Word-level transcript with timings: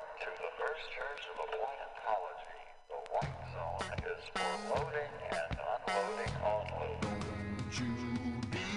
First 0.00 0.86
Church 0.96 1.22
of 1.30 1.36
Appliantology. 1.44 2.58
The 2.88 2.98
white 3.12 3.40
zone 3.52 3.88
is 4.10 4.22
for 4.34 4.54
loading 4.70 5.14
and 5.30 5.52
unloading 5.88 6.34
only. 6.44 6.92
Be 8.50 8.68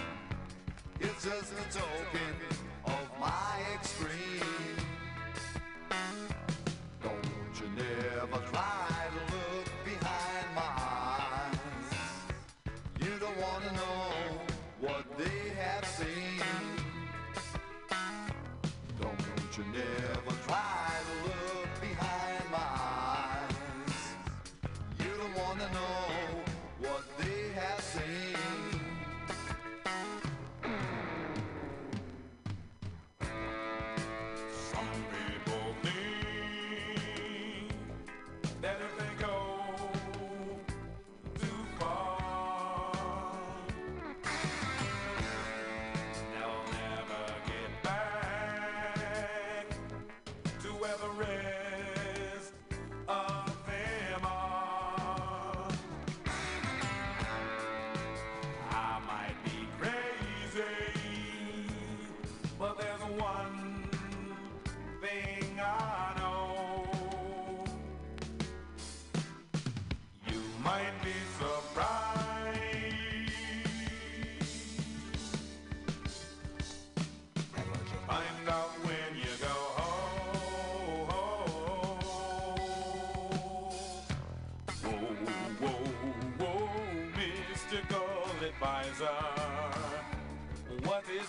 it's 1.00 1.24
just 1.24 1.52
a 1.54 1.56
token 1.78 2.25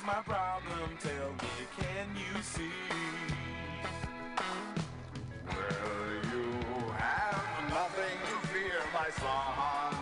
my 0.07 0.23
problem? 0.23 0.89
Tell 1.01 1.31
me, 1.43 1.67
can 1.77 2.07
you 2.15 2.41
see? 2.41 2.71
Well, 5.49 6.13
you 6.33 6.47
have 6.93 7.71
nothing 7.71 8.19
to 8.31 8.37
fear, 8.49 8.81
my 8.95 9.11
son. 9.19 9.97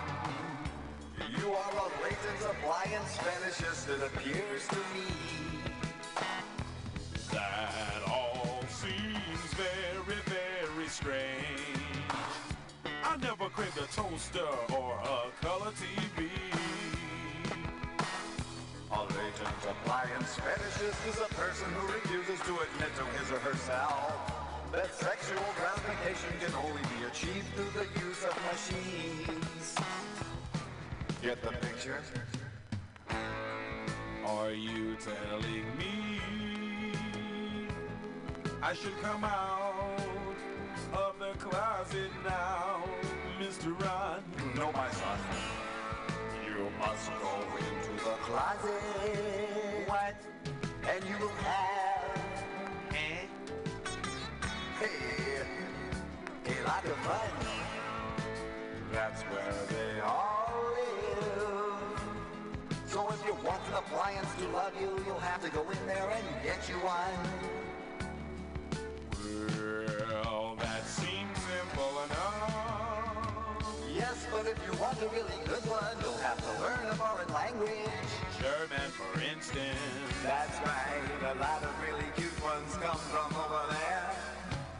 You 1.41 1.53
are 1.53 1.73
a 1.73 1.89
latent 2.03 2.43
appliance 2.53 3.17
fetishist, 3.17 3.89
it 3.89 4.03
appears 4.05 4.69
to 4.69 4.84
fetishist 20.85 21.09
is 21.09 21.21
a 21.21 21.35
person 21.35 21.67
who 21.73 21.93
refuses 21.93 22.41
to 22.41 22.53
admit 22.53 22.95
to 22.97 23.05
his 23.19 23.31
or 23.31 23.39
herself 23.39 24.13
that 24.73 24.93
sexual 24.95 25.43
gratification 25.57 26.31
can 26.41 26.55
only 26.65 26.83
be 26.83 27.05
achieved 27.07 27.47
through 27.55 27.71
the 27.81 28.01
use 28.01 28.25
of 28.25 28.37
machines. 28.53 29.75
Get 31.23 31.43
the 31.43 31.53
picture? 31.67 32.03
Are 34.27 34.53
you 34.53 34.97
telling 34.97 35.65
me 35.79 36.21
I 38.63 38.75
should 38.75 39.01
come 39.01 39.25
out 39.25 40.01
of 40.93 41.19
the 41.19 41.33
closet 41.39 42.11
now, 42.25 42.83
Mr. 43.41 43.79
Ron? 43.81 44.23
No, 44.57 44.73
my 44.73 44.91
son. 44.91 45.19
You 46.47 46.69
must 46.79 47.11
go 47.23 47.43
into 47.59 48.05
the 48.05 48.17
closet. 48.23 49.44
What? 51.25 51.31
And 51.31 51.31
you 51.31 51.31
will 51.31 51.35
have. 51.45 52.19
Eh? 52.93 53.27
Hey, 56.45 56.61
a 56.61 56.67
lot 56.67 56.85
of 56.85 56.97
fun. 56.99 57.31
That's 58.93 59.23
where 59.23 59.55
they 59.71 60.01
all 60.01 60.53
live. 60.77 61.99
So 62.87 63.09
if 63.09 63.25
you 63.27 63.35
want 63.45 63.61
an 63.69 63.75
appliance 63.75 64.29
to 64.39 64.49
love 64.49 64.73
you, 64.81 65.03
you'll 65.07 65.19
have 65.19 65.43
to 65.43 65.51
go 65.51 65.63
in 65.71 65.87
there 65.87 66.11
and 66.11 66.25
get 66.43 66.69
you 66.69 66.77
one. 66.77 67.19
Well, 70.11 70.57
that 70.61 70.87
seems 70.87 71.39
simple 71.39 72.03
enough. 72.05 73.65
Yes, 73.95 74.27
but 74.31 74.47
if 74.47 74.59
you 74.67 74.79
want 74.79 75.01
a 75.01 75.09
really 75.09 75.39
good 75.47 75.65
one, 75.71 75.97
you'll 76.03 76.19
have 76.19 76.39
to 76.39 76.63
learn 76.63 76.87
a 76.91 76.95
foreign 76.95 77.33
language. 77.33 78.11
German, 78.41 78.91
for 78.91 79.21
instance. 79.21 80.04
That's 80.25 80.59
right, 80.61 81.37
a 81.37 81.39
lot 81.39 81.63
of 81.63 81.71
really 81.83 82.07
cute 82.17 82.43
ones 82.43 82.75
come 82.77 82.97
from 82.97 83.37
over 83.37 83.67
there. 83.69 84.11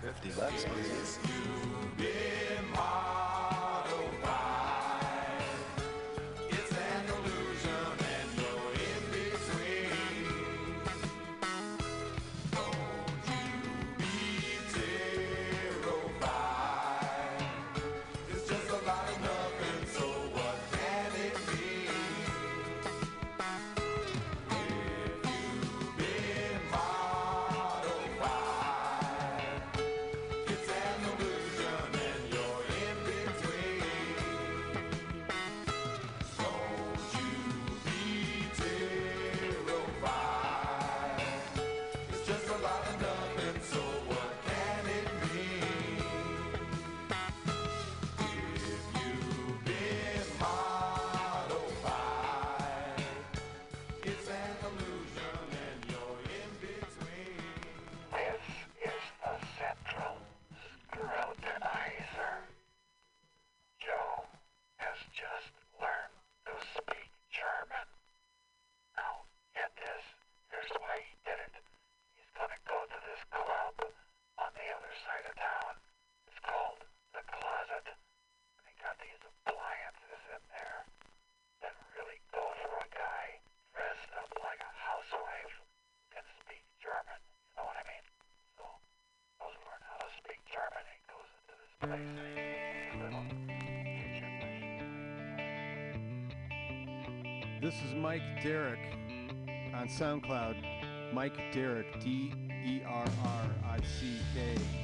50 0.01 0.41
bucks, 0.41 0.65
please. 0.65 1.24
This 97.65 97.77
is 97.77 97.95
Mike 97.95 98.21
Derrick 98.43 98.79
on 99.75 99.89
SoundCloud. 99.89 100.57
Mike 101.15 101.51
Derrick, 101.51 101.99
D 101.99 102.31
E 102.63 102.83
R 102.87 103.07
R 103.25 103.51
I 103.67 103.79
C 103.81 104.19
K. 104.35 104.84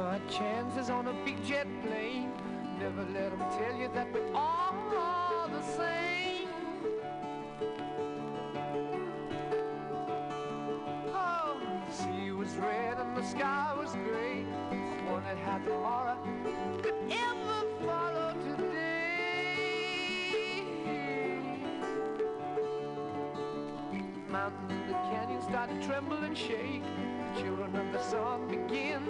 my 0.00 0.18
chances 0.30 0.88
on 0.88 1.08
a 1.08 1.12
big 1.26 1.36
jet 1.44 1.66
plane. 1.82 2.32
Never 2.78 3.04
let 3.12 3.32
'em 3.32 3.44
tell 3.58 3.74
you 3.80 3.88
that 3.88 4.10
we're 4.12 4.32
all 4.34 5.46
the 5.48 5.62
same. 5.78 6.48
Oh, 11.12 11.56
the 11.86 11.92
sea 11.92 12.30
was 12.32 12.56
red 12.56 12.98
and 12.98 13.14
the 13.14 13.22
sky 13.34 13.74
was 13.78 13.92
gray. 14.06 14.46
I 14.72 15.12
wondered 15.12 15.38
how 15.46 15.58
tomorrow 15.58 16.16
could 16.82 17.00
ever 17.28 17.58
follow 17.84 18.30
today. 18.48 19.50
Mountains 24.30 24.70
and 24.70 24.88
the 24.88 24.98
canyons 25.10 25.44
started 25.44 25.82
to 25.82 25.86
tremble 25.86 26.22
and 26.28 26.36
shake. 26.38 26.84
The 27.34 27.42
children 27.42 27.76
of 27.76 27.92
the 27.92 28.02
sun 28.02 28.48
begin 28.48 29.02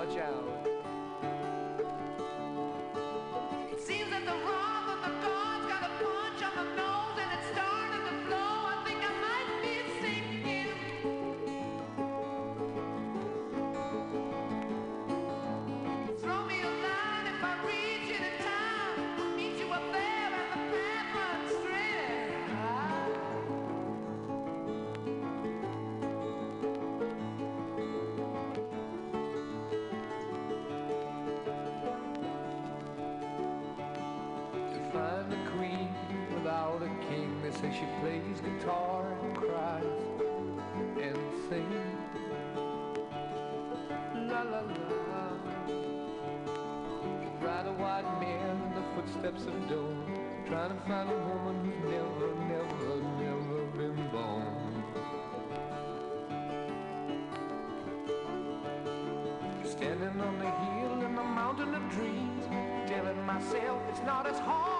Watch 0.00 0.16
out. 0.16 0.66
It 3.70 3.80
seems 3.82 4.08
that 4.08 4.24
the 4.24 4.32
wrath 4.32 4.59
she 37.80 37.86
plays 38.02 38.40
guitar 38.42 39.06
and 39.22 39.34
cries 39.34 39.84
and 41.00 41.16
sings. 41.48 42.00
La 44.30 44.42
la 44.42 44.60
la. 44.60 45.24
Ride 47.40 47.66
a 47.66 47.72
white 47.80 48.20
man 48.20 48.56
in 48.66 48.74
the 48.74 48.84
footsteps 48.94 49.46
of 49.46 49.68
dawn, 49.70 50.04
trying 50.46 50.76
to 50.76 50.80
find 50.86 51.08
a 51.08 51.18
woman 51.30 51.56
who's 51.64 51.80
never, 51.90 52.28
never, 52.52 53.00
never 53.24 53.60
been 53.78 53.98
born. 54.12 54.84
Standing 59.64 60.20
on 60.20 60.38
the 60.38 60.50
hill 60.50 60.92
in 61.06 61.14
the 61.16 61.22
mountain 61.22 61.74
of 61.74 61.90
dreams, 61.90 62.44
telling 62.86 63.24
myself 63.24 63.80
it's 63.88 64.02
not 64.02 64.26
as 64.26 64.38
hard, 64.38 64.70
hard, 64.70 64.79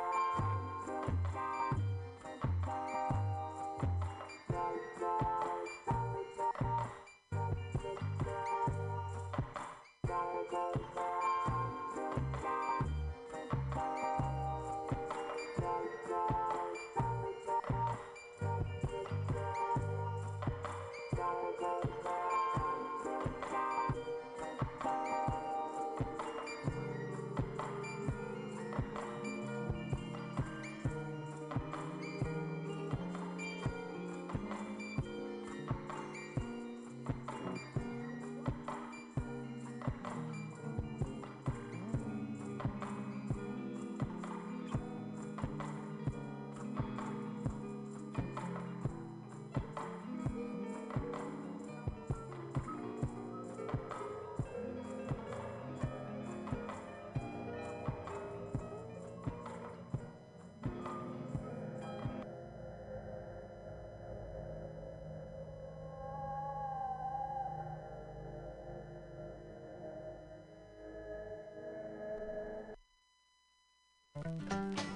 I 74.49 74.90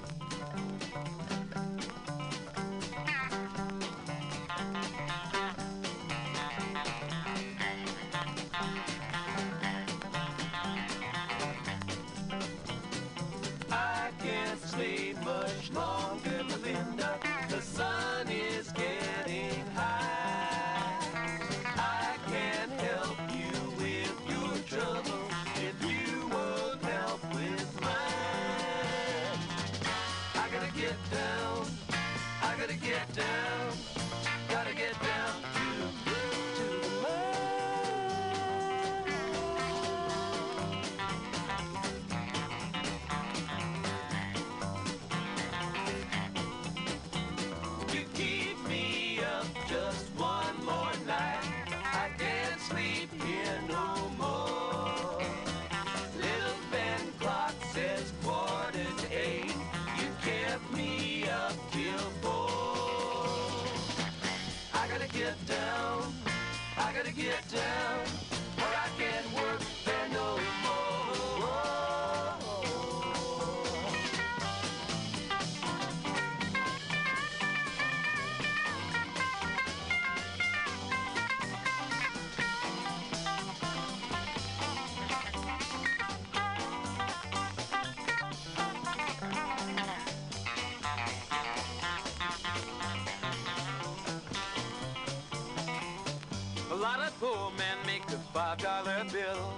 five 98.36 98.58
dollar 98.58 99.06
bill, 99.14 99.54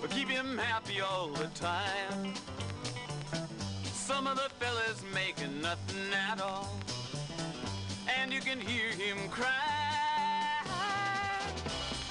but 0.00 0.10
keep 0.10 0.28
him 0.28 0.58
happy 0.58 1.00
all 1.00 1.28
the 1.28 1.46
time. 1.54 2.34
Some 3.84 4.26
of 4.26 4.34
the 4.34 4.50
fellas 4.58 5.04
making 5.14 5.62
nothing 5.62 6.12
at 6.12 6.40
all, 6.40 6.76
and 8.18 8.32
you 8.32 8.40
can 8.40 8.60
hear 8.60 8.90
him 8.90 9.16
cry. 9.30 9.46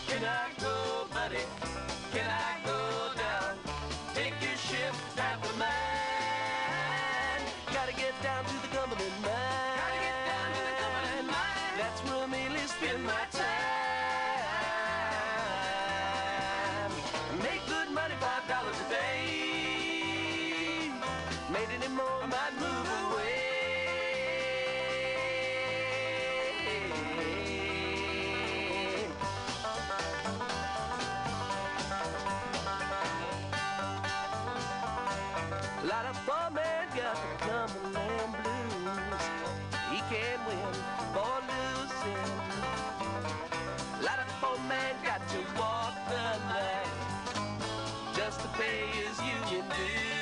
Can 0.07 0.23
I 0.23 0.47
go, 0.61 1.07
buddy? 1.13 1.43
Can 2.13 2.29
I 2.29 2.65
go 2.65 2.79
down? 3.19 3.57
Take 4.13 4.35
your 4.41 4.55
shift 4.55 5.19
after 5.19 5.53
mine. 5.59 5.67
Gotta 7.73 7.91
get 7.91 8.13
down 8.23 8.45
to 8.45 8.53
the 8.53 8.69
Cumberland 8.73 9.19
mine. 9.21 9.35
Gotta 9.81 9.99
get 9.99 10.15
down 10.31 10.47
to 10.55 10.61
the 10.69 10.75
Cumberland 10.79 11.27
mine. 11.27 11.75
That's 11.77 11.99
where 12.07 12.27
mainly 12.29 12.65
spend 12.67 13.03
my 13.03 13.25
Make 17.39 17.65
good 17.67 17.89
money, 17.91 18.13
five 18.19 18.45
dollars 18.47 18.75
a 18.85 18.89
day. 18.89 19.21
Made 21.49 21.69
any 21.73 21.87
more, 21.95 22.23
I 22.23 22.25
might 22.27 22.53
move 22.59 22.87
away. 23.03 23.37
A 35.81 35.85
lot 35.85 36.05
of 36.05 36.15
poor 36.27 36.49
men 36.51 36.87
got 36.95 37.15
the 37.15 37.29
Cumberland 37.45 38.33
blues. 38.43 39.23
He 39.89 39.99
can't 40.13 40.41
win 40.47 40.73
for 41.13 41.39
losing. 41.47 42.23
A 43.99 44.03
lot 44.03 44.19
of 44.19 44.27
poor 44.41 44.57
men 44.67 44.95
got 45.03 45.27
to 45.29 45.37
walk 45.57 45.90
to 48.41 48.47
pay 48.57 48.87
his 48.87 49.19
union 49.19 49.65
dues. 49.69 50.20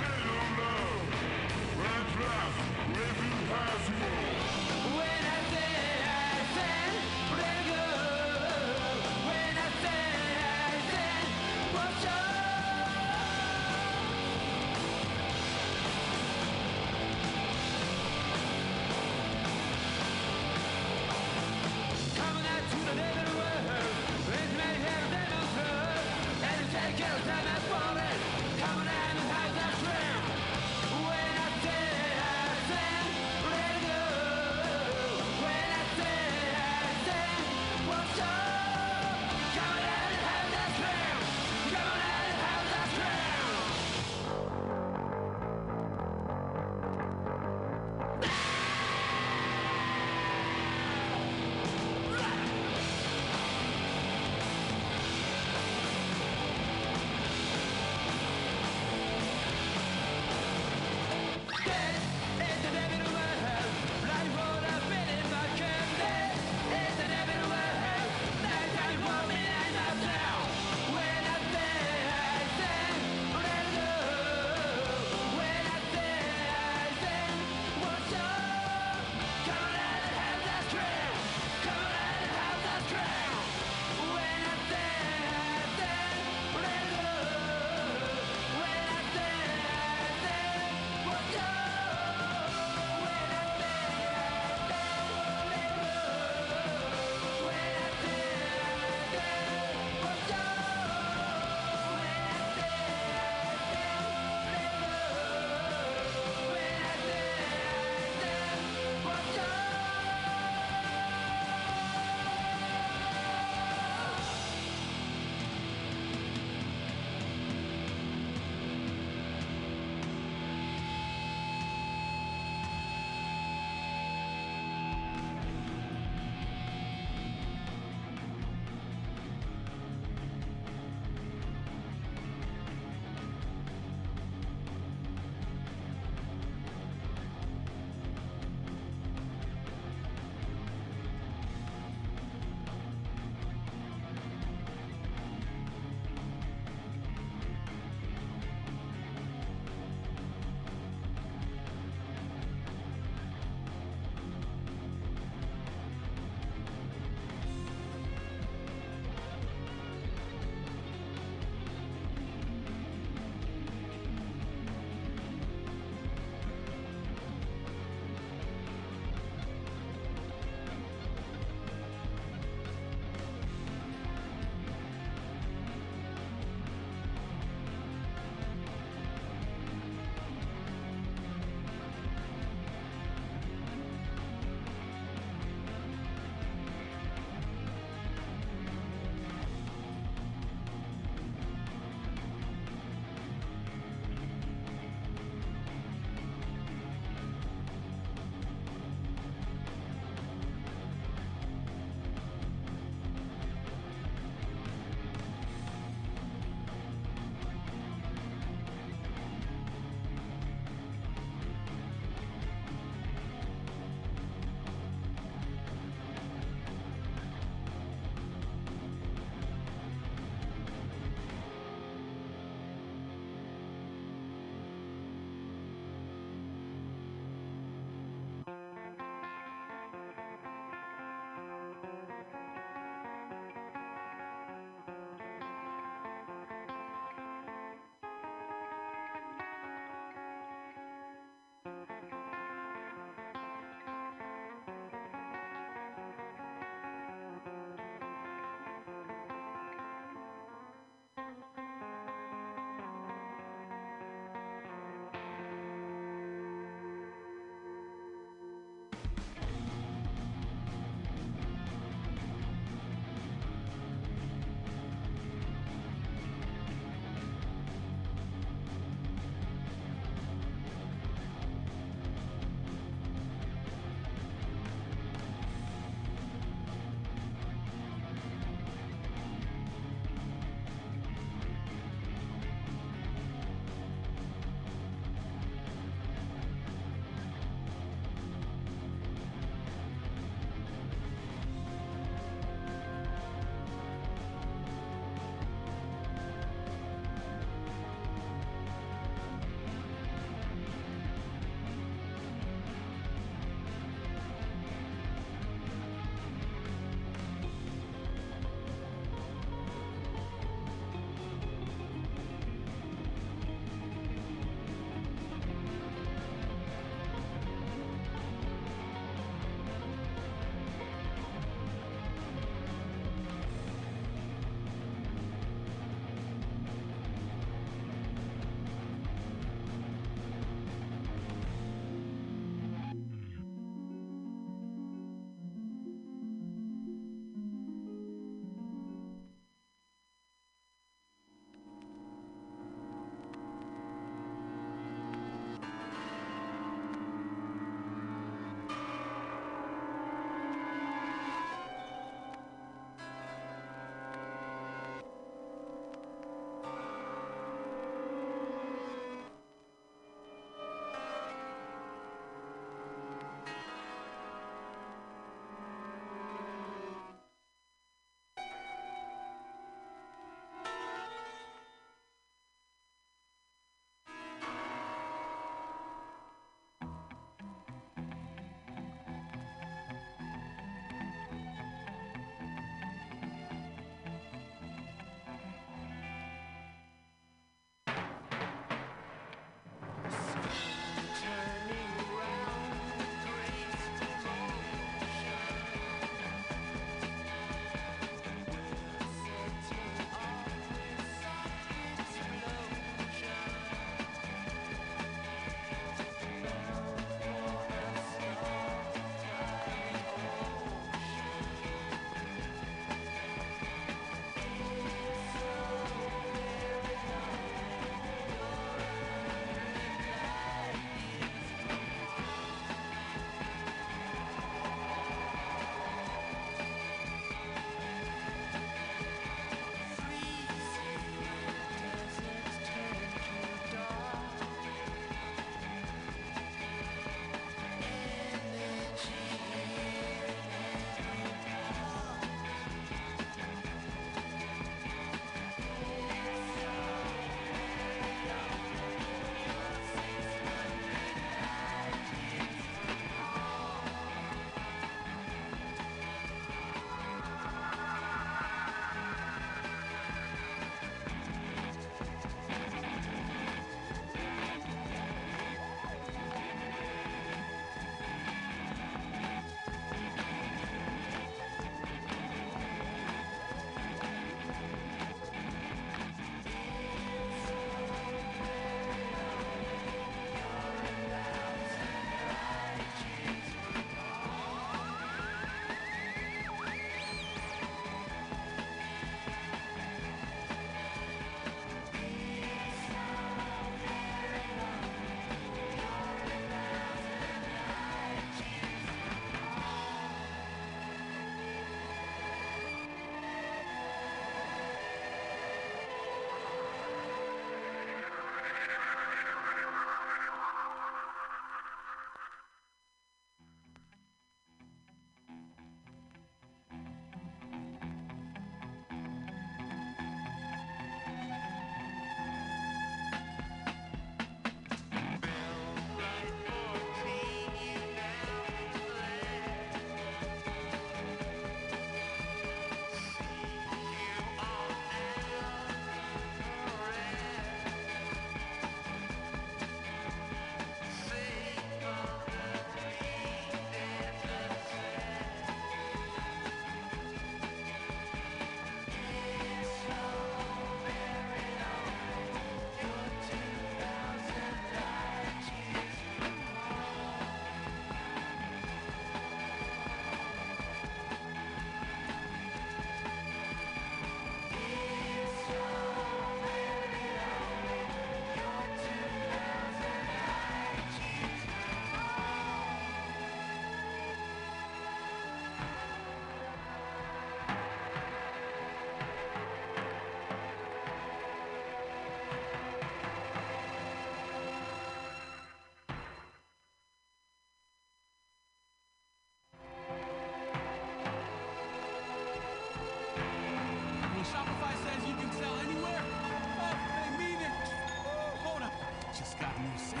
Just 599.16 599.38
got 599.38 599.54
a 599.56 599.60
new 599.62 599.78
sale. 599.78 600.00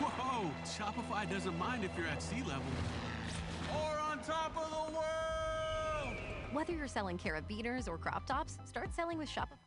Whoa! 0.00 0.50
Shopify 0.64 1.30
doesn't 1.30 1.58
mind 1.58 1.84
if 1.84 1.90
you're 1.96 2.06
at 2.06 2.22
sea 2.22 2.42
level. 2.42 2.62
Or 3.70 3.98
on 3.98 4.18
top 4.20 4.56
of 4.56 4.70
the 4.70 4.96
world! 4.96 6.16
Whether 6.52 6.72
you're 6.72 6.88
selling 6.88 7.18
carabiners 7.18 7.86
or 7.86 7.98
crop 7.98 8.26
tops, 8.26 8.58
start 8.64 8.94
selling 8.94 9.18
with 9.18 9.28
Shopify. 9.28 9.58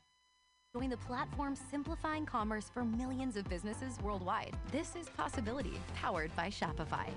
Join 0.74 0.89
the 0.89 0.97
platform 0.97 1.55
simplifying 1.55 2.26
commerce 2.26 2.72
for 2.74 2.84
millions 2.84 3.38
of 3.38 3.47
businesses 3.47 3.99
worldwide. 4.01 4.55
This 4.72 4.95
is 4.95 5.08
Possibility, 5.10 5.80
powered 5.95 6.36
by 6.36 6.47
Shopify. 6.47 7.08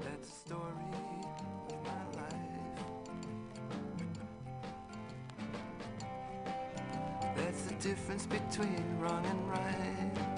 That's 0.00 0.30
the 0.30 0.36
story 0.48 0.62
of 1.68 1.76
my 1.84 2.22
life. 2.22 2.34
That's 7.36 7.62
the 7.62 7.74
difference 7.74 8.26
between 8.26 8.98
wrong 8.98 9.24
and 9.26 9.50
right. 9.50 10.35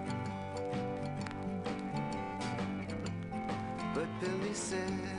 places. 4.58 5.17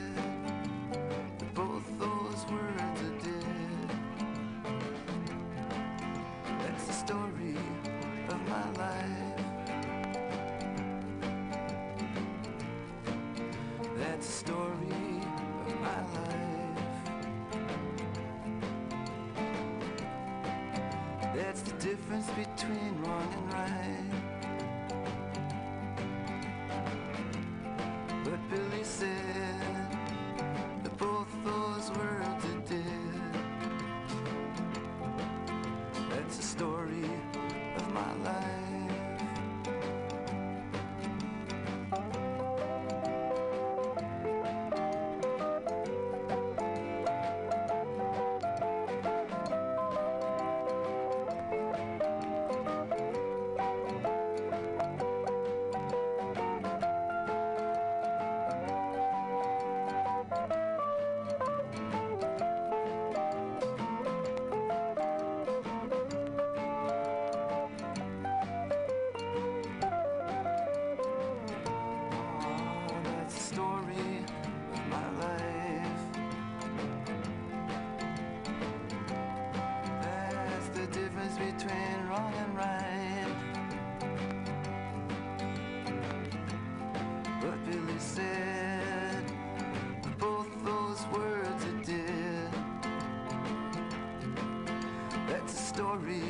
story 95.90 96.22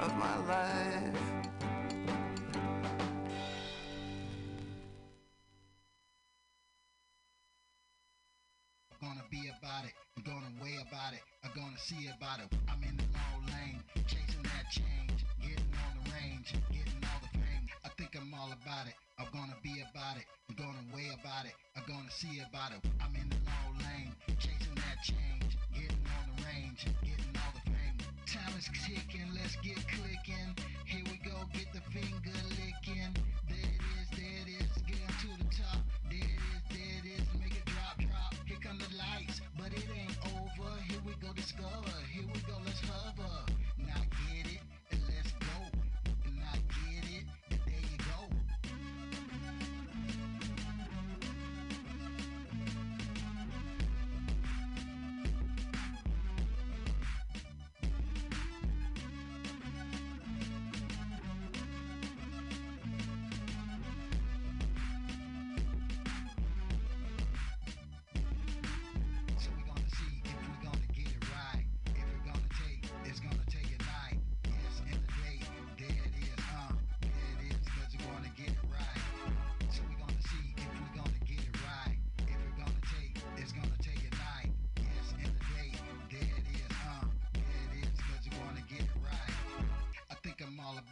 of 0.00 0.14
my 0.16 0.36
life. 0.46 1.16
Gonna 9.00 9.24
be 9.30 9.50
about 9.58 9.84
it, 9.86 9.92
I'm 10.16 10.22
gonna 10.24 10.52
weigh 10.62 10.76
about 10.86 11.14
it, 11.14 11.20
I'm 11.42 11.50
gonna 11.56 11.78
see 11.78 12.10
about 12.14 12.40
it. 12.40 12.52
I'm 12.68 12.82
in 12.82 12.96
the 12.98 13.04
long 13.16 13.46
lane, 13.46 13.80
chasing 14.06 14.42
that 14.42 14.68
change, 14.70 15.24
getting 15.40 15.72
on 15.80 16.04
the 16.04 16.10
range, 16.12 16.52
getting 16.68 17.00
all 17.08 17.20
the 17.22 17.38
fame. 17.38 17.66
I 17.84 17.88
think 17.96 18.10
I'm 18.16 18.34
all 18.34 18.52
about 18.52 18.86
it, 18.86 18.94
I'm 19.18 19.32
gonna 19.32 19.56
be 19.62 19.80
about 19.80 20.18
it, 20.18 20.26
I'm 20.50 20.56
gonna 20.56 20.84
weigh 20.94 21.08
about 21.18 21.46
it, 21.46 21.54
I'm 21.74 21.84
gonna 21.88 22.10
see 22.10 22.42
about 22.46 22.72
it. 22.72 22.99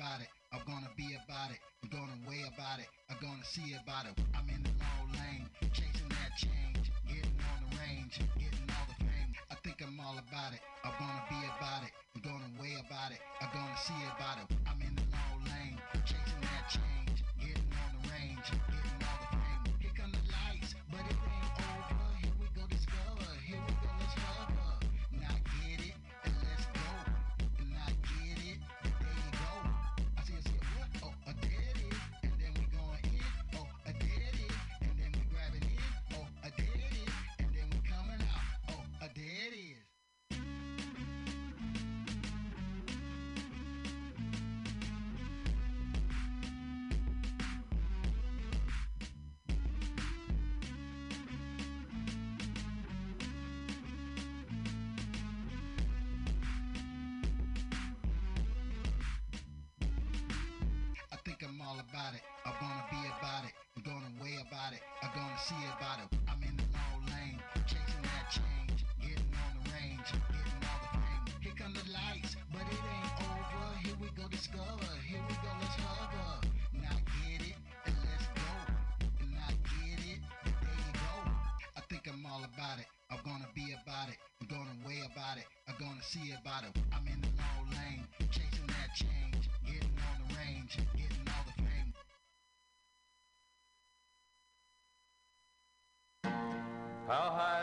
about 0.08 0.20
it. 0.22 0.28
I'm 0.52 0.64
gonna 0.64 0.88
be 0.96 1.16
about 1.24 1.50
it. 1.50 1.60
I'm 1.84 1.90
gonna 1.90 2.16
weigh 2.24 2.44
about 2.48 2.80
it. 2.80 2.88
I'm 3.10 3.18
gonna 3.20 3.44
see 3.44 3.76
about 3.76 4.06
it. 4.08 4.16
I'm 4.32 4.48
in 4.48 4.62
the 4.64 4.72
long 4.80 5.12
lane, 5.12 5.44
chasing 5.72 6.08
that 6.08 6.32
change, 6.40 6.88
getting 7.04 7.36
on 7.44 7.68
the 7.68 7.76
range, 7.76 8.16
getting 8.40 8.64
all 8.72 8.86
the 8.88 9.04
fame. 9.04 9.30
I 9.52 9.54
think 9.60 9.76
I'm 9.84 10.00
all 10.00 10.16
about 10.16 10.56
it. 10.56 10.60
I'm 10.84 10.96
gonna 10.96 11.24
be 11.28 11.40
about 11.44 11.84
it. 11.84 11.92
I'm 12.16 12.22
gonna 12.24 12.50
weigh 12.56 12.80
about 12.80 13.12
it. 13.12 13.20
I'm 13.42 13.52
gonna 13.52 13.76
see 13.84 14.00
about 14.16 14.40
it. 14.40 14.67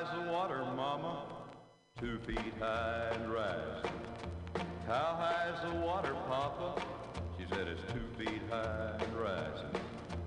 High's 0.05 0.23
the 0.23 0.31
water, 0.31 0.63
mama? 0.75 1.23
Two 1.99 2.19
feet 2.27 2.53
high 2.59 3.09
and 3.13 3.33
rising. 3.33 3.91
How 4.85 5.17
high's 5.17 5.59
the 5.63 5.79
water, 5.79 6.13
papa? 6.27 6.79
She 7.39 7.45
said 7.49 7.67
it's 7.67 7.81
two 7.91 8.23
feet 8.23 8.41
high 8.49 8.97
and 8.99 9.15
rising. 9.15 9.69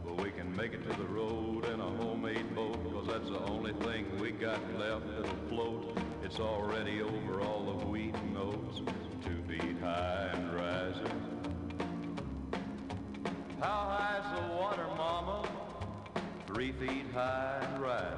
Well, 0.04 0.16
we 0.16 0.30
can 0.32 0.54
make 0.56 0.72
it 0.72 0.82
to 0.90 0.96
the 0.96 1.04
road 1.04 1.66
in 1.66 1.80
a 1.80 1.90
homemade 2.02 2.54
boat, 2.56 2.82
cause 2.92 3.06
that's 3.06 3.28
the 3.28 3.40
only 3.44 3.72
thing 3.74 4.06
we 4.18 4.32
got 4.32 4.58
left 4.78 5.06
that'll 5.06 5.48
float. 5.48 5.96
It's 6.24 6.40
already 6.40 7.00
over 7.00 7.40
all 7.42 7.78
the 7.78 7.86
wheat 7.86 8.14
and 8.16 8.36
oats, 8.36 8.80
two 9.24 9.40
feet 9.46 9.78
high 9.80 10.30
and 10.32 10.54
rising. 10.54 11.52
How 13.60 13.96
high's 13.96 14.40
the 14.40 14.56
water, 14.56 14.86
mama? 14.96 15.48
Three 16.48 16.72
feet 16.72 17.06
high 17.14 17.64
and 17.70 17.80
rising. 17.80 18.17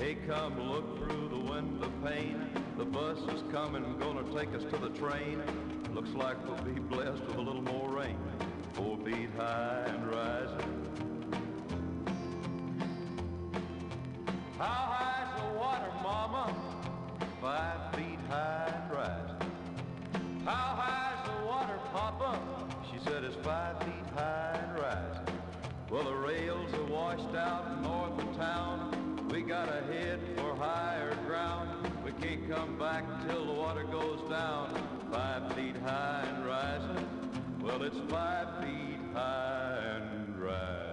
Hey, 0.00 0.16
come 0.26 0.58
look 0.66 0.96
through 0.96 1.28
the 1.28 1.52
window 1.52 1.92
pane. 2.02 2.48
The 2.78 2.86
bus 2.86 3.18
is 3.34 3.44
coming, 3.52 3.84
gonna 3.98 4.22
take 4.34 4.48
us 4.54 4.64
to 4.72 4.78
the 4.78 4.88
train. 4.98 5.42
Looks 5.92 6.08
like 6.14 6.42
we'll 6.48 6.56
be 6.62 6.80
blessed 6.80 7.22
with 7.26 7.36
a 7.36 7.40
little 7.42 7.60
more 7.60 7.90
rain. 7.90 8.16
Four 8.72 8.96
feet 9.04 9.28
high 9.36 9.84
and 9.88 10.10
rising. 10.10 10.86
How 14.56 14.64
high's 14.64 15.38
the 15.38 15.58
water, 15.58 15.92
mama? 16.02 16.56
Five 17.42 17.94
feet 17.94 18.18
high 18.30 18.72
and 18.74 18.90
rising. 18.90 20.46
How 20.46 20.80
high's 20.80 21.26
the 21.28 21.46
water, 21.46 21.78
papa? 21.92 22.40
She 22.90 22.98
said 23.04 23.22
it's 23.22 23.36
five 23.44 23.78
feet 23.80 24.06
high 24.14 24.58
and 24.64 24.80
rising. 24.80 25.34
Well, 25.90 26.04
the 26.04 26.16
rails 26.16 26.72
are 26.72 26.86
washed 26.86 27.36
out 27.36 27.82
north 27.82 28.18
of 28.18 28.36
town. 28.38 29.09
We 29.30 29.42
gotta 29.42 29.84
head 29.92 30.18
for 30.36 30.56
higher 30.56 31.14
ground. 31.24 31.88
We 32.04 32.10
can't 32.20 32.50
come 32.50 32.76
back 32.76 33.04
till 33.28 33.46
the 33.46 33.52
water 33.52 33.84
goes 33.84 34.18
down. 34.28 34.74
Five 35.12 35.52
feet 35.52 35.76
high 35.76 36.26
and 36.34 36.44
rising. 36.44 37.06
Well, 37.62 37.82
it's 37.84 37.98
five 38.08 38.48
feet 38.60 38.98
high 39.14 39.78
and 39.94 40.36
rising. 40.36 40.89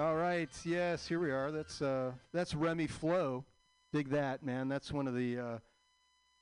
All 0.00 0.16
right, 0.16 0.48
yes, 0.64 1.06
here 1.06 1.20
we 1.20 1.30
are. 1.30 1.52
That's 1.52 1.82
uh, 1.82 2.12
that's 2.32 2.54
Remy 2.54 2.86
Flo. 2.86 3.44
Dig 3.92 4.08
that, 4.08 4.42
man. 4.42 4.66
That's 4.66 4.90
one 4.90 5.06
of 5.06 5.14
the 5.14 5.38
uh, 5.38 5.58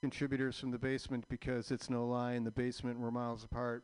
contributors 0.01 0.57
from 0.61 0.71
the 0.71 0.79
basement 0.79 1.25
because 1.29 1.73
it's 1.73 1.91
no 1.91 2.07
lie. 2.07 2.35
In 2.35 2.45
the 2.45 2.53
basement, 2.53 3.01
we're 3.01 3.11
miles 3.11 3.43
apart. 3.43 3.83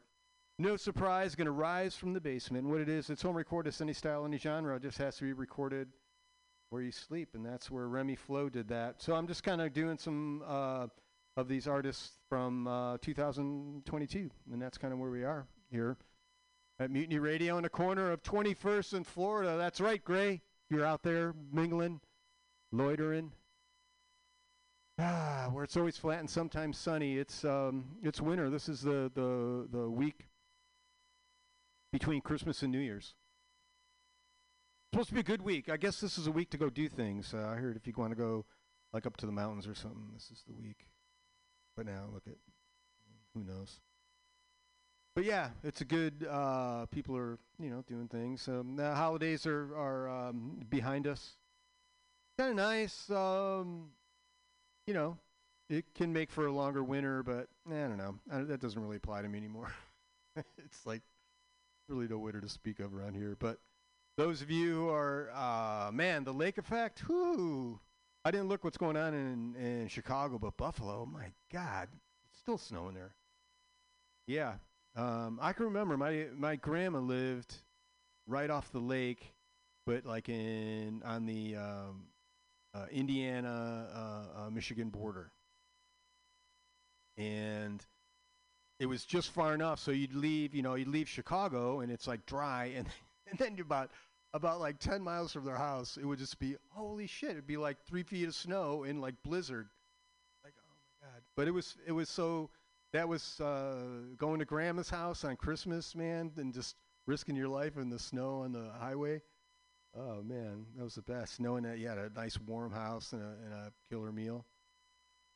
No 0.61 0.77
surprise, 0.77 1.35
going 1.35 1.47
to 1.47 1.51
rise 1.51 1.97
from 1.97 2.12
the 2.12 2.20
basement. 2.20 2.62
And 2.62 2.72
what 2.72 2.83
it 2.83 2.89
is, 2.89 3.11
it's 3.11 3.22
home 3.22 3.37
recorded, 3.37 3.75
any 3.81 3.95
style, 3.95 4.25
any 4.25 4.39
genre. 4.39 4.77
It 4.77 4.83
just 4.83 4.99
has 4.99 5.16
to 5.16 5.25
be 5.25 5.33
recorded 5.33 5.89
where 6.70 6.83
you 6.83 6.93
sleep, 6.93 7.31
and 7.35 7.45
that's 7.45 7.68
where 7.68 7.89
Remy 7.89 8.14
Flo 8.14 8.49
did 8.49 8.68
that. 8.68 9.03
So 9.03 9.16
I'm 9.16 9.27
just 9.27 9.43
kind 9.43 9.61
of 9.61 9.72
doing 9.72 9.99
some 9.99 10.45
uh, 10.47 10.87
of 11.37 11.49
these 11.49 11.66
artists 11.66 12.12
from 12.29 12.68
uh, 12.68 12.99
2022, 13.03 14.31
and 14.53 14.62
that's 14.62 14.79
kind 14.79 14.93
of 14.93 15.01
where 15.01 15.11
we 15.11 15.25
are 15.25 15.49
here 15.68 15.97
at 16.79 16.91
Mutiny 16.91 17.18
Radio 17.18 17.57
in 17.57 17.62
the 17.62 17.68
corner 17.68 18.11
of 18.11 18.22
21st 18.22 18.95
and 18.95 19.07
Florida. 19.07 19.57
That's 19.57 19.81
right, 19.81 20.03
Gray. 20.05 20.43
You're 20.70 20.85
out 20.85 21.03
there 21.03 21.35
mingling, 21.53 22.01
loitering. 22.72 23.33
Ah, 24.99 25.49
where 25.53 25.64
it's 25.64 25.77
always 25.77 25.97
flat 25.97 26.20
and 26.20 26.31
sometimes 26.31 26.79
sunny. 26.79 27.18
It's 27.18 27.45
um, 27.45 27.85
it's 28.03 28.20
winter. 28.20 28.49
This 28.49 28.68
is 28.68 28.81
the 28.81 29.11
the 29.14 29.66
the 29.70 29.91
week 29.91 30.29
between 31.93 32.20
Christmas 32.20 32.62
and 32.62 32.70
New 32.70 32.79
Year's. 32.79 33.14
Supposed 34.93 35.09
to 35.09 35.14
be 35.14 35.20
a 35.20 35.25
good 35.25 35.43
week. 35.43 35.68
I 35.68 35.77
guess 35.77 36.01
this 36.01 36.16
is 36.16 36.29
a 36.29 36.33
week 36.33 36.51
to 36.51 36.57
go 36.57 36.70
do 36.70 36.89
things. 36.89 37.35
Uh, 37.35 37.49
I 37.53 37.57
heard 37.57 37.77
if 37.77 37.87
you 37.89 37.93
want 37.97 38.12
to 38.12 38.16
go 38.16 38.45
like 38.93 39.07
up 39.07 39.16
to 39.18 39.27
the 39.27 39.33
mountains 39.33 39.66
or 39.66 39.75
something, 39.75 40.11
this 40.12 40.31
is 40.31 40.45
the 40.47 40.55
week. 40.55 40.87
But 41.77 41.87
now 41.87 42.09
look 42.12 42.29
at 42.29 42.37
who 43.35 43.43
knows. 43.43 43.81
But 45.14 45.24
yeah, 45.24 45.50
it's 45.62 45.80
a 45.80 45.84
good. 45.84 46.26
Uh, 46.28 46.86
people 46.86 47.16
are 47.16 47.38
you 47.60 47.70
know 47.70 47.84
doing 47.86 48.08
things. 48.08 48.48
Um, 48.48 48.74
the 48.76 48.94
holidays 48.94 49.46
are 49.46 49.74
are 49.76 50.08
um, 50.08 50.60
behind 50.68 51.06
us. 51.06 51.36
Kind 52.36 52.50
of 52.50 52.56
nice. 52.56 53.08
Um, 53.10 53.90
you 54.88 54.94
know, 54.94 55.16
it 55.70 55.84
can 55.94 56.12
make 56.12 56.32
for 56.32 56.46
a 56.46 56.52
longer 56.52 56.82
winter, 56.82 57.22
but 57.22 57.48
eh, 57.70 57.84
I 57.84 57.88
don't 57.88 57.96
know. 57.96 58.16
I, 58.32 58.42
that 58.42 58.60
doesn't 58.60 58.80
really 58.80 58.96
apply 58.96 59.22
to 59.22 59.28
me 59.28 59.38
anymore. 59.38 59.72
it's 60.36 60.84
like 60.84 61.02
really 61.88 62.08
no 62.08 62.18
winter 62.18 62.40
to 62.40 62.48
speak 62.48 62.80
of 62.80 62.92
around 62.92 63.14
here. 63.14 63.36
But 63.38 63.58
those 64.16 64.42
of 64.42 64.50
you 64.50 64.74
who 64.74 64.88
are, 64.88 65.30
uh, 65.32 65.92
man, 65.92 66.24
the 66.24 66.32
lake 66.32 66.58
effect. 66.58 67.08
Whoo! 67.08 67.78
I 68.24 68.32
didn't 68.32 68.48
look 68.48 68.64
what's 68.64 68.78
going 68.78 68.96
on 68.96 69.14
in 69.14 69.54
in 69.54 69.86
Chicago, 69.86 70.38
but 70.38 70.56
Buffalo. 70.56 71.06
My 71.06 71.32
God, 71.52 71.88
it's 72.28 72.40
still 72.40 72.58
snowing 72.58 72.94
there. 72.94 73.14
Yeah, 74.26 74.54
um, 74.97 75.38
I 75.42 75.53
can 75.53 75.66
remember 75.66 75.97
my 75.97 76.26
my 76.36 76.57
grandma 76.57 77.01
lived 77.01 77.55
right 78.26 78.51
off 78.51 78.70
the 78.70 78.78
lake, 78.78 79.34
but 79.86 80.07
like 80.07 80.28
in 80.28 81.03
on 81.05 81.26
the 81.26 81.57
um, 81.57 82.07
uh, 82.74 82.86
Indiana 82.90 83.88
uh, 83.92 84.47
uh, 84.47 84.51
Michigan 84.51 84.90
border, 84.90 85.32
and 87.16 87.84
it 88.78 88.86
was 88.86 89.05
just 89.05 89.30
far 89.30 89.55
enough 89.55 89.78
so 89.78 89.90
you'd 89.90 90.14
leave, 90.14 90.55
you 90.55 90.62
know, 90.62 90.74
you'd 90.74 90.88
leave 90.88 91.09
Chicago 91.09 91.80
and 91.80 91.90
it's 91.90 92.07
like 92.07 92.24
dry, 92.26 92.72
and 92.76 92.86
and 93.26 93.38
then 93.38 93.57
you're 93.57 93.66
about 93.66 93.90
about 94.32 94.61
like 94.61 94.78
ten 94.78 95.03
miles 95.03 95.32
from 95.32 95.45
their 95.45 95.57
house, 95.57 95.97
it 95.97 96.05
would 96.05 96.18
just 96.18 96.38
be 96.38 96.57
holy 96.70 97.07
shit, 97.07 97.30
it'd 97.30 97.47
be 97.47 97.57
like 97.57 97.80
three 97.84 98.03
feet 98.05 98.28
of 98.28 98.34
snow 98.34 98.84
in 98.84 99.01
like 99.01 99.14
blizzard, 99.24 99.68
like 100.45 100.55
oh 100.57 100.70
my 100.70 101.09
god. 101.09 101.22
But 101.36 101.49
it 101.49 101.53
was 101.53 101.76
it 101.84 101.92
was 101.92 102.09
so 102.09 102.51
that 102.95 103.09
was 103.09 103.40
uh, 103.40 103.74
going 104.16 104.38
to 104.38 104.45
grandma's 104.45 104.88
house 104.88 105.24
on 105.24 105.34
Christmas, 105.34 105.97
man, 105.97 106.30
and 106.36 106.55
just 106.55 106.76
risking 107.07 107.34
your 107.34 107.49
life 107.49 107.76
in 107.76 107.90
the 107.90 107.99
snow 107.99 108.42
on 108.42 108.53
the 108.53 108.70
highway. 108.78 109.20
Oh 109.99 110.22
man, 110.22 110.64
that 110.76 110.84
was 110.84 110.95
the 110.95 111.03
best. 111.03 111.40
Knowing 111.40 111.64
that 111.64 111.78
you 111.78 111.88
had 111.88 111.99
a 111.99 112.09
nice 112.11 112.38
warm 112.40 112.70
house 112.70 113.12
and 113.12 113.20
a, 113.20 113.34
and 113.45 113.53
a 113.53 113.72
killer 113.90 114.12
meal. 114.12 114.47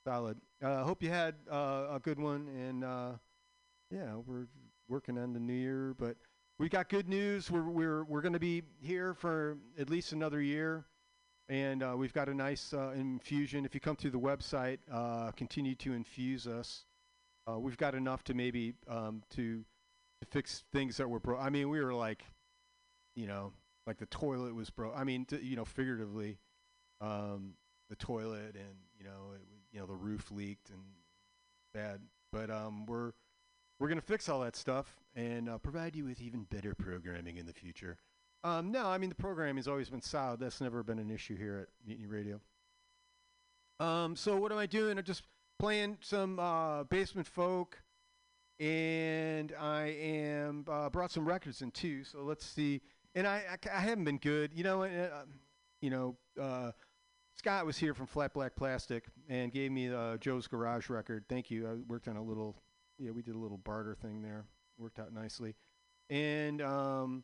Solid. 0.04 0.38
I 0.62 0.66
uh, 0.66 0.84
hope 0.84 1.02
you 1.02 1.10
had 1.10 1.34
uh, 1.50 1.86
a 1.90 2.00
good 2.00 2.20
one, 2.20 2.46
and 2.46 2.84
uh, 2.84 3.10
yeah, 3.90 4.14
we're 4.24 4.46
working 4.88 5.18
on 5.18 5.32
the 5.32 5.40
new 5.40 5.52
year, 5.52 5.96
but 5.98 6.16
we 6.60 6.68
got 6.68 6.88
good 6.88 7.08
news. 7.08 7.50
We're 7.50 7.68
we're 7.68 8.04
we're 8.04 8.22
going 8.22 8.34
to 8.34 8.38
be 8.38 8.62
here 8.80 9.14
for 9.14 9.58
at 9.76 9.90
least 9.90 10.12
another 10.12 10.40
year, 10.40 10.86
and 11.48 11.82
uh, 11.82 11.94
we've 11.96 12.14
got 12.14 12.28
a 12.28 12.34
nice 12.34 12.72
uh, 12.72 12.92
infusion. 12.94 13.64
If 13.64 13.74
you 13.74 13.80
come 13.80 13.96
through 13.96 14.12
the 14.12 14.20
website, 14.20 14.78
uh, 14.92 15.32
continue 15.32 15.74
to 15.74 15.92
infuse 15.92 16.46
us. 16.46 16.84
Uh, 17.48 17.58
we've 17.58 17.76
got 17.76 17.94
enough 17.94 18.22
to 18.24 18.34
maybe 18.34 18.74
um, 18.88 19.22
to 19.30 19.64
to 20.20 20.26
fix 20.26 20.64
things 20.72 20.96
that 20.96 21.08
were 21.08 21.20
broke. 21.20 21.40
I 21.40 21.50
mean, 21.50 21.68
we 21.68 21.80
were 21.80 21.94
like, 21.94 22.24
you 23.14 23.26
know, 23.26 23.52
like 23.86 23.98
the 23.98 24.06
toilet 24.06 24.54
was 24.54 24.70
broke. 24.70 24.94
I 24.96 25.04
mean, 25.04 25.24
t- 25.24 25.40
you 25.40 25.56
know, 25.56 25.64
figuratively, 25.64 26.38
um, 27.00 27.54
the 27.88 27.96
toilet 27.96 28.54
and 28.54 28.76
you 28.98 29.04
know, 29.04 29.32
it, 29.34 29.40
you 29.72 29.80
know, 29.80 29.86
the 29.86 29.94
roof 29.94 30.30
leaked 30.30 30.70
and 30.70 30.80
bad. 31.72 32.00
But 32.32 32.50
um, 32.50 32.84
we're 32.86 33.12
we're 33.78 33.88
gonna 33.88 34.00
fix 34.00 34.28
all 34.28 34.40
that 34.40 34.56
stuff 34.56 34.96
and 35.14 35.48
uh, 35.48 35.58
provide 35.58 35.96
you 35.96 36.04
with 36.04 36.20
even 36.20 36.42
better 36.42 36.74
programming 36.74 37.36
in 37.36 37.46
the 37.46 37.52
future. 37.52 37.96
Um, 38.44 38.70
no, 38.70 38.86
I 38.86 38.98
mean 38.98 39.08
the 39.08 39.16
programming 39.16 39.56
has 39.56 39.68
always 39.68 39.88
been 39.88 40.02
solid. 40.02 40.40
That's 40.40 40.60
never 40.60 40.82
been 40.82 40.98
an 40.98 41.10
issue 41.10 41.36
here 41.36 41.58
at 41.62 41.68
Mutiny 41.86 42.06
Radio. 42.06 42.40
Um, 43.80 44.16
so 44.16 44.36
what 44.36 44.52
am 44.52 44.58
I 44.58 44.66
doing? 44.66 44.98
I'm 44.98 45.04
just 45.04 45.22
playing 45.58 45.98
some 46.00 46.38
uh, 46.38 46.84
basement 46.84 47.26
folk, 47.26 47.80
and 48.60 49.52
I 49.58 49.96
am 50.00 50.64
uh, 50.68 50.88
brought 50.90 51.10
some 51.10 51.26
records 51.26 51.62
in 51.62 51.70
too. 51.70 52.04
So 52.04 52.22
let's 52.22 52.44
see. 52.44 52.80
And 53.14 53.26
I 53.26 53.58
I 53.72 53.80
haven't 53.80 54.04
been 54.04 54.18
good, 54.18 54.52
you 54.54 54.64
know. 54.64 54.84
Uh, 54.84 55.24
you 55.80 55.90
know, 55.90 56.16
uh, 56.40 56.72
Scott 57.36 57.64
was 57.64 57.76
here 57.76 57.94
from 57.94 58.06
Flat 58.06 58.34
Black 58.34 58.56
Plastic 58.56 59.04
and 59.28 59.52
gave 59.52 59.70
me 59.70 59.92
Joe's 60.20 60.48
Garage 60.48 60.90
record. 60.90 61.24
Thank 61.28 61.50
you. 61.50 61.68
I 61.68 61.74
worked 61.86 62.08
on 62.08 62.16
a 62.16 62.22
little, 62.22 62.56
yeah, 62.98 63.12
we 63.12 63.22
did 63.22 63.36
a 63.36 63.38
little 63.38 63.58
barter 63.58 63.94
thing 63.94 64.22
there. 64.22 64.44
Worked 64.76 64.98
out 64.98 65.12
nicely. 65.12 65.54
And 66.10 66.60
um, 66.60 67.22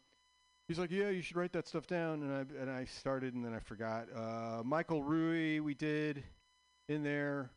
he's 0.69 0.79
like, 0.79 0.91
yeah, 0.93 1.09
you 1.09 1.21
should 1.21 1.37
write 1.37 1.53
that 1.53 1.67
stuff 1.67 1.87
down. 1.87 2.23
And 2.23 2.33
I 2.33 2.61
and 2.61 2.71
I 2.71 2.85
started 2.85 3.35
and 3.35 3.45
then 3.45 3.55
I 3.55 3.59
forgot. 3.59 4.07
Uh, 4.15 4.63
Michael 4.65 5.03
Rui, 5.03 5.61
we 5.61 5.75
did 5.75 6.23
in 6.89 7.03
there. 7.03 7.51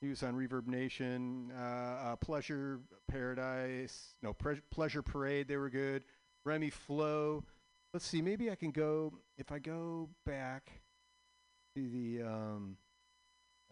He 0.00 0.08
was 0.08 0.22
on 0.22 0.34
Reverb 0.34 0.66
Nation, 0.66 1.52
uh, 1.58 1.62
uh, 1.62 2.16
Pleasure 2.16 2.80
Paradise, 3.06 4.14
no 4.22 4.32
Pre- 4.32 4.62
Pleasure 4.70 5.02
Parade. 5.02 5.46
They 5.46 5.58
were 5.58 5.68
good. 5.68 6.04
Remy 6.44 6.70
Flo. 6.70 7.44
Let's 7.92 8.06
see. 8.06 8.22
Maybe 8.22 8.50
I 8.50 8.54
can 8.54 8.70
go 8.70 9.12
if 9.36 9.52
I 9.52 9.58
go 9.58 10.08
back 10.24 10.70
to 11.76 11.88
the 11.88 12.22
um, 12.22 12.76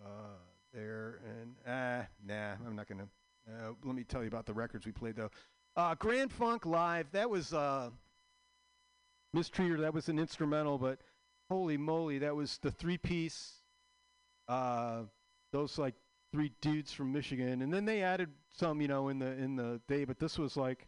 uh, 0.04 0.36
there 0.74 1.20
and 1.24 1.54
ah 1.66 2.06
nah. 2.26 2.52
I'm 2.66 2.76
not 2.76 2.88
gonna. 2.88 3.08
Uh, 3.48 3.72
let 3.82 3.94
me 3.94 4.04
tell 4.04 4.20
you 4.20 4.28
about 4.28 4.44
the 4.44 4.52
records 4.52 4.84
we 4.84 4.92
played 4.92 5.16
though. 5.16 5.30
Uh, 5.76 5.94
Grand 5.94 6.30
Funk 6.30 6.66
Live. 6.66 7.10
That 7.12 7.30
was 7.30 7.54
uh, 7.54 7.88
Mistreater. 9.34 9.80
That 9.80 9.94
was 9.94 10.10
an 10.10 10.18
instrumental, 10.18 10.76
but 10.76 10.98
holy 11.48 11.78
moly, 11.78 12.18
that 12.18 12.36
was 12.36 12.58
the 12.58 12.70
three 12.70 12.98
piece. 12.98 13.62
Uh, 14.46 15.04
those 15.52 15.78
like 15.78 15.94
three 16.32 16.52
dudes 16.60 16.92
from 16.92 17.12
Michigan, 17.12 17.62
and 17.62 17.72
then 17.72 17.84
they 17.84 18.02
added 18.02 18.30
some, 18.54 18.80
you 18.80 18.88
know, 18.88 19.08
in 19.08 19.18
the 19.18 19.32
in 19.32 19.56
the 19.56 19.80
day. 19.88 20.04
But 20.04 20.18
this 20.18 20.38
was 20.38 20.56
like, 20.56 20.86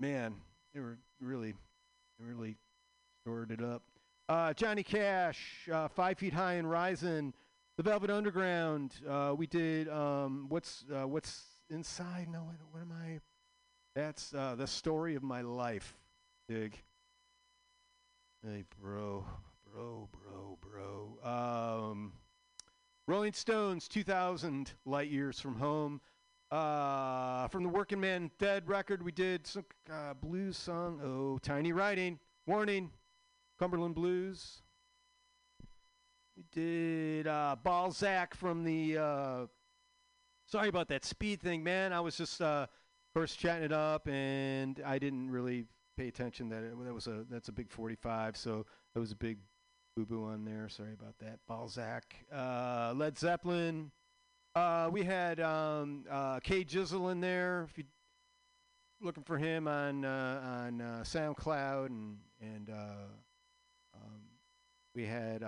man, 0.00 0.34
they 0.74 0.80
were 0.80 0.98
really, 1.20 1.54
really 2.18 2.56
stored 3.22 3.50
it 3.50 3.62
up. 3.62 3.82
Uh, 4.28 4.52
Johnny 4.54 4.82
Cash, 4.82 5.68
uh, 5.72 5.88
Five 5.88 6.18
Feet 6.18 6.32
High 6.32 6.54
and 6.54 6.68
Rising, 6.68 7.32
The 7.76 7.82
Velvet 7.82 8.10
Underground. 8.10 8.94
Uh, 9.08 9.34
we 9.36 9.46
did 9.46 9.88
um, 9.88 10.46
what's 10.48 10.84
uh, 10.92 11.06
what's 11.06 11.44
inside. 11.70 12.28
No, 12.30 12.50
what, 12.70 12.80
am 12.80 12.92
I? 12.92 13.20
That's 13.94 14.34
uh, 14.34 14.54
the 14.56 14.66
story 14.66 15.14
of 15.14 15.22
my 15.22 15.42
life. 15.42 15.94
Dig. 16.48 16.76
Hey, 18.44 18.64
bro, 18.80 19.24
bro, 19.72 20.08
bro, 20.12 20.58
bro. 20.60 21.90
Um, 21.90 22.12
Rolling 23.08 23.32
Stones, 23.32 23.86
2000 23.88 24.72
light 24.84 25.08
years 25.08 25.40
from 25.40 25.56
home. 25.56 26.00
Uh, 26.50 27.46
from 27.48 27.62
the 27.62 27.68
Working 27.68 28.00
Man 28.00 28.30
Dead 28.38 28.68
record, 28.68 29.02
we 29.02 29.12
did 29.12 29.46
some 29.46 29.64
uh, 29.90 30.14
blues 30.14 30.56
song. 30.56 31.00
Oh, 31.04 31.38
Tiny 31.38 31.72
Writing. 31.72 32.18
Warning, 32.46 32.90
Cumberland 33.58 33.94
Blues. 33.94 34.62
We 36.36 36.44
did 36.52 37.26
uh, 37.26 37.56
Balzac 37.62 38.34
from 38.34 38.64
the. 38.64 38.98
Uh, 38.98 39.46
sorry 40.46 40.68
about 40.68 40.88
that 40.88 41.04
speed 41.04 41.40
thing, 41.40 41.62
man. 41.62 41.92
I 41.92 42.00
was 42.00 42.16
just, 42.16 42.40
uh, 42.40 42.66
course, 43.16 43.34
chatting 43.34 43.64
it 43.64 43.72
up, 43.72 44.08
and 44.08 44.78
I 44.84 44.98
didn't 44.98 45.30
really 45.30 45.64
pay 45.96 46.08
attention 46.08 46.50
that 46.50 46.62
it, 46.62 46.74
that 46.84 46.92
was 46.92 47.06
a 47.06 47.24
that's 47.30 47.48
a 47.48 47.52
big 47.52 47.70
45, 47.70 48.36
so 48.36 48.66
that 48.92 49.00
was 49.00 49.10
a 49.10 49.16
big 49.16 49.38
boo 49.96 50.04
boo 50.04 50.24
on 50.24 50.44
there. 50.44 50.68
Sorry 50.68 50.92
about 50.92 51.18
that. 51.20 51.38
Balzac, 51.48 52.14
uh, 52.32 52.92
Led 52.94 53.18
Zeppelin. 53.18 53.90
Uh, 54.54 54.90
we 54.92 55.02
had 55.02 55.40
um, 55.40 56.04
uh, 56.10 56.38
Kay 56.40 56.64
Jizzle 56.64 57.10
in 57.12 57.20
there. 57.20 57.66
If 57.70 57.78
you 57.78 57.84
looking 59.00 59.22
for 59.22 59.38
him 59.38 59.66
on 59.66 60.04
uh, 60.04 60.64
on 60.66 60.80
uh, 60.82 61.02
SoundCloud 61.02 61.86
and 61.86 62.18
and 62.42 62.68
uh, 62.70 63.06
um, 63.94 64.20
we 64.94 65.06
had 65.06 65.42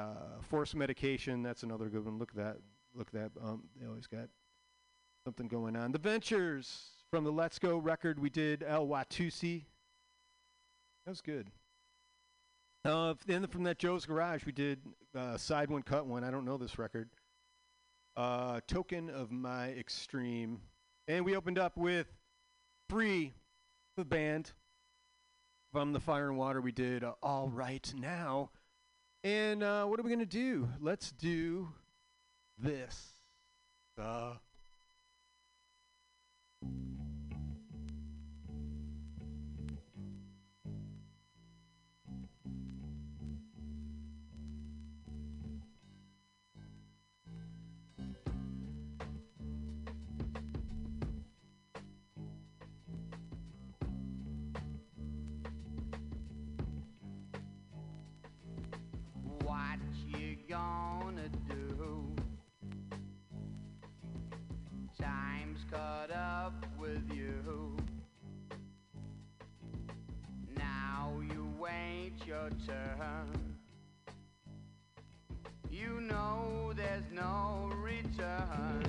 Force 0.49 0.74
Medication. 0.74 1.42
That's 1.42 1.62
another 1.62 1.88
good 1.88 2.07
one. 2.07 2.18
Look 2.18 2.30
at 2.30 2.36
that. 2.36 2.57
Look 2.94 3.09
at 3.09 3.20
that. 3.34 3.42
Um, 3.42 3.64
they 3.78 3.86
always 3.86 4.07
got 4.07 4.28
something 5.24 5.46
going 5.46 5.76
on. 5.76 5.92
The 5.92 5.99
Ventures 5.99 6.88
from 7.11 7.24
the 7.24 7.32
Let's 7.32 7.59
Go 7.59 7.76
record. 7.76 8.18
We 8.18 8.30
did 8.30 8.64
El 8.66 8.86
Watusi. 8.86 9.64
That 11.05 11.11
was 11.11 11.20
good. 11.20 11.49
Uh, 12.85 13.14
then 13.26 13.47
from 13.47 13.64
that 13.64 13.79
Joe's 13.79 14.07
Garage, 14.07 14.45
we 14.45 14.53
did 14.53 14.81
uh, 15.14 15.37
side 15.37 15.70
one, 15.70 15.83
cut 15.83 16.07
one. 16.07 16.24
I 16.24 16.31
don't 16.31 16.45
know 16.45 16.57
this 16.57 16.79
record. 16.79 17.11
Uh, 18.16 18.61
Token 18.66 19.11
of 19.11 19.31
My 19.31 19.70
Extreme, 19.70 20.61
and 21.07 21.24
we 21.24 21.37
opened 21.37 21.59
up 21.59 21.76
with 21.76 22.07
Free, 22.89 23.35
the 23.97 24.05
band 24.05 24.53
from 25.72 25.93
the 25.93 26.01
Fire 26.01 26.29
and 26.29 26.39
Water. 26.39 26.61
We 26.61 26.72
did 26.72 27.05
uh, 27.05 27.12
All 27.22 27.49
Right 27.49 27.93
Now, 27.97 28.51
and 29.22 29.62
uh, 29.62 29.85
what 29.85 30.01
are 30.01 30.03
we 30.03 30.11
gonna 30.11 30.26
do? 30.26 30.68
Let's 30.81 31.12
do 31.12 31.68
this. 32.59 33.12
Uh, 34.01 34.35
Time's 65.59 65.70
caught 65.70 66.11
up 66.11 66.66
with 66.78 67.11
you. 67.14 67.76
Now 70.56 71.12
you 71.32 71.48
wait 71.59 72.12
your 72.26 72.50
turn. 72.66 73.56
You 75.70 76.00
know 76.00 76.72
there's 76.76 77.11
no 77.12 77.70
return. 77.82 78.84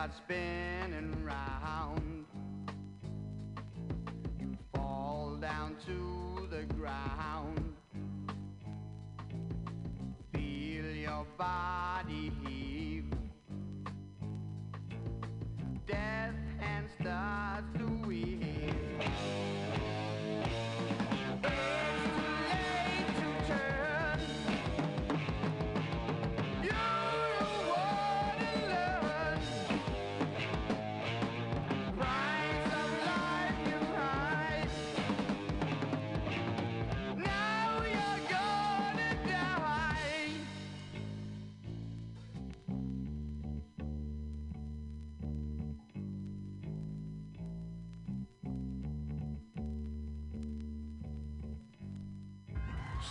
God's 0.00 0.20
been. 0.26 0.59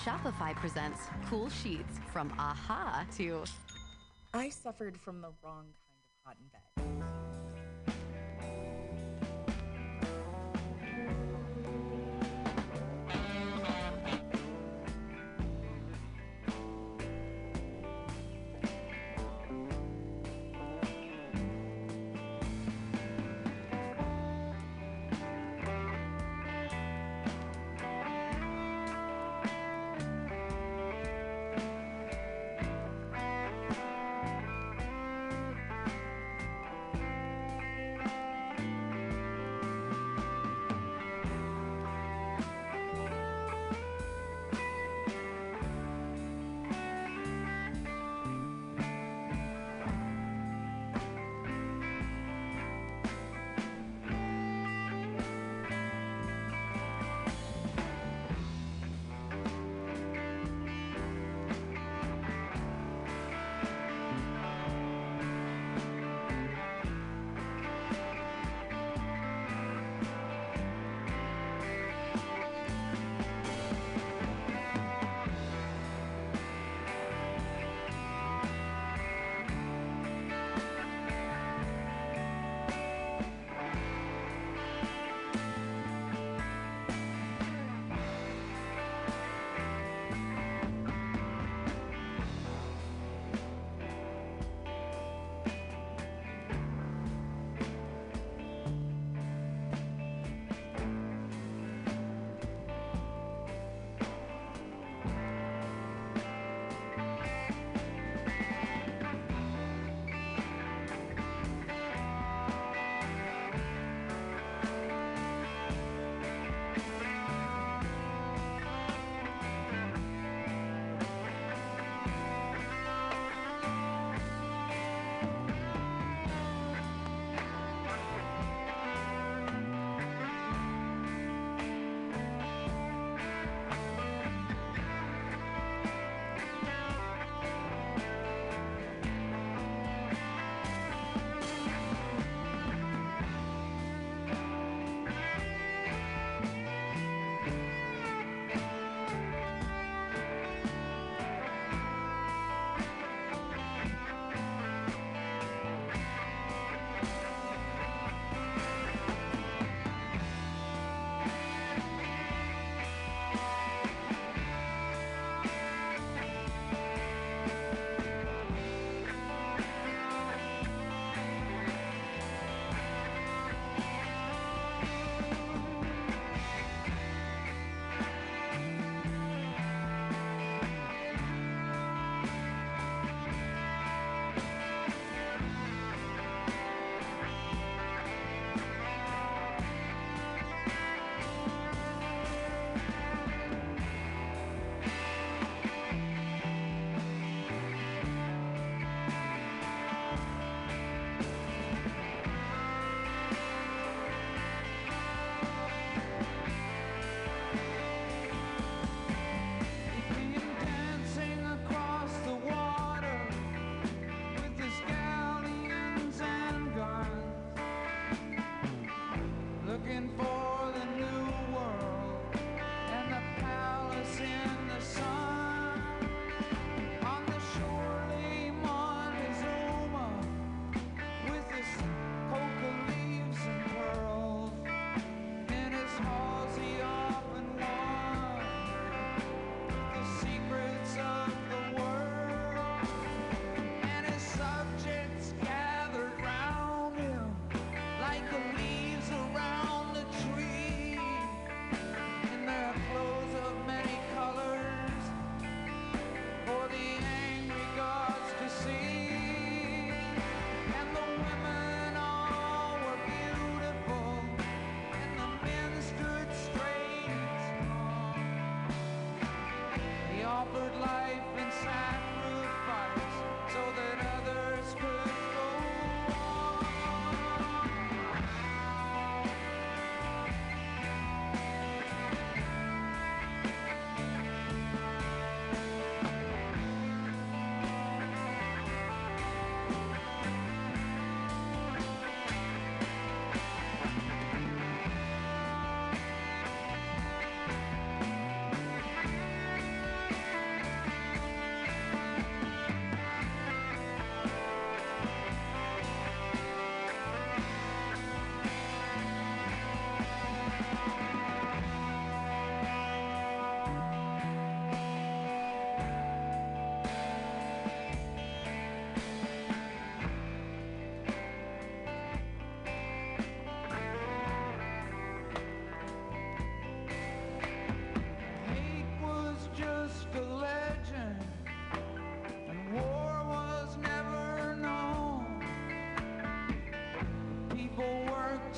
Shopify 0.10 0.56
presents 0.56 1.02
cool 1.30 1.49
sheets 1.49 1.99
from 2.11 2.34
aha 2.40 3.06
to 3.15 3.44
I 4.34 4.49
suffered 4.49 4.99
from 4.99 5.22
the 5.22 5.30
wrong 5.44 5.68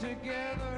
together. 0.02 0.71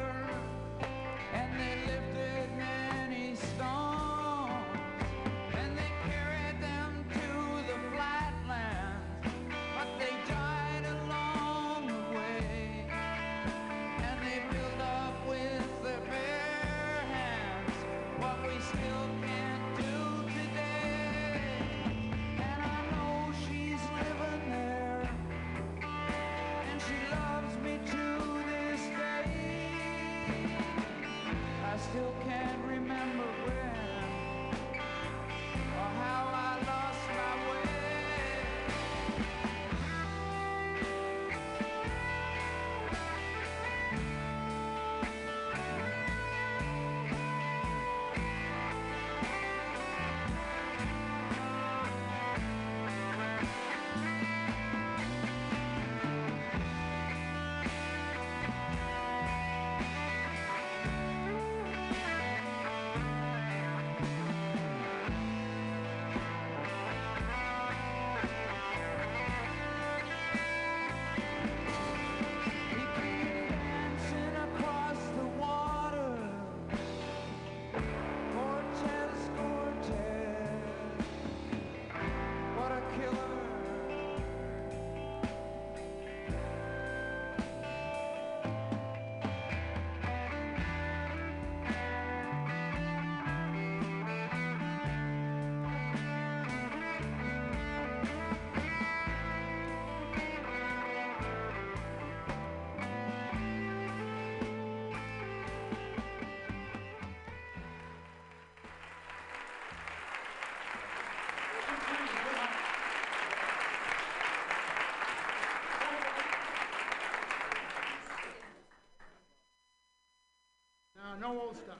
no 121.23 121.39
old 121.39 121.55
stuff. 121.55 121.79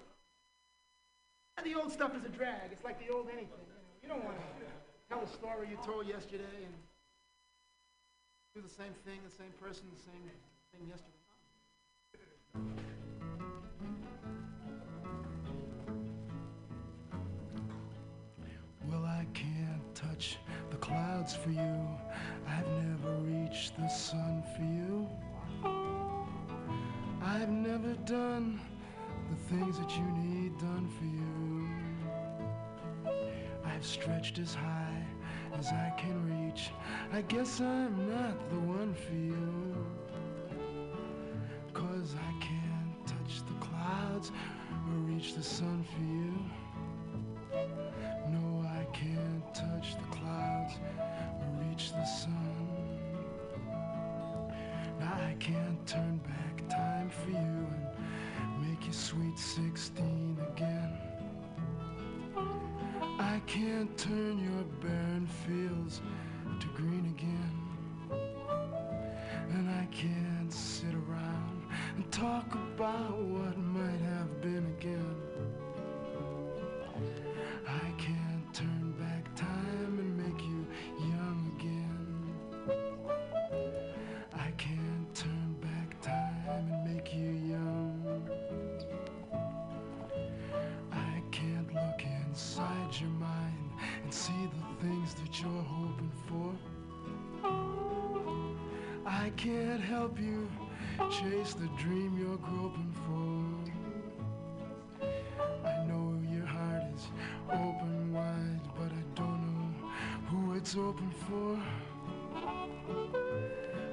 Now, 1.59 1.63
the 1.67 1.75
old 1.75 1.91
stuff 1.91 2.15
is 2.15 2.23
a 2.23 2.31
drag. 2.31 2.71
It's 2.71 2.87
like 2.87 2.97
the 3.03 3.11
old 3.13 3.27
anything. 3.27 3.59
You, 3.67 3.75
know, 3.75 3.91
you 3.99 4.07
don't 4.07 4.23
want 4.23 4.39
to 4.39 4.65
tell 5.11 5.19
a 5.19 5.27
story 5.27 5.67
you 5.67 5.77
told 5.83 6.07
yesterday 6.07 6.63
and 6.63 6.73
do 8.55 8.63
the 8.63 8.71
same 8.71 8.95
thing, 9.03 9.19
the 9.27 9.35
same 9.35 9.51
person, 9.59 9.83
the 9.91 10.03
same 10.07 10.23
stretched 34.03 34.37
as 34.37 34.53
high 34.53 35.01
as 35.57 35.67
I 35.67 35.93
can 35.97 36.17
reach. 36.27 36.71
I 37.13 37.21
guess 37.21 37.61
I'm 37.61 38.09
not 38.09 38.37
the 38.49 38.59
one 38.59 38.93
for 38.93 39.13
you. 39.13 39.42
Chase 101.33 101.53
the 101.53 101.67
dream 101.81 102.15
you're 102.19 102.37
groping 102.37 102.93
for. 103.05 103.41
I 105.67 105.85
know 105.87 106.21
your 106.31 106.45
heart 106.45 106.83
is 106.95 107.07
open 107.49 108.13
wide, 108.13 108.61
but 108.77 108.91
I 108.91 109.03
don't 109.15 109.41
know 109.47 109.69
who 110.27 110.53
it's 110.53 110.75
open 110.75 111.09
for. 111.25 111.59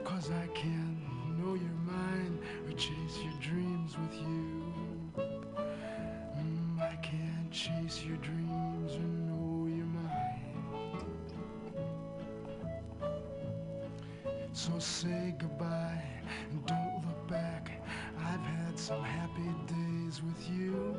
Cause 0.05 0.31
I 0.31 0.47
can't 0.49 0.99
know 1.39 1.55
your 1.55 1.79
mind 1.95 2.41
or 2.67 2.73
chase 2.73 3.19
your 3.25 3.33
dreams 3.41 3.97
with 3.97 4.15
you. 4.15 4.63
Mm, 6.37 6.81
I 6.81 6.97
can't 6.97 7.51
chase 7.51 8.05
your 8.05 8.19
dreams 8.19 8.97
or 8.97 9.11
know 9.29 9.67
your 9.67 9.87
mind. 9.87 10.51
So 14.53 14.79
say 14.79 15.35
goodbye 15.39 16.03
and 16.51 16.67
don't 16.67 16.90
some 18.81 19.05
happy 19.05 19.43
days 19.67 20.23
with 20.23 20.51
you. 20.51 20.97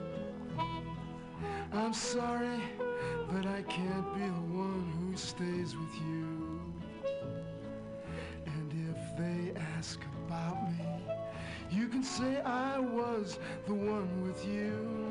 I'm 1.73 1.93
sorry 1.93 2.61
but 3.31 3.47
I 3.47 3.63
can't 3.63 4.13
be 4.13 4.21
the 4.21 4.47
one 4.55 4.85
who 4.99 5.17
stays 5.17 5.75
with 5.75 5.95
you. 5.95 6.61
And 8.45 8.71
if 8.89 9.17
they 9.17 9.59
ask 9.75 9.99
about 10.27 10.61
me, 10.69 10.85
you 11.71 11.87
can 11.87 12.03
say 12.03 12.39
I 12.41 12.77
was 12.77 13.39
the 13.65 13.73
one 13.73 14.21
with 14.21 14.45
you 14.45 15.10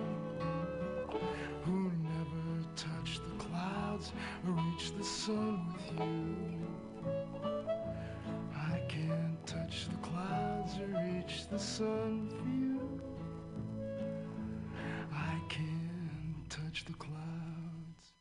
can't 16.80 16.98
the 16.98 17.04
clouds 17.04 18.12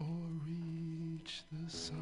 or 0.00 0.06
reach 0.46 1.42
the 1.52 1.70
sun. 1.70 2.01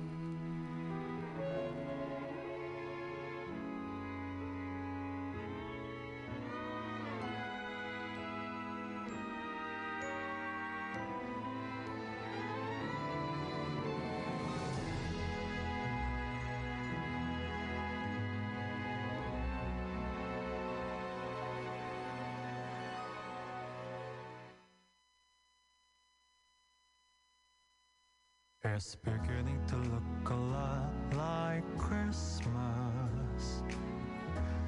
It's 28.63 28.95
beginning 28.95 29.59
to 29.69 29.77
look 29.77 30.29
a 30.29 30.35
lot 30.35 30.93
like 31.17 31.65
Christmas 31.79 33.63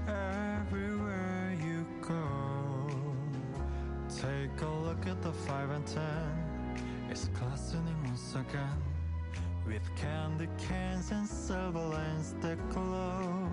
everywhere 0.08 1.54
you 1.62 1.84
go. 2.00 2.88
Take 4.08 4.62
a 4.62 4.70
look 4.86 5.06
at 5.06 5.20
the 5.20 5.30
five 5.30 5.68
and 5.68 5.86
ten. 5.86 6.82
It's 7.10 7.28
glistening 7.38 8.02
once 8.06 8.34
again 8.34 8.82
with 9.66 9.82
candy 9.94 10.48
canes 10.56 11.10
and 11.10 11.28
silver 11.28 11.78
lanes 11.78 12.34
that 12.40 12.56
glow. 12.70 13.50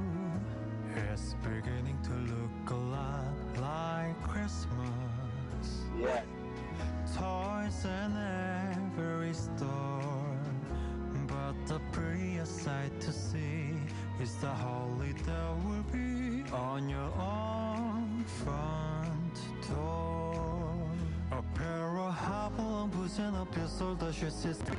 It's 1.12 1.36
beginning 1.44 2.00
to 2.04 2.14
look 2.34 2.70
a 2.70 2.76
lot 2.76 3.34
like 3.60 4.24
Christmas. 4.24 5.84
Yeah. 6.00 6.22
Toys 7.14 7.84
in 7.84 8.16
is 14.22 14.36
the 14.36 14.48
holly 14.48 15.14
that 15.26 15.56
will 15.66 15.84
be 15.94 16.44
on 16.52 16.90
your 16.90 17.12
own 17.18 18.26
front 18.26 19.40
door. 19.70 20.86
A 21.32 21.42
pair 21.58 21.98
of 21.98 22.14
hopalong 22.14 22.90
boots 22.90 23.18
and 23.18 23.38
a 23.38 23.46
pistol 23.46 23.96
that 23.96 24.14
should 24.14 24.34
system. 24.34 24.76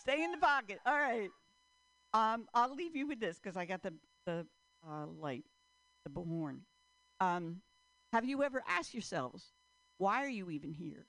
Stay 0.00 0.22
in 0.22 0.30
the 0.30 0.38
pocket. 0.38 0.78
All 0.86 0.94
right. 0.94 1.30
Um, 2.14 2.46
I'll 2.54 2.74
leave 2.74 2.94
you 2.94 3.08
with 3.08 3.18
this 3.18 3.40
because 3.40 3.56
I 3.56 3.64
got 3.64 3.82
the 3.82 3.92
the 4.24 4.46
uh, 4.88 5.06
light, 5.06 5.44
the 6.04 6.10
bullhorn. 6.10 6.58
Um, 7.20 7.60
have 8.12 8.24
you 8.24 8.44
ever 8.44 8.62
asked 8.68 8.94
yourselves, 8.94 9.52
why 9.98 10.24
are 10.24 10.28
you 10.28 10.50
even 10.50 10.70
here? 10.72 11.06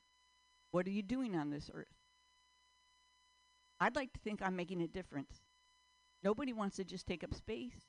What 0.72 0.88
are 0.88 0.91
you 0.91 1.03
doing 1.03 1.35
on 1.35 1.49
this 1.49 1.69
earth? 1.73 1.88
I'd 3.80 3.95
like 3.95 4.11
to 4.14 4.19
think 4.19 4.41
I'm 4.41 4.56
making 4.56 4.81
a 4.81 4.88
difference. 4.88 5.41
Nobody 6.23 6.53
wants 6.53 6.77
to 6.77 6.84
just 6.84 7.06
take 7.06 7.23
up 7.23 7.34
space. 7.34 7.85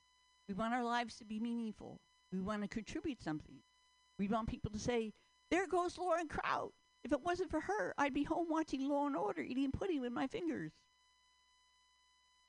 We 0.49 0.55
want 0.55 0.75
our 0.75 0.85
lives 0.85 1.17
to 1.17 1.25
be 1.25 1.41
meaningful. 1.41 2.01
We 2.33 2.41
want 2.41 2.63
to 2.63 2.69
contribute 2.69 3.23
something. 3.23 3.57
We 4.19 4.29
want 4.29 4.49
people 4.49 4.71
to 4.73 4.79
say, 4.79 5.13
there 5.51 5.67
goes 5.67 5.99
Lauren 5.99 6.29
Kraut. 6.29 6.73
If 7.05 7.13
it 7.13 7.23
wasn't 7.23 7.51
for 7.51 7.61
her, 7.61 7.95
I'd 7.97 8.13
be 8.13 8.25
home 8.25 8.49
watching 8.51 8.89
Law 8.89 9.07
and 9.07 9.17
Order, 9.17 9.43
eating 9.43 9.71
pudding 9.71 10.01
with 10.01 10.13
my 10.13 10.27
fingers. 10.27 10.73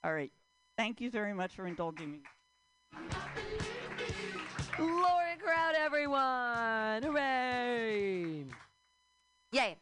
All 0.03 0.13
right. 0.13 0.31
Thank 0.77 1.01
you 1.01 1.09
very 1.09 1.33
much 1.33 1.53
for 1.53 1.67
indulging 1.67 2.11
me. 2.11 2.19
Lauren 4.79 5.37
Crowd, 5.39 5.75
everyone! 5.75 7.03
Hooray! 7.03 8.45
Yay! 9.51 9.77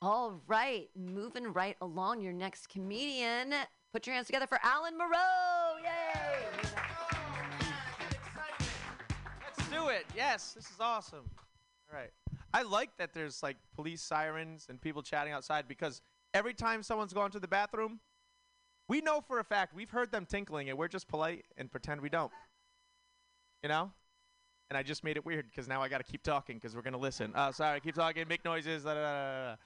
All 0.00 0.40
right, 0.46 0.88
moving 0.96 1.52
right 1.52 1.76
along. 1.80 2.20
Your 2.20 2.32
next 2.32 2.68
comedian. 2.68 3.52
Put 3.92 4.06
your 4.06 4.14
hands 4.14 4.26
together 4.26 4.46
for 4.46 4.60
Alan 4.62 4.96
Moreau! 4.96 5.76
Yay! 5.82 6.68
Let's 9.44 9.68
do 9.70 9.88
it. 9.88 10.06
Yes, 10.14 10.52
this 10.52 10.66
is 10.66 10.76
awesome. 10.78 11.28
All 11.90 11.98
right. 11.98 12.10
I 12.54 12.62
like 12.62 12.90
that 12.98 13.12
there's 13.12 13.42
like 13.42 13.56
police 13.74 14.00
sirens 14.00 14.66
and 14.68 14.80
people 14.80 15.02
chatting 15.02 15.32
outside 15.32 15.66
because 15.66 16.00
every 16.32 16.54
time 16.54 16.84
someone's 16.84 17.12
gone 17.12 17.32
to 17.32 17.40
the 17.40 17.48
bathroom, 17.48 17.98
we 18.88 19.00
know 19.00 19.20
for 19.20 19.40
a 19.40 19.44
fact 19.44 19.74
we've 19.74 19.90
heard 19.90 20.12
them 20.12 20.26
tinkling 20.26 20.68
and 20.68 20.78
we're 20.78 20.88
just 20.88 21.08
polite 21.08 21.44
and 21.56 21.70
pretend 21.72 22.00
we 22.00 22.08
don't. 22.08 22.32
You 23.64 23.68
know? 23.68 23.90
And 24.70 24.78
I 24.78 24.84
just 24.84 25.02
made 25.02 25.16
it 25.16 25.26
weird 25.26 25.46
because 25.50 25.66
now 25.66 25.82
I 25.82 25.88
got 25.88 25.98
to 25.98 26.04
keep 26.04 26.22
talking 26.22 26.56
because 26.56 26.76
we're 26.76 26.82
going 26.82 26.92
to 26.92 27.00
listen. 27.00 27.32
Uh, 27.34 27.50
sorry, 27.50 27.80
keep 27.80 27.96
talking, 27.96 28.28
make 28.28 28.44
noises. 28.44 28.84
Da, 28.84 28.94
da, 28.94 29.00
da. 29.00 29.56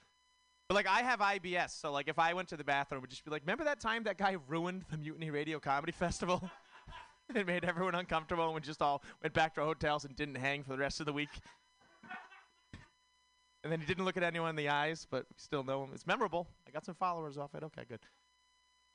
But 0.67 0.75
like 0.75 0.87
I 0.87 1.01
have 1.01 1.19
IBS, 1.19 1.79
so 1.79 1.91
like 1.91 2.07
if 2.07 2.17
I 2.17 2.33
went 2.33 2.47
to 2.49 2.57
the 2.57 2.63
bathroom, 2.63 2.99
it 2.99 3.01
would 3.01 3.09
just 3.09 3.25
be 3.25 3.31
like, 3.31 3.41
remember 3.43 3.65
that 3.65 3.79
time 3.79 4.03
that 4.03 4.17
guy 4.17 4.37
ruined 4.47 4.85
the 4.89 4.97
Mutiny 4.97 5.29
Radio 5.29 5.59
Comedy 5.59 5.91
Festival? 5.91 6.49
it 7.35 7.47
made 7.47 7.65
everyone 7.65 7.95
uncomfortable 7.95 8.45
and 8.45 8.55
we 8.55 8.61
just 8.61 8.81
all 8.81 9.03
went 9.21 9.33
back 9.33 9.55
to 9.55 9.61
our 9.61 9.67
hotels 9.67 10.05
and 10.05 10.15
didn't 10.15 10.35
hang 10.35 10.63
for 10.63 10.71
the 10.71 10.77
rest 10.77 10.99
of 10.99 11.05
the 11.05 11.13
week. 11.13 11.29
and 13.63 13.71
then 13.71 13.79
he 13.79 13.85
didn't 13.85 14.05
look 14.05 14.17
at 14.17 14.23
anyone 14.23 14.49
in 14.49 14.55
the 14.55 14.69
eyes, 14.69 15.05
but 15.09 15.25
we 15.29 15.35
still 15.37 15.63
know 15.63 15.83
him. 15.83 15.89
It's 15.93 16.07
memorable. 16.07 16.47
I 16.67 16.71
got 16.71 16.85
some 16.85 16.95
followers 16.95 17.37
off 17.37 17.55
it. 17.55 17.63
Okay, 17.63 17.83
good. 17.87 18.01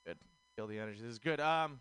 Good. 0.07 0.19
Feel 0.57 0.67
the 0.67 0.79
energy. 0.79 1.01
This 1.03 1.13
is 1.13 1.19
good. 1.19 1.41
Um, 1.41 1.81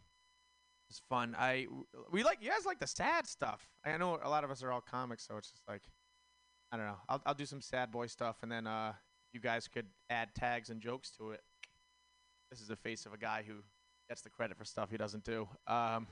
it's 0.89 1.01
fun. 1.09 1.35
I 1.38 1.68
we 2.11 2.23
like 2.23 2.38
you 2.41 2.49
guys 2.49 2.65
like 2.65 2.80
the 2.80 2.88
sad 2.88 3.27
stuff. 3.27 3.68
I 3.85 3.97
know 3.97 4.19
a 4.23 4.30
lot 4.30 4.43
of 4.43 4.51
us 4.51 4.64
are 4.64 4.72
all 4.72 4.81
comics, 4.81 5.27
so 5.27 5.38
it's 5.38 5.51
just 5.51 5.68
like 5.68 5.81
I 6.72 6.77
don't 6.77 6.85
know. 6.85 6.97
I'll 7.09 7.22
I'll 7.26 7.34
do 7.34 7.45
some 7.45 7.61
sad 7.61 7.91
boy 7.91 8.07
stuff, 8.07 8.38
and 8.41 8.51
then 8.51 8.68
uh, 8.68 8.93
you 9.33 9.39
guys 9.39 9.67
could 9.67 9.85
add 10.09 10.29
tags 10.35 10.69
and 10.69 10.81
jokes 10.81 11.11
to 11.17 11.31
it. 11.31 11.41
This 12.49 12.61
is 12.61 12.67
the 12.67 12.75
face 12.75 13.05
of 13.05 13.13
a 13.13 13.17
guy 13.17 13.43
who 13.45 13.55
gets 14.09 14.21
the 14.21 14.29
credit 14.29 14.57
for 14.57 14.65
stuff 14.65 14.89
he 14.89 14.97
doesn't 14.97 15.23
do. 15.23 15.47
Um, 15.67 16.07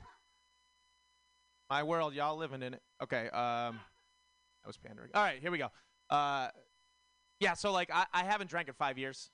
my 1.70 1.82
world, 1.82 2.14
y'all 2.14 2.36
living 2.36 2.62
in 2.62 2.74
it. 2.74 2.82
Okay. 3.02 3.28
Um, 3.30 3.80
that 4.62 4.66
was 4.66 4.76
pandering. 4.76 5.10
All 5.14 5.22
right, 5.22 5.40
here 5.40 5.50
we 5.50 5.58
go. 5.58 5.68
Uh, 6.10 6.48
yeah. 7.40 7.54
So 7.54 7.72
like, 7.72 7.90
I, 7.92 8.06
I 8.12 8.24
haven't 8.24 8.50
drank 8.50 8.68
in 8.68 8.74
five 8.74 8.98
years, 8.98 9.30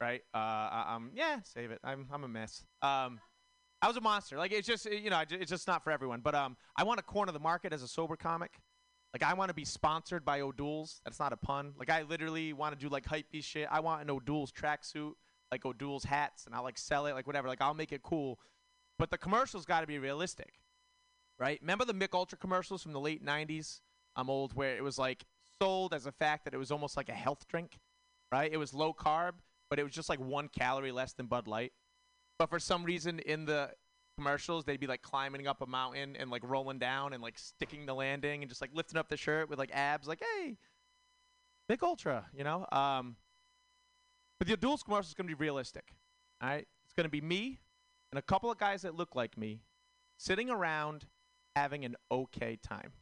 right? 0.00 0.20
Uh, 0.34 0.38
I, 0.38 0.84
I'm 0.94 1.10
yeah, 1.14 1.38
save 1.42 1.70
it. 1.70 1.80
I'm 1.82 2.06
I'm 2.12 2.24
a 2.24 2.28
mess. 2.28 2.64
Um, 2.82 3.20
I 3.80 3.88
was 3.88 3.96
a 3.96 4.00
monster. 4.00 4.38
Like 4.38 4.52
it's 4.52 4.66
just 4.66 4.90
you 4.90 5.10
know 5.10 5.22
it's 5.28 5.50
just 5.50 5.66
not 5.66 5.82
for 5.84 5.90
everyone. 5.90 6.20
But 6.20 6.34
um, 6.34 6.56
I 6.76 6.84
want 6.84 6.98
to 6.98 7.04
corner 7.04 7.32
the 7.32 7.40
market 7.40 7.72
as 7.72 7.82
a 7.82 7.88
sober 7.88 8.16
comic. 8.16 8.52
Like 9.14 9.22
I 9.22 9.34
want 9.34 9.48
to 9.48 9.54
be 9.54 9.64
sponsored 9.64 10.24
by 10.24 10.40
O'Doul's. 10.40 11.00
That's 11.04 11.20
not 11.20 11.32
a 11.32 11.36
pun. 11.36 11.74
Like 11.78 11.88
I 11.88 12.02
literally 12.02 12.52
want 12.52 12.78
to 12.78 12.84
do 12.84 12.90
like 12.90 13.06
hype 13.06 13.26
shit. 13.40 13.68
I 13.70 13.78
want 13.78 14.02
an 14.02 14.10
O'Doul's 14.10 14.50
tracksuit, 14.50 15.12
like 15.52 15.64
O'Doul's 15.64 16.02
hats, 16.02 16.46
and 16.46 16.54
I'll 16.54 16.64
like 16.64 16.76
sell 16.76 17.06
it, 17.06 17.14
like 17.14 17.26
whatever. 17.26 17.46
Like 17.46 17.62
I'll 17.62 17.74
make 17.74 17.92
it 17.92 18.02
cool. 18.02 18.40
But 18.98 19.10
the 19.10 19.18
commercials 19.18 19.64
got 19.64 19.82
to 19.82 19.86
be 19.86 20.00
realistic, 20.00 20.54
right? 21.38 21.60
Remember 21.60 21.84
the 21.84 21.94
Mich 21.94 22.10
Ultra 22.12 22.36
commercials 22.36 22.82
from 22.82 22.92
the 22.92 23.00
late 23.00 23.24
'90s? 23.24 23.80
I'm 24.16 24.28
old, 24.28 24.54
where 24.54 24.76
it 24.76 24.82
was 24.82 24.98
like 24.98 25.24
sold 25.62 25.94
as 25.94 26.06
a 26.06 26.12
fact 26.12 26.44
that 26.44 26.54
it 26.54 26.58
was 26.58 26.72
almost 26.72 26.96
like 26.96 27.08
a 27.08 27.14
health 27.14 27.46
drink, 27.48 27.78
right? 28.32 28.52
It 28.52 28.56
was 28.56 28.74
low 28.74 28.92
carb, 28.92 29.34
but 29.70 29.78
it 29.78 29.84
was 29.84 29.92
just 29.92 30.08
like 30.08 30.18
one 30.18 30.48
calorie 30.48 30.92
less 30.92 31.12
than 31.12 31.26
Bud 31.26 31.46
Light. 31.46 31.72
But 32.36 32.50
for 32.50 32.58
some 32.58 32.82
reason 32.82 33.20
in 33.20 33.44
the 33.44 33.70
commercials, 34.16 34.64
they'd 34.64 34.80
be 34.80 34.86
like 34.86 35.02
climbing 35.02 35.46
up 35.46 35.62
a 35.62 35.66
mountain 35.66 36.16
and 36.16 36.30
like 36.30 36.42
rolling 36.44 36.78
down 36.78 37.12
and 37.12 37.22
like 37.22 37.38
sticking 37.38 37.86
the 37.86 37.94
landing 37.94 38.42
and 38.42 38.48
just 38.48 38.60
like 38.60 38.70
lifting 38.74 38.98
up 38.98 39.08
the 39.08 39.16
shirt 39.16 39.48
with 39.48 39.58
like 39.58 39.70
abs, 39.72 40.06
like 40.06 40.20
hey, 40.20 40.56
Mich 41.68 41.82
Ultra, 41.82 42.26
you 42.36 42.44
know. 42.44 42.66
Um, 42.72 43.16
but 44.38 44.48
the 44.48 44.54
O'Doul's 44.54 44.82
commercial 44.82 45.08
is 45.08 45.14
gonna 45.14 45.26
be 45.26 45.34
realistic. 45.34 45.94
All 46.42 46.48
right, 46.48 46.66
it's 46.84 46.94
gonna 46.94 47.08
be 47.08 47.20
me 47.20 47.60
and 48.12 48.18
a 48.18 48.22
couple 48.22 48.50
of 48.50 48.58
guys 48.58 48.82
that 48.82 48.94
look 48.94 49.14
like 49.14 49.36
me 49.36 49.62
sitting 50.16 50.50
around 50.50 51.06
having 51.56 51.84
an 51.84 51.96
okay 52.10 52.58
time. 52.62 52.92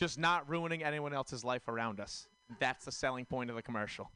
Just 0.00 0.18
not 0.18 0.48
ruining 0.48 0.82
anyone 0.82 1.12
else's 1.12 1.44
life 1.44 1.68
around 1.68 2.00
us. 2.00 2.26
That's 2.58 2.86
the 2.86 2.90
selling 2.90 3.26
point 3.26 3.50
of 3.50 3.56
the 3.56 3.60
commercial. 3.60 4.10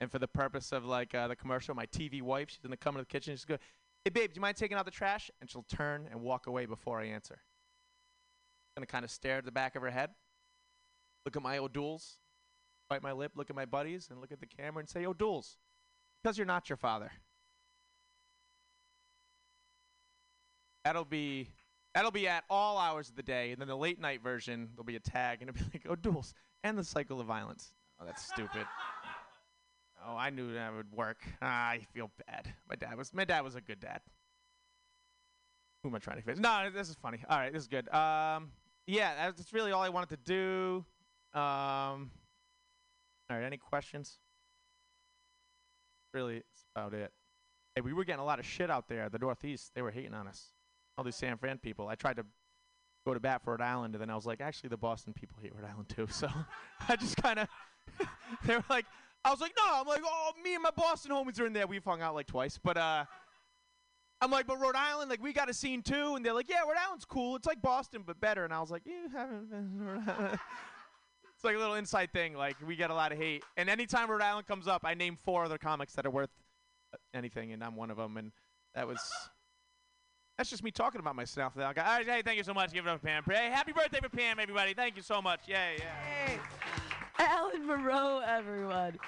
And 0.00 0.10
for 0.10 0.18
the 0.18 0.28
purpose 0.28 0.72
of 0.72 0.84
like 0.84 1.14
uh, 1.14 1.28
the 1.28 1.36
commercial, 1.36 1.74
my 1.74 1.86
TV 1.86 2.20
wife, 2.22 2.50
she's 2.50 2.60
gonna 2.62 2.76
come 2.76 2.96
into 2.96 3.04
the 3.04 3.12
kitchen. 3.12 3.34
She's 3.34 3.44
gonna 3.44 3.58
go, 3.58 3.64
"Hey 4.04 4.10
babe, 4.10 4.32
do 4.32 4.36
you 4.36 4.42
mind 4.42 4.56
taking 4.56 4.76
out 4.76 4.84
the 4.84 4.90
trash?" 4.90 5.30
And 5.40 5.50
she'll 5.50 5.64
turn 5.68 6.08
and 6.10 6.20
walk 6.20 6.46
away 6.46 6.66
before 6.66 7.00
I 7.00 7.06
answer. 7.06 7.40
I'm 8.76 8.82
Gonna 8.82 8.86
kind 8.86 9.04
of 9.04 9.10
stare 9.10 9.38
at 9.38 9.44
the 9.44 9.52
back 9.52 9.74
of 9.74 9.82
her 9.82 9.90
head, 9.90 10.10
look 11.24 11.34
at 11.34 11.42
my 11.42 11.56
O'Doul's, 11.58 12.18
bite 12.90 13.02
my 13.02 13.12
lip, 13.12 13.32
look 13.34 13.48
at 13.48 13.56
my 13.56 13.64
buddies, 13.64 14.08
and 14.10 14.20
look 14.20 14.32
at 14.32 14.40
the 14.40 14.46
camera 14.46 14.80
and 14.80 14.88
say, 14.88 15.06
"O'Doul's, 15.06 15.56
because 16.22 16.36
you're 16.36 16.46
not 16.46 16.68
your 16.68 16.76
father." 16.76 17.10
That'll 20.84 21.06
be 21.06 21.48
that'll 21.94 22.10
be 22.10 22.28
at 22.28 22.44
all 22.50 22.76
hours 22.76 23.08
of 23.08 23.16
the 23.16 23.22
day, 23.22 23.50
and 23.52 23.60
then 23.60 23.68
the 23.68 23.76
late 23.76 23.98
night 23.98 24.22
version 24.22 24.68
there'll 24.74 24.84
be 24.84 24.96
a 24.96 25.00
tag, 25.00 25.40
and 25.40 25.48
it'll 25.48 25.58
be 25.58 25.70
like 25.72 25.86
O'Doul's 25.86 26.34
and 26.62 26.76
the 26.76 26.84
cycle 26.84 27.18
of 27.18 27.26
violence. 27.26 27.72
Oh, 27.98 28.04
that's 28.04 28.22
stupid. 28.26 28.66
Oh, 30.08 30.16
I 30.16 30.30
knew 30.30 30.54
that 30.54 30.72
would 30.72 30.92
work. 30.92 31.18
Ah, 31.42 31.70
I 31.70 31.80
feel 31.92 32.10
bad. 32.26 32.54
My 32.68 32.76
dad 32.76 32.96
was 32.96 33.12
my 33.12 33.24
dad 33.24 33.42
was 33.42 33.56
a 33.56 33.60
good 33.60 33.80
dad. 33.80 34.00
Who 35.82 35.88
am 35.88 35.96
I 35.96 35.98
trying 35.98 36.18
to 36.18 36.22
face? 36.22 36.38
No, 36.38 36.70
this 36.72 36.88
is 36.88 36.96
funny. 36.96 37.18
All 37.28 37.38
right, 37.38 37.52
this 37.52 37.62
is 37.62 37.68
good. 37.68 37.92
Um, 37.92 38.52
yeah, 38.86 39.30
that's 39.30 39.52
really 39.52 39.72
all 39.72 39.82
I 39.82 39.88
wanted 39.88 40.10
to 40.10 40.16
do. 40.24 40.84
Um, 41.38 42.10
all 43.28 43.36
right, 43.36 43.44
any 43.44 43.56
questions? 43.56 44.18
Really, 46.14 46.36
that's 46.36 46.64
about 46.74 46.94
it. 46.94 47.12
Hey, 47.74 47.80
we 47.82 47.92
were 47.92 48.04
getting 48.04 48.20
a 48.20 48.24
lot 48.24 48.38
of 48.38 48.46
shit 48.46 48.70
out 48.70 48.88
there 48.88 49.08
the 49.08 49.18
Northeast. 49.18 49.72
They 49.74 49.82
were 49.82 49.90
hating 49.90 50.14
on 50.14 50.28
us. 50.28 50.52
All 50.96 51.04
these 51.04 51.16
San 51.16 51.36
Fran 51.36 51.58
people. 51.58 51.88
I 51.88 51.96
tried 51.96 52.16
to 52.16 52.24
go 53.04 53.12
to 53.12 53.20
bat 53.20 53.42
for 53.42 53.50
Rhode 53.50 53.60
Island, 53.60 53.94
and 53.94 54.02
then 54.02 54.10
I 54.10 54.14
was 54.14 54.24
like, 54.24 54.40
actually, 54.40 54.68
the 54.68 54.76
Boston 54.76 55.12
people 55.12 55.36
hate 55.42 55.52
Rhode 55.54 55.68
Island 55.68 55.88
too. 55.88 56.06
So 56.10 56.28
I 56.88 56.96
just 56.96 57.16
kind 57.16 57.40
of, 57.40 57.48
they 58.44 58.56
were 58.56 58.64
like, 58.70 58.86
I 59.26 59.30
was 59.30 59.40
like, 59.40 59.54
no, 59.58 59.64
I'm 59.80 59.88
like, 59.88 60.02
oh, 60.04 60.30
me 60.42 60.54
and 60.54 60.62
my 60.62 60.70
Boston 60.70 61.10
homies 61.10 61.40
are 61.40 61.46
in 61.46 61.52
there. 61.52 61.66
We've 61.66 61.84
hung 61.84 62.00
out 62.00 62.14
like 62.14 62.28
twice, 62.28 62.60
but 62.62 62.76
uh, 62.76 63.04
I'm 64.20 64.30
like, 64.30 64.46
but 64.46 64.60
Rhode 64.60 64.76
Island, 64.76 65.10
like, 65.10 65.20
we 65.20 65.32
got 65.32 65.50
a 65.50 65.54
scene 65.54 65.82
too, 65.82 66.14
and 66.14 66.24
they're 66.24 66.32
like, 66.32 66.48
yeah, 66.48 66.60
Rhode 66.60 66.76
Island's 66.78 67.04
cool. 67.04 67.34
It's 67.34 67.46
like 67.46 67.60
Boston, 67.60 68.04
but 68.06 68.20
better. 68.20 68.44
And 68.44 68.54
I 68.54 68.60
was 68.60 68.70
like, 68.70 68.82
you 68.86 69.10
haven't 69.12 69.50
been. 69.50 69.80
Rhode 69.80 70.08
Island." 70.08 70.38
it's 71.34 71.42
like 71.42 71.56
a 71.56 71.58
little 71.58 71.74
inside 71.74 72.12
thing. 72.12 72.34
Like, 72.34 72.54
we 72.64 72.76
get 72.76 72.90
a 72.90 72.94
lot 72.94 73.10
of 73.10 73.18
hate, 73.18 73.42
and 73.56 73.68
anytime 73.68 74.08
Rhode 74.08 74.22
Island 74.22 74.46
comes 74.46 74.68
up, 74.68 74.82
I 74.84 74.94
name 74.94 75.18
four 75.24 75.44
other 75.44 75.58
comics 75.58 75.94
that 75.94 76.06
are 76.06 76.10
worth 76.10 76.30
anything, 77.12 77.52
and 77.52 77.64
I'm 77.64 77.74
one 77.74 77.90
of 77.90 77.96
them. 77.96 78.16
And 78.16 78.30
that 78.76 78.86
was. 78.86 79.00
That's 80.38 80.50
just 80.50 80.62
me 80.62 80.70
talking 80.70 81.00
about 81.00 81.16
myself. 81.16 81.54
All 81.56 81.64
right, 81.64 82.06
hey, 82.06 82.22
thank 82.22 82.36
you 82.36 82.44
so 82.44 82.54
much. 82.54 82.72
Give 82.72 82.86
it 82.86 82.90
up 82.90 83.02
Pam. 83.02 83.24
Hey, 83.26 83.50
happy 83.50 83.72
birthday 83.72 83.98
for 84.00 84.10
Pam, 84.10 84.38
everybody. 84.38 84.72
Thank 84.72 84.94
you 84.94 85.02
so 85.02 85.20
much. 85.20 85.40
Yay, 85.48 85.78
yeah. 85.78 86.76
Alan 87.18 87.66
Moreau, 87.66 88.22
everyone. 88.26 88.98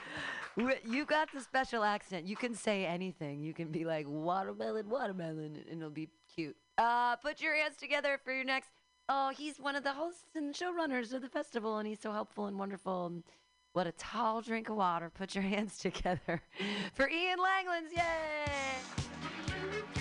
You 0.84 1.04
got 1.04 1.30
the 1.32 1.40
special 1.40 1.84
accent. 1.84 2.26
You 2.26 2.34
can 2.36 2.54
say 2.54 2.84
anything. 2.84 3.40
You 3.40 3.54
can 3.54 3.68
be 3.68 3.84
like 3.84 4.06
watermelon, 4.08 4.88
watermelon, 4.88 5.62
and 5.70 5.78
it'll 5.78 5.90
be 5.90 6.08
cute. 6.34 6.56
Uh, 6.78 7.14
put 7.16 7.40
your 7.40 7.54
hands 7.54 7.76
together 7.76 8.18
for 8.24 8.32
your 8.32 8.44
next. 8.44 8.70
Oh, 9.08 9.30
he's 9.30 9.60
one 9.60 9.76
of 9.76 9.84
the 9.84 9.92
hosts 9.92 10.34
and 10.34 10.54
showrunners 10.54 11.12
of 11.12 11.22
the 11.22 11.28
festival, 11.28 11.78
and 11.78 11.86
he's 11.86 12.00
so 12.00 12.12
helpful 12.12 12.46
and 12.46 12.58
wonderful. 12.58 13.22
What 13.72 13.86
a 13.86 13.92
tall 13.92 14.42
drink 14.42 14.68
of 14.68 14.76
water. 14.76 15.10
Put 15.10 15.34
your 15.34 15.44
hands 15.44 15.78
together 15.78 16.42
for 16.94 17.08
Ian 17.08 17.38
Langlands. 17.38 17.92
Yay! 17.92 18.52
Yeah, 19.94 20.00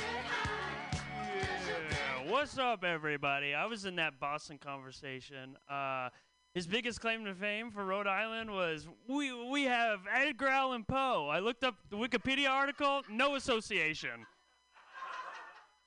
What's 2.32 2.58
up, 2.58 2.84
everybody? 2.84 3.54
I 3.54 3.66
was 3.68 3.86
in 3.86 3.96
that 3.98 4.20
Boston 4.20 4.58
conversation. 4.58 5.56
Uh, 5.70 6.10
his 6.58 6.66
biggest 6.66 7.00
claim 7.00 7.24
to 7.24 7.36
fame 7.36 7.70
for 7.70 7.86
Rhode 7.86 8.08
Island 8.08 8.50
was 8.50 8.88
we 9.08 9.32
we 9.32 9.66
have 9.66 10.00
Edgar 10.12 10.48
Allan 10.48 10.84
Poe. 10.84 11.30
I 11.32 11.38
looked 11.38 11.64
up 11.64 11.76
the 11.92 11.98
Wikipedia 11.98 12.50
article. 12.50 13.04
No 13.12 13.36
association. 13.36 14.26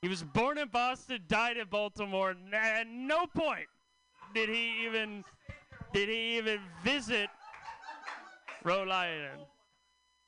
He 0.00 0.06
was 0.06 0.22
born 0.22 0.58
in 0.58 0.68
Boston, 0.68 1.24
died 1.26 1.56
in 1.56 1.66
Baltimore. 1.66 2.36
At 2.52 2.86
no 2.86 3.26
point 3.26 3.66
did 4.32 4.48
he 4.48 4.84
even 4.84 5.24
did 5.92 6.08
he 6.08 6.38
even 6.38 6.60
visit 6.84 7.30
Rhode 8.62 8.90
Island. 8.90 9.40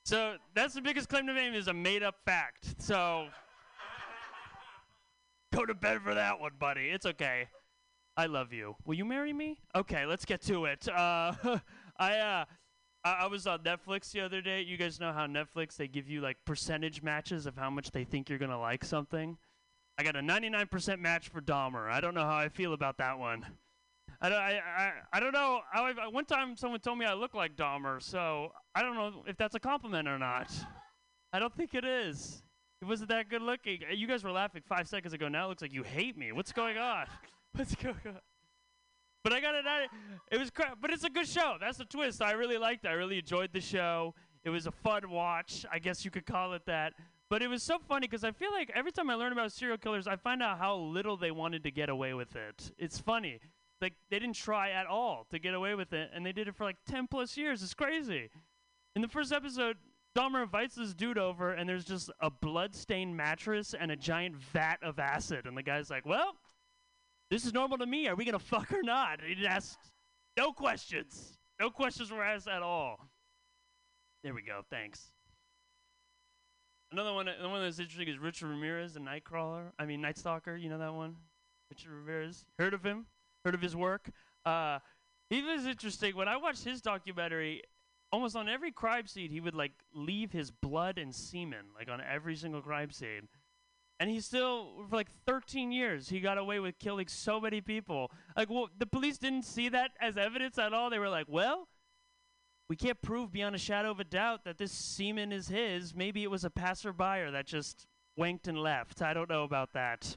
So 0.04 0.38
that's 0.56 0.74
the 0.74 0.82
biggest 0.82 1.08
claim 1.08 1.28
to 1.28 1.34
fame 1.34 1.54
is 1.54 1.68
a 1.68 1.72
made 1.72 2.02
up 2.02 2.16
fact. 2.24 2.82
So 2.82 3.28
go 5.54 5.64
to 5.64 5.74
bed 5.74 6.00
for 6.02 6.14
that 6.14 6.40
one, 6.40 6.50
buddy. 6.58 6.88
It's 6.88 7.06
okay. 7.06 7.46
I 8.16 8.26
love 8.26 8.52
you. 8.52 8.76
Will 8.84 8.94
you 8.94 9.04
marry 9.04 9.32
me? 9.32 9.58
Okay, 9.74 10.04
let's 10.06 10.24
get 10.24 10.42
to 10.42 10.66
it. 10.66 10.86
Uh, 10.88 11.32
I 11.98 12.16
uh, 12.18 12.44
I, 13.04 13.10
I 13.22 13.26
was 13.26 13.46
on 13.46 13.60
Netflix 13.60 14.12
the 14.12 14.20
other 14.20 14.40
day. 14.42 14.62
You 14.62 14.76
guys 14.76 15.00
know 15.00 15.12
how 15.12 15.26
Netflix 15.26 15.76
they 15.76 15.88
give 15.88 16.08
you 16.08 16.20
like 16.20 16.36
percentage 16.44 17.02
matches 17.02 17.46
of 17.46 17.56
how 17.56 17.70
much 17.70 17.90
they 17.90 18.04
think 18.04 18.28
you're 18.28 18.38
gonna 18.38 18.60
like 18.60 18.84
something. 18.84 19.38
I 19.98 20.02
got 20.04 20.16
a 20.16 20.20
99% 20.20 20.98
match 21.00 21.28
for 21.28 21.40
Dahmer. 21.40 21.90
I 21.90 22.00
don't 22.00 22.14
know 22.14 22.22
how 22.24 22.36
I 22.36 22.48
feel 22.48 22.72
about 22.72 22.96
that 22.98 23.18
one. 23.18 23.44
I 24.22 24.28
don't, 24.30 24.38
I, 24.38 24.58
I, 24.58 24.92
I 25.12 25.20
don't 25.20 25.32
know. 25.32 25.60
I, 25.72 25.92
I- 26.00 26.08
one 26.08 26.24
time 26.24 26.56
someone 26.56 26.80
told 26.80 26.98
me 26.98 27.04
I 27.06 27.12
look 27.14 27.34
like 27.34 27.56
Dahmer, 27.56 28.02
so 28.02 28.52
I 28.74 28.82
don't 28.82 28.94
know 28.94 29.22
if 29.26 29.36
that's 29.36 29.54
a 29.54 29.60
compliment 29.60 30.08
or 30.08 30.18
not. 30.18 30.50
I 31.32 31.38
don't 31.38 31.54
think 31.54 31.74
it 31.74 31.84
is. 31.84 32.42
It 32.80 32.86
wasn't 32.86 33.10
that 33.10 33.28
good 33.28 33.42
looking. 33.42 33.80
You 33.94 34.06
guys 34.06 34.24
were 34.24 34.32
laughing 34.32 34.62
five 34.66 34.88
seconds 34.88 35.12
ago. 35.12 35.28
Now 35.28 35.46
it 35.46 35.48
looks 35.50 35.62
like 35.62 35.72
you 35.72 35.82
hate 35.82 36.16
me. 36.16 36.32
What's 36.32 36.52
going 36.52 36.78
on? 36.78 37.06
Let's. 37.58 37.74
But 39.24 39.32
I 39.32 39.40
got 39.40 39.54
it. 39.54 39.66
out- 39.66 39.88
It 40.30 40.38
was 40.38 40.50
crap, 40.50 40.78
but 40.80 40.90
it's 40.92 41.04
a 41.04 41.10
good 41.10 41.28
show. 41.28 41.56
That's 41.60 41.78
the 41.78 41.84
twist. 41.84 42.20
I 42.22 42.32
really 42.32 42.58
liked 42.58 42.84
it. 42.84 42.88
I 42.88 42.92
really 42.92 43.18
enjoyed 43.18 43.52
the 43.52 43.60
show. 43.60 44.14
It 44.44 44.50
was 44.50 44.66
a 44.66 44.72
fun 44.72 45.08
watch. 45.10 45.64
I 45.70 45.78
guess 45.78 46.04
you 46.04 46.10
could 46.10 46.26
call 46.26 46.54
it 46.54 46.62
that. 46.66 46.94
But 47.30 47.40
it 47.42 47.48
was 47.48 47.62
so 47.62 47.78
funny 47.78 48.06
because 48.08 48.24
I 48.24 48.32
feel 48.32 48.50
like 48.50 48.70
every 48.74 48.90
time 48.92 49.08
I 49.08 49.14
learn 49.14 49.32
about 49.32 49.52
serial 49.52 49.78
killers, 49.78 50.06
I 50.08 50.16
find 50.16 50.42
out 50.42 50.58
how 50.58 50.76
little 50.76 51.16
they 51.16 51.30
wanted 51.30 51.62
to 51.62 51.70
get 51.70 51.88
away 51.88 52.14
with 52.14 52.34
it. 52.36 52.72
It's 52.78 52.98
funny. 52.98 53.38
Like 53.80 53.94
they 54.10 54.18
didn't 54.18 54.36
try 54.36 54.70
at 54.70 54.86
all 54.86 55.26
to 55.30 55.38
get 55.38 55.54
away 55.54 55.74
with 55.74 55.92
it, 55.92 56.10
and 56.14 56.26
they 56.26 56.32
did 56.32 56.48
it 56.48 56.54
for 56.56 56.64
like 56.64 56.76
ten 56.86 57.06
plus 57.06 57.36
years. 57.36 57.62
It's 57.62 57.74
crazy. 57.74 58.28
In 58.94 59.02
the 59.02 59.08
first 59.08 59.32
episode, 59.32 59.76
Dahmer 60.16 60.42
invites 60.42 60.74
this 60.74 60.92
dude 60.94 61.16
over, 61.18 61.52
and 61.52 61.68
there's 61.68 61.84
just 61.84 62.10
a 62.20 62.28
blood-stained 62.30 63.16
mattress 63.16 63.74
and 63.78 63.90
a 63.90 63.96
giant 63.96 64.36
vat 64.36 64.76
of 64.82 64.98
acid, 64.98 65.46
and 65.46 65.56
the 65.56 65.62
guy's 65.62 65.88
like, 65.90 66.04
"Well, 66.04 66.36
this 67.32 67.46
is 67.46 67.54
normal 67.54 67.78
to 67.78 67.86
me. 67.86 68.06
Are 68.08 68.14
we 68.14 68.24
gonna 68.24 68.38
fuck 68.54 68.72
or 68.72 68.82
not?" 68.82 69.20
He 69.22 69.46
asked 69.46 69.78
no 70.36 70.52
questions. 70.52 71.38
No 71.58 71.70
questions 71.70 72.10
were 72.10 72.22
asked 72.22 72.48
at 72.48 72.62
all. 72.62 73.08
There 74.22 74.34
we 74.34 74.42
go. 74.42 74.62
Thanks. 74.70 75.10
Another 76.92 77.14
one, 77.14 77.26
another 77.26 77.48
one 77.48 77.62
that's 77.62 77.78
interesting 77.78 78.08
is 78.08 78.18
Richard 78.18 78.48
Ramirez, 78.48 78.94
the 78.94 79.00
Nightcrawler. 79.00 79.72
I 79.78 79.86
mean, 79.86 80.02
Night 80.02 80.18
Stalker. 80.18 80.56
You 80.56 80.68
know 80.68 80.78
that 80.78 80.92
one? 80.92 81.16
Richard 81.70 81.90
Ramirez. 81.90 82.44
Heard 82.58 82.74
of 82.74 82.84
him? 82.84 83.06
Heard 83.44 83.54
of 83.54 83.62
his 83.62 83.74
work? 83.74 84.10
Uh, 84.44 84.78
he 85.30 85.40
was 85.42 85.64
interesting. 85.64 86.14
When 86.14 86.28
I 86.28 86.36
watched 86.36 86.64
his 86.64 86.82
documentary, 86.82 87.62
almost 88.12 88.36
on 88.36 88.48
every 88.48 88.70
crime 88.70 89.06
scene, 89.06 89.30
he 89.30 89.40
would 89.40 89.54
like 89.54 89.72
leave 89.94 90.32
his 90.32 90.50
blood 90.50 90.98
and 90.98 91.14
semen, 91.14 91.66
like 91.74 91.88
on 91.88 92.02
every 92.02 92.36
single 92.36 92.60
crime 92.60 92.90
scene. 92.90 93.28
And 94.02 94.10
he 94.10 94.18
still, 94.20 94.84
for 94.90 94.96
like 94.96 95.12
13 95.26 95.70
years, 95.70 96.08
he 96.08 96.18
got 96.18 96.36
away 96.36 96.58
with 96.58 96.76
killing 96.80 97.06
so 97.06 97.40
many 97.40 97.60
people. 97.60 98.10
Like, 98.36 98.50
well, 98.50 98.68
the 98.76 98.84
police 98.84 99.16
didn't 99.16 99.44
see 99.44 99.68
that 99.68 99.92
as 100.00 100.16
evidence 100.16 100.58
at 100.58 100.74
all. 100.74 100.90
They 100.90 100.98
were 100.98 101.08
like, 101.08 101.26
well, 101.28 101.68
we 102.68 102.74
can't 102.74 103.00
prove 103.00 103.30
beyond 103.30 103.54
a 103.54 103.58
shadow 103.58 103.92
of 103.92 104.00
a 104.00 104.04
doubt 104.04 104.42
that 104.42 104.58
this 104.58 104.72
semen 104.72 105.30
is 105.30 105.46
his. 105.46 105.94
Maybe 105.94 106.24
it 106.24 106.32
was 106.32 106.42
a 106.42 106.50
passerby 106.50 107.30
that 107.30 107.46
just 107.46 107.86
wanked 108.18 108.48
and 108.48 108.58
left. 108.58 109.02
I 109.02 109.14
don't 109.14 109.30
know 109.30 109.44
about 109.44 109.72
that. 109.74 110.16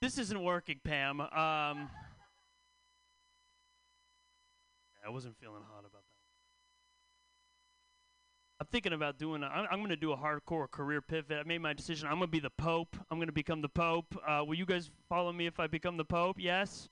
This 0.00 0.16
isn't 0.18 0.40
working, 0.40 0.78
Pam. 0.84 1.20
Um, 1.20 1.28
I 5.04 5.08
wasn't 5.08 5.34
feeling 5.40 5.64
hot 5.68 5.80
about. 5.80 5.97
I'm 8.60 8.66
thinking 8.66 8.92
about 8.92 9.18
doing. 9.18 9.42
A, 9.42 9.46
I'm, 9.46 9.66
I'm 9.70 9.78
going 9.78 9.90
to 9.90 9.96
do 9.96 10.12
a 10.12 10.16
hardcore 10.16 10.70
career 10.70 11.00
pivot. 11.00 11.38
I 11.38 11.46
made 11.46 11.60
my 11.60 11.72
decision. 11.72 12.08
I'm 12.08 12.18
going 12.18 12.28
to 12.28 12.32
be 12.32 12.40
the 12.40 12.50
Pope. 12.50 12.96
I'm 13.10 13.18
going 13.18 13.28
to 13.28 13.32
become 13.32 13.62
the 13.62 13.68
Pope. 13.68 14.16
Uh, 14.26 14.42
will 14.44 14.56
you 14.56 14.66
guys 14.66 14.90
follow 15.08 15.32
me 15.32 15.46
if 15.46 15.60
I 15.60 15.66
become 15.66 15.96
the 15.96 16.04
Pope? 16.04 16.36
Yes. 16.38 16.88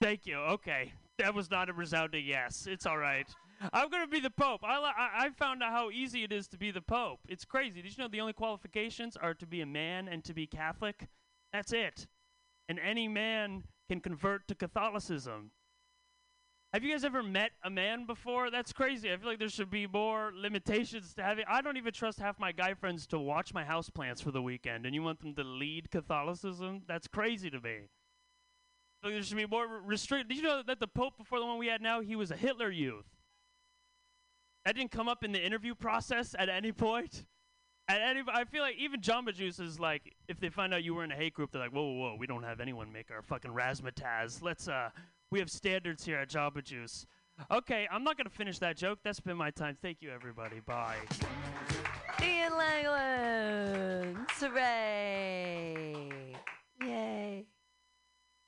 Thank 0.00 0.26
you. 0.26 0.36
Okay, 0.36 0.92
that 1.18 1.34
was 1.34 1.50
not 1.50 1.68
a 1.68 1.72
resounding 1.72 2.26
yes. 2.26 2.66
It's 2.68 2.86
all 2.86 2.98
right. 2.98 3.26
I'm 3.72 3.88
going 3.88 4.02
to 4.02 4.08
be 4.08 4.20
the 4.20 4.30
Pope. 4.30 4.62
I, 4.64 4.76
I 4.76 5.26
I 5.26 5.30
found 5.30 5.62
out 5.62 5.72
how 5.72 5.90
easy 5.90 6.24
it 6.24 6.32
is 6.32 6.48
to 6.48 6.58
be 6.58 6.70
the 6.70 6.82
Pope. 6.82 7.20
It's 7.28 7.44
crazy. 7.44 7.82
Did 7.82 7.96
you 7.96 8.02
know 8.02 8.08
the 8.08 8.20
only 8.20 8.32
qualifications 8.32 9.16
are 9.16 9.34
to 9.34 9.46
be 9.46 9.60
a 9.60 9.66
man 9.66 10.08
and 10.08 10.24
to 10.24 10.34
be 10.34 10.46
Catholic? 10.46 11.08
That's 11.52 11.72
it. 11.72 12.06
And 12.68 12.78
any 12.78 13.08
man 13.08 13.64
can 13.88 14.00
convert 14.00 14.48
to 14.48 14.54
Catholicism. 14.54 15.50
Have 16.74 16.82
you 16.82 16.90
guys 16.90 17.04
ever 17.04 17.22
met 17.22 17.52
a 17.62 17.70
man 17.70 18.04
before? 18.04 18.50
That's 18.50 18.72
crazy. 18.72 19.12
I 19.12 19.16
feel 19.16 19.28
like 19.28 19.38
there 19.38 19.48
should 19.48 19.70
be 19.70 19.86
more 19.86 20.32
limitations 20.34 21.14
to 21.14 21.22
having. 21.22 21.44
I 21.48 21.62
don't 21.62 21.76
even 21.76 21.92
trust 21.92 22.18
half 22.18 22.40
my 22.40 22.50
guy 22.50 22.74
friends 22.74 23.06
to 23.08 23.18
watch 23.20 23.54
my 23.54 23.62
houseplants 23.62 24.20
for 24.20 24.32
the 24.32 24.42
weekend, 24.42 24.84
and 24.84 24.92
you 24.92 25.00
want 25.00 25.20
them 25.20 25.36
to 25.36 25.44
lead 25.44 25.92
Catholicism? 25.92 26.82
That's 26.88 27.06
crazy 27.06 27.48
to 27.48 27.60
me. 27.60 27.82
So 29.04 29.10
there 29.10 29.22
should 29.22 29.36
be 29.36 29.46
more 29.46 29.68
restrict. 29.86 30.30
Did 30.30 30.38
you 30.38 30.42
know 30.42 30.64
that 30.66 30.80
the 30.80 30.88
Pope 30.88 31.16
before 31.16 31.38
the 31.38 31.46
one 31.46 31.58
we 31.58 31.68
had 31.68 31.80
now, 31.80 32.00
he 32.00 32.16
was 32.16 32.32
a 32.32 32.36
Hitler 32.36 32.72
youth? 32.72 33.06
That 34.64 34.74
didn't 34.74 34.90
come 34.90 35.08
up 35.08 35.22
in 35.22 35.30
the 35.30 35.46
interview 35.46 35.76
process 35.76 36.34
at 36.36 36.48
any 36.48 36.72
point. 36.72 37.24
At 37.86 38.00
any, 38.00 38.22
I 38.26 38.46
feel 38.46 38.62
like 38.62 38.78
even 38.78 39.00
Jamba 39.00 39.32
Juice 39.32 39.60
is 39.60 39.78
like, 39.78 40.16
if 40.26 40.40
they 40.40 40.48
find 40.48 40.74
out 40.74 40.82
you 40.82 40.96
were 40.96 41.04
in 41.04 41.12
a 41.12 41.16
hate 41.16 41.34
group, 41.34 41.52
they're 41.52 41.62
like, 41.62 41.72
whoa, 41.72 41.84
whoa, 41.84 41.98
whoa, 41.98 42.16
we 42.18 42.26
don't 42.26 42.42
have 42.42 42.58
anyone 42.58 42.92
make 42.92 43.12
our 43.12 43.22
fucking 43.22 43.52
razzmatazz. 43.52 44.42
Let's, 44.42 44.66
uh, 44.66 44.90
we 45.30 45.38
have 45.38 45.50
standards 45.50 46.04
here 46.04 46.18
at 46.18 46.28
Jamba 46.28 46.62
Juice. 46.62 47.06
Okay, 47.50 47.88
I'm 47.90 48.04
not 48.04 48.16
gonna 48.16 48.30
finish 48.30 48.58
that 48.60 48.76
joke. 48.76 49.00
That's 49.02 49.20
been 49.20 49.36
my 49.36 49.50
time. 49.50 49.76
Thank 49.82 50.00
you, 50.00 50.10
everybody. 50.10 50.60
Bye. 50.60 50.96
Ian 52.22 52.52
Langland, 52.52 54.16
hooray! 54.38 56.36
Yay! 56.80 57.44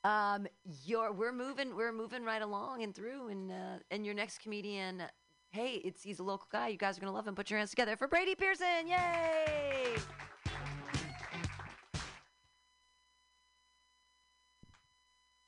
Um, 0.04 0.46
your 0.84 1.12
we're 1.12 1.32
moving 1.32 1.74
we're 1.74 1.92
moving 1.92 2.22
right 2.22 2.42
along 2.42 2.84
and 2.84 2.94
through, 2.94 3.28
and 3.28 3.50
uh, 3.50 3.78
and 3.90 4.06
your 4.06 4.14
next 4.14 4.38
comedian, 4.38 5.02
hey, 5.50 5.80
it's 5.84 6.02
he's 6.02 6.20
a 6.20 6.22
local 6.22 6.46
guy. 6.50 6.68
You 6.68 6.78
guys 6.78 6.96
are 6.96 7.00
gonna 7.00 7.12
love 7.12 7.26
him. 7.26 7.34
Put 7.34 7.50
your 7.50 7.58
hands 7.58 7.70
together 7.70 7.96
for 7.96 8.06
Brady 8.06 8.36
Pearson! 8.36 8.86
Yay! 8.86 9.96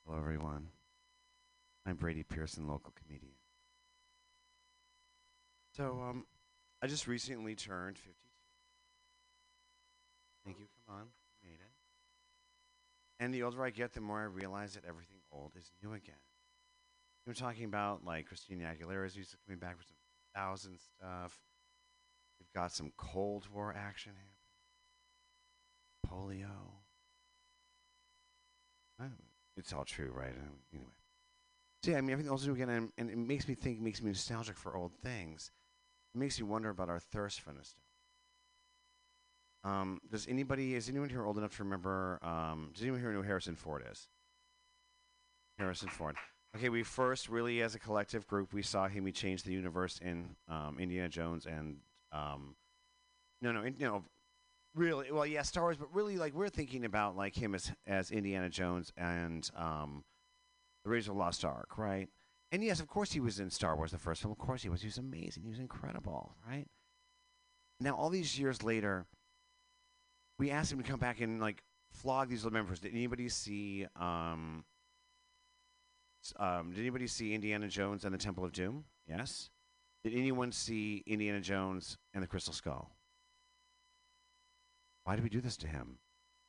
Hello, 0.04 0.18
everyone. 0.18 0.68
I'm 1.88 1.96
Brady 1.96 2.22
Pearson, 2.22 2.68
local 2.68 2.92
comedian. 3.02 3.32
So, 5.74 6.02
um, 6.06 6.26
I 6.82 6.86
just 6.86 7.06
recently 7.06 7.54
turned 7.54 7.96
52. 7.96 8.14
Thank 10.44 10.58
you. 10.58 10.66
Come 10.86 10.96
on. 10.96 11.06
Made 11.42 11.54
it. 11.54 11.72
And 13.20 13.32
the 13.32 13.42
older 13.42 13.64
I 13.64 13.70
get, 13.70 13.94
the 13.94 14.02
more 14.02 14.20
I 14.20 14.24
realize 14.24 14.74
that 14.74 14.84
everything 14.86 15.16
old 15.32 15.52
is 15.56 15.72
new 15.82 15.94
again. 15.94 16.14
We're 17.26 17.32
talking 17.32 17.64
about 17.64 18.04
like 18.04 18.26
Christina 18.26 18.64
Aguilera's 18.64 19.16
used 19.16 19.30
to 19.30 19.38
coming 19.46 19.58
back 19.58 19.78
for 19.78 19.82
some 19.84 19.96
thousand 20.34 20.78
stuff. 20.78 21.40
We've 22.38 22.52
got 22.54 22.70
some 22.70 22.92
Cold 22.98 23.48
War 23.50 23.74
action 23.74 24.12
happening. 26.06 26.36
Polio. 26.36 26.50
I 29.00 29.04
don't- 29.04 29.24
It's 29.56 29.72
all 29.72 29.84
true, 29.86 30.10
right? 30.10 30.34
Anyway. 30.72 30.92
So 31.82 31.92
yeah, 31.92 31.98
I 31.98 32.00
mean 32.00 32.10
everything 32.10 32.30
else 32.30 32.42
is 32.42 32.48
again, 32.48 32.68
and, 32.68 32.92
and 32.98 33.10
it 33.10 33.18
makes 33.18 33.46
me 33.46 33.54
think, 33.54 33.80
makes 33.80 34.02
me 34.02 34.08
nostalgic 34.08 34.56
for 34.56 34.76
old 34.76 34.92
things. 35.02 35.52
It 36.14 36.18
makes 36.18 36.40
me 36.40 36.46
wonder 36.46 36.70
about 36.70 36.88
our 36.88 36.98
thirst 36.98 37.40
for 37.40 37.52
nostalgia. 37.52 37.76
Um, 39.64 40.00
does 40.10 40.26
anybody, 40.28 40.74
is 40.74 40.88
anyone 40.88 41.08
here 41.08 41.24
old 41.24 41.38
enough 41.38 41.56
to 41.56 41.64
remember? 41.64 42.18
Um, 42.22 42.70
does 42.72 42.82
anyone 42.82 43.00
here 43.00 43.12
know 43.12 43.22
who 43.22 43.26
Harrison 43.26 43.54
Ford 43.54 43.84
is? 43.90 44.08
Harrison 45.58 45.88
Ford. 45.88 46.16
Okay, 46.56 46.68
we 46.68 46.82
first 46.82 47.28
really, 47.28 47.62
as 47.62 47.74
a 47.74 47.78
collective 47.78 48.26
group, 48.26 48.52
we 48.52 48.62
saw 48.62 48.88
him. 48.88 49.04
He 49.04 49.12
changed 49.12 49.44
the 49.44 49.52
universe 49.52 49.98
in 49.98 50.36
um, 50.48 50.78
Indiana 50.80 51.08
Jones 51.08 51.46
and 51.46 51.76
um, 52.12 52.54
no, 53.42 53.52
no, 53.52 53.62
in, 53.62 53.76
no, 53.78 54.04
really. 54.74 55.12
Well, 55.12 55.26
yeah, 55.26 55.42
Star 55.42 55.64
Wars, 55.64 55.76
but 55.76 55.94
really, 55.94 56.16
like 56.16 56.34
we're 56.34 56.48
thinking 56.48 56.84
about 56.84 57.16
like 57.16 57.34
him 57.34 57.54
as 57.54 57.70
as 57.86 58.10
Indiana 58.10 58.48
Jones 58.48 58.92
and 58.96 59.48
um, 59.56 60.04
the 60.84 61.00
the 61.00 61.12
Lost 61.12 61.44
Ark, 61.44 61.78
right? 61.78 62.08
And 62.50 62.64
yes, 62.64 62.80
of 62.80 62.86
course, 62.86 63.12
he 63.12 63.20
was 63.20 63.40
in 63.40 63.50
Star 63.50 63.76
Wars, 63.76 63.90
the 63.90 63.98
first 63.98 64.22
film. 64.22 64.32
Of 64.32 64.38
course, 64.38 64.62
he 64.62 64.68
was. 64.68 64.80
He 64.80 64.86
was 64.86 64.98
amazing. 64.98 65.42
He 65.42 65.48
was 65.50 65.58
incredible, 65.58 66.34
right? 66.48 66.66
Now, 67.80 67.94
all 67.94 68.10
these 68.10 68.38
years 68.38 68.62
later, 68.62 69.06
we 70.38 70.50
asked 70.50 70.72
him 70.72 70.82
to 70.82 70.88
come 70.88 70.98
back 70.98 71.20
and 71.20 71.40
like 71.40 71.62
flog 71.90 72.28
these 72.28 72.44
little 72.44 72.54
members. 72.54 72.80
Did 72.80 72.94
anybody 72.94 73.28
see? 73.28 73.86
Um, 73.96 74.64
um, 76.36 76.70
did 76.70 76.80
anybody 76.80 77.06
see 77.06 77.34
Indiana 77.34 77.68
Jones 77.68 78.04
and 78.04 78.14
the 78.14 78.18
Temple 78.18 78.44
of 78.44 78.52
Doom? 78.52 78.84
Yes. 79.06 79.50
Did 80.04 80.14
anyone 80.14 80.52
see 80.52 81.02
Indiana 81.06 81.40
Jones 81.40 81.98
and 82.14 82.22
the 82.22 82.26
Crystal 82.26 82.52
Skull? 82.52 82.90
Why 85.04 85.16
did 85.16 85.22
we 85.22 85.30
do 85.30 85.40
this 85.40 85.56
to 85.58 85.66
him? 85.68 85.98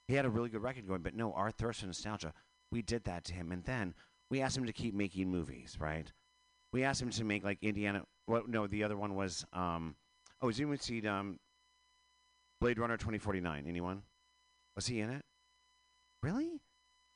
He 0.08 0.16
had 0.16 0.26
a 0.26 0.30
really 0.30 0.50
good 0.50 0.62
record 0.62 0.88
going, 0.88 1.02
but 1.02 1.16
no, 1.16 1.34
our 1.34 1.52
thirst 1.52 1.82
for 1.82 1.88
nostalgia, 1.88 2.34
we 2.72 2.82
did 2.82 3.04
that 3.06 3.24
to 3.26 3.34
him. 3.34 3.52
And 3.52 3.64
then 3.64 3.94
we 4.30 4.42
asked 4.42 4.58
him 4.58 4.66
to 4.66 4.74
keep 4.74 4.94
making 4.94 5.30
movies, 5.30 5.78
right? 5.80 6.12
We 6.72 6.84
asked 6.84 7.02
him 7.02 7.10
to 7.10 7.24
make 7.24 7.44
like 7.44 7.58
Indiana. 7.62 8.04
Well, 8.28 8.44
no, 8.48 8.68
the 8.68 8.84
other 8.84 8.98
one 8.98 9.16
was. 9.16 9.46
Um, 9.54 9.96
oh, 10.42 10.48
has 10.48 10.60
anyone 10.60 10.78
seen 10.80 11.08
um, 11.08 11.40
Blade 12.62 12.78
Runner 12.78 12.98
2049? 12.98 13.66
Anyone? 13.68 14.04
Was 14.76 14.88
he 14.88 15.00
in 15.00 15.10
it? 15.10 15.24
Really? 16.22 16.62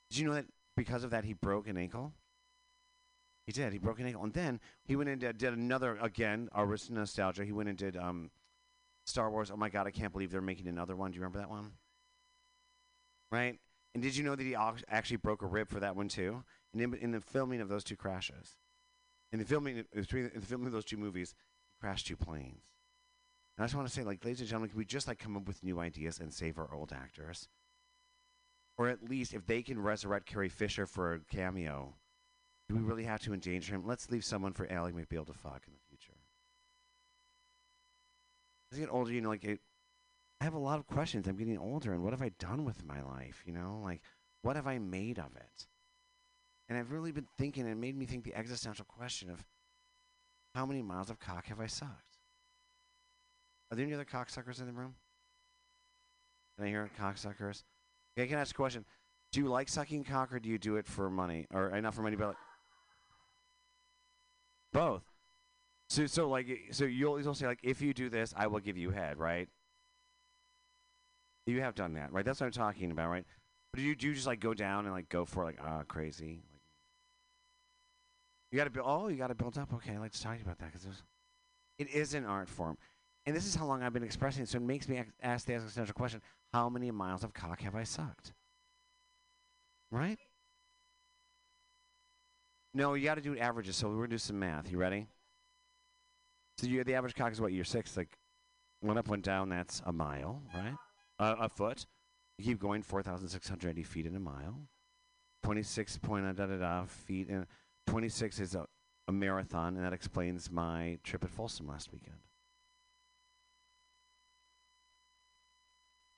Did 0.10 0.20
you 0.20 0.28
know 0.28 0.34
that 0.34 0.46
because 0.76 1.04
of 1.04 1.12
that 1.12 1.24
he 1.24 1.34
broke 1.34 1.68
an 1.68 1.78
ankle? 1.78 2.14
He 3.46 3.52
did. 3.52 3.74
He 3.74 3.80
broke 3.80 4.00
an 4.00 4.08
ankle, 4.08 4.24
and 4.24 4.34
then 4.34 4.60
he 4.86 4.96
went 4.96 5.10
and 5.10 5.20
did, 5.20 5.44
another 5.44 5.98
again. 6.02 6.50
Our 6.54 6.78
nostalgia. 6.90 7.44
He 7.44 7.52
went 7.52 7.70
and 7.70 7.78
did 7.78 7.98
um, 7.98 8.32
Star 9.06 9.30
Wars. 9.30 9.52
Oh 9.52 9.58
my 9.58 9.70
God! 9.70 9.86
I 9.86 9.92
can't 9.92 10.14
believe 10.14 10.32
they're 10.32 10.42
making 10.42 10.68
another 10.68 10.96
one. 10.96 11.12
Do 11.12 11.16
you 11.16 11.22
remember 11.22 11.40
that 11.40 11.50
one? 11.50 11.74
Right. 13.32 13.60
And 13.94 14.02
did 14.02 14.16
you 14.16 14.24
know 14.24 14.36
that 14.36 14.44
he 14.44 14.56
actually 14.88 15.18
broke 15.18 15.44
a 15.44 15.46
rib 15.46 15.70
for 15.70 15.80
that 15.80 15.96
one 15.96 16.08
too? 16.08 16.44
And 16.74 16.82
in, 16.82 16.94
in 16.96 17.12
the 17.12 17.22
filming 17.22 17.62
of 17.62 17.70
those 17.70 17.84
two 17.84 17.96
crashes, 17.96 18.56
in 19.32 19.40
the 19.40 19.46
filming, 19.46 19.78
in 19.78 19.86
the 19.94 20.18
in 20.18 20.32
the 20.40 20.46
filming 20.46 20.68
of 20.68 20.74
those 20.74 20.86
two 20.86 20.98
movies, 20.98 21.36
he 21.70 21.80
crashed 21.80 22.08
two 22.08 22.18
planes. 22.18 22.64
And 23.58 23.64
I 23.64 23.68
just 23.68 23.76
want 23.76 23.88
to 23.88 23.94
say, 23.94 24.04
like, 24.04 24.26
ladies 24.26 24.40
and 24.40 24.50
gentlemen, 24.50 24.70
can 24.70 24.80
we 24.80 24.86
just 24.86 25.08
like 25.08 25.20
come 25.20 25.38
up 25.38 25.48
with 25.48 25.64
new 25.64 25.80
ideas 25.80 26.20
and 26.20 26.34
save 26.34 26.58
our 26.58 26.74
old 26.74 26.92
actors? 26.92 27.48
Or 28.78 28.90
at 28.90 29.08
least 29.08 29.34
if 29.34 29.46
they 29.46 29.62
can 29.62 29.80
resurrect 29.80 30.26
Carrie 30.26 30.50
Fisher 30.50 30.88
for 30.88 31.14
a 31.14 31.20
cameo, 31.20 31.94
do 32.68 32.76
we 32.76 32.82
really 32.82 33.04
have 33.04 33.22
to 33.22 33.34
endanger 33.34 33.76
him? 33.76 33.86
Let's 33.86 34.10
leave 34.10 34.26
someone 34.26 34.54
for 34.54 34.72
Ally 34.72 34.92
McBeal 34.92 35.26
to 35.28 35.34
fuck 35.34 35.62
in 35.68 35.74
the 35.74 35.80
future. 35.88 36.18
As 38.72 38.80
you 38.80 38.86
get 38.86 38.94
older, 38.94 39.12
you 39.12 39.22
know, 39.22 39.30
like 39.30 39.44
it, 39.44 39.60
I 40.42 40.46
have 40.46 40.56
a 40.56 40.60
lot 40.60 40.80
of 40.80 40.88
questions. 40.88 41.28
I'm 41.28 41.38
getting 41.38 41.60
older, 41.60 41.94
and 41.94 42.04
what 42.04 42.14
have 42.14 42.24
I 42.24 42.32
done 42.40 42.66
with 42.66 42.84
my 42.84 43.04
life? 43.04 43.44
You 43.46 43.54
know, 43.54 43.80
like 43.84 44.02
what 44.42 44.56
have 44.56 44.66
I 44.66 44.80
made 44.80 45.20
of 45.20 45.36
it? 45.36 45.68
And 46.74 46.80
I've 46.80 46.92
really 46.92 47.12
been 47.12 47.28
thinking, 47.38 47.66
and 47.66 47.72
it 47.72 47.76
made 47.76 47.96
me 47.96 48.08
think 48.08 48.24
the 48.24 48.34
existential 48.34 48.84
question 48.84 49.30
of 49.30 49.46
how 50.56 50.66
many 50.66 50.82
miles 50.82 51.12
of 51.12 51.20
cock 51.20 51.46
have 51.46 51.60
I 51.60 51.68
sucked? 51.68 52.18
Are 53.70 53.78
there 53.78 53.86
any 53.86 53.94
other 53.94 54.06
cocksuckers 54.06 54.60
in 54.60 54.66
the 54.66 54.74
room? 54.74 54.96
Can 56.58 56.66
I 56.66 56.70
hear 56.70 56.90
cocksuckers? 57.00 57.62
Okay, 58.18 58.24
I 58.24 58.26
can 58.26 58.40
ask 58.40 58.56
a 58.56 58.58
question. 58.58 58.86
Do 59.32 59.42
you 59.42 59.50
like 59.50 59.70
sucking 59.70 60.04
cock, 60.06 60.34
or 60.34 60.40
do 60.40 60.50
you 60.50 60.58
do 60.58 60.78
it 60.78 60.88
for 60.88 61.12
money, 61.12 61.46
or 61.54 61.72
uh, 61.72 61.80
not 61.80 61.94
for 61.94 62.02
money, 62.02 62.16
but 62.16 62.30
like 62.30 62.38
both? 64.72 65.04
So, 65.90 66.08
so 66.08 66.28
like, 66.28 66.48
so 66.72 66.86
you'll 66.86 67.22
you'll 67.22 67.36
say 67.36 67.46
like, 67.46 67.60
if 67.62 67.84
you 67.84 67.94
do 67.94 68.10
this, 68.10 68.34
I 68.36 68.48
will 68.48 68.62
give 68.62 68.78
you 68.78 68.90
head, 68.90 69.20
right? 69.20 69.48
You 71.46 71.62
have 71.62 71.76
done 71.76 71.94
that, 71.94 72.12
right? 72.12 72.26
That's 72.26 72.40
what 72.40 72.48
I'm 72.48 72.52
talking 72.52 72.90
about, 72.90 73.12
right? 73.12 73.26
But 73.72 73.82
do 73.82 73.84
you 73.84 73.96
do 73.96 74.08
you 74.08 74.16
just 74.16 74.26
like 74.26 74.40
go 74.40 74.56
down 74.56 74.86
and 74.86 74.94
like 74.96 75.10
go 75.10 75.24
for 75.24 75.44
like 75.44 75.60
ah 75.64 75.84
crazy? 75.88 76.42
You 78.54 78.58
got 78.58 78.66
to 78.66 78.70
build. 78.70 78.86
Oh, 78.88 79.08
you 79.08 79.18
got 79.18 79.30
to 79.30 79.36
build 79.36 79.58
up. 79.58 79.74
Okay, 79.74 79.94
I'd 79.94 80.00
like 80.00 80.12
to 80.12 80.22
talk 80.22 80.40
about 80.40 80.60
that 80.60 80.72
because 80.72 80.86
it 81.80 81.90
is 81.90 82.14
an 82.14 82.24
art 82.24 82.48
form, 82.48 82.78
and 83.26 83.36
this 83.36 83.48
is 83.48 83.56
how 83.56 83.66
long 83.66 83.82
I've 83.82 83.94
been 83.94 84.04
expressing 84.04 84.44
it. 84.44 84.50
So 84.50 84.58
it 84.58 84.62
makes 84.62 84.88
me 84.88 85.02
ask 85.24 85.48
the 85.48 85.56
existential 85.56 85.96
question: 85.96 86.22
How 86.54 86.70
many 86.70 86.92
miles 86.92 87.24
of 87.24 87.34
cock 87.34 87.62
have 87.62 87.74
I 87.74 87.84
sucked? 87.84 88.32
Right? 89.90 90.20
No, 92.76 92.94
you 92.94 93.06
got 93.06 93.16
to 93.16 93.22
do 93.22 93.36
averages. 93.40 93.76
So 93.76 93.90
we're 93.90 93.96
gonna 93.96 94.10
do 94.10 94.18
some 94.20 94.38
math. 94.38 94.72
You 94.72 94.78
ready? 94.78 95.08
So 96.60 96.68
you 96.68 96.84
the 96.84 96.94
average 96.94 97.16
cock 97.16 97.32
is 97.32 97.42
what? 97.42 97.54
You're 97.54 97.66
six. 97.66 97.98
Like 97.98 98.20
one 98.82 99.00
up, 99.00 99.08
one 99.08 99.22
down. 99.22 99.50
That's 99.50 99.82
a 99.84 99.92
mile, 99.92 100.44
right? 100.54 100.76
Uh, 101.18 101.38
a 101.40 101.50
foot. 101.50 101.88
You 102.38 102.46
keep 102.46 102.60
going, 102.60 102.84
four 102.84 103.02
thousand 103.02 103.30
six 103.30 103.50
hundred 103.50 103.72
eighty 103.72 103.84
feet 103.84 104.06
in 104.06 104.16
a 104.16 104.20
mile. 104.20 104.60
Twenty-six 105.42 105.98
point 105.98 106.28
uh, 106.28 106.34
da 106.34 106.46
da 106.46 106.58
da 106.58 106.86
feet 106.86 107.30
in. 107.30 107.48
Twenty-six 107.88 108.40
is 108.40 108.56
a, 108.56 108.66
a 109.08 109.12
marathon, 109.12 109.76
and 109.76 109.86
that 109.86 109.94
explains 109.94 110.52
my 110.52 110.98
trip 111.04 111.24
at 111.24 111.30
Folsom 111.30 111.68
last 111.68 111.92
weekend. 111.92 112.18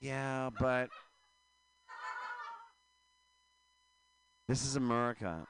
Yeah, 0.00 0.50
but 0.58 0.88
this 4.48 4.64
is 4.64 4.76
America. 4.76 5.46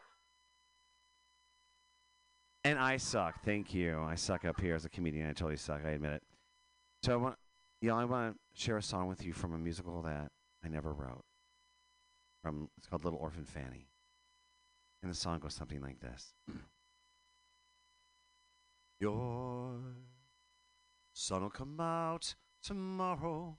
And 2.65 2.79
I 2.79 2.97
suck. 2.97 3.45
Thank 3.45 3.75
you. 3.75 4.01
I 4.01 4.17
suck 4.17 4.45
up 4.45 4.61
here 4.61 4.75
as 4.75 4.85
a 4.85 4.89
comedian. 4.89 5.29
I 5.29 5.33
totally 5.33 5.57
suck. 5.57 5.83
I 5.85 5.91
admit 5.91 6.15
it. 6.15 6.23
So 7.03 7.13
I 7.13 7.17
want, 7.17 7.37
yeah, 7.81 7.95
I 7.95 8.05
want 8.05 8.35
to 8.35 8.61
share 8.61 8.77
a 8.77 8.83
song 8.83 9.07
with 9.07 9.25
you 9.25 9.33
from 9.33 9.55
a 9.55 9.59
musical 9.59 10.03
that 10.03 10.33
I 10.65 10.69
never 10.69 10.93
wrote. 10.93 11.23
From 12.43 12.69
it's 12.79 12.87
called 12.87 13.05
Little 13.05 13.19
Orphan 13.21 13.45
Fanny, 13.45 13.87
and 15.07 15.15
the 15.15 15.17
song 15.17 15.39
goes 15.39 15.55
something 15.55 15.81
like 15.81 16.01
this: 16.01 16.35
Your 18.99 19.79
sun'll 21.13 21.49
come 21.49 21.79
out 21.79 22.35
tomorrow. 22.61 23.57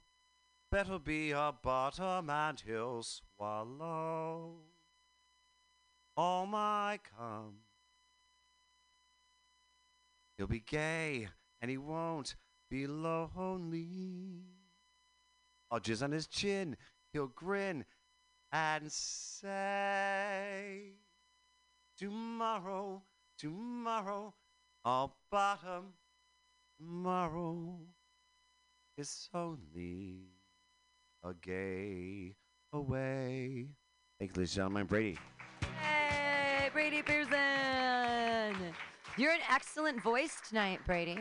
Better 0.70 0.98
be 0.98 1.30
a 1.30 1.54
bottom 1.62 2.28
and 2.28 2.60
he'll 2.60 3.02
swallow 3.02 4.56
all 6.14 6.44
my 6.44 7.00
cum. 7.16 7.60
He'll 10.36 10.48
be 10.48 10.60
gay 10.60 11.28
and 11.62 11.70
he 11.70 11.78
won't 11.78 12.36
be 12.68 12.86
lonely. 12.86 14.42
I'll 15.70 15.80
jizz 15.80 16.02
on 16.02 16.12
his 16.12 16.26
chin, 16.26 16.76
he'll 17.14 17.28
grin 17.28 17.86
and 18.52 18.92
say, 18.92 19.48
Tomorrow, 21.98 23.02
tomorrow, 23.36 24.32
I'll 24.84 25.16
bottom. 25.32 25.94
Tomorrow, 26.78 27.80
it's 28.96 29.28
only 29.34 30.20
a 31.24 31.34
gay 31.34 32.36
away. 32.72 33.66
Thank 34.16 34.30
you, 34.30 34.42
ladies 34.42 34.50
and 34.52 34.56
gentlemen. 34.56 34.86
Brady. 34.86 35.18
Hey, 35.82 36.70
Brady 36.72 37.02
Pearson. 37.02 38.54
You're 39.16 39.32
an 39.32 39.40
excellent 39.50 40.00
voice 40.00 40.36
tonight, 40.48 40.78
Brady. 40.86 41.18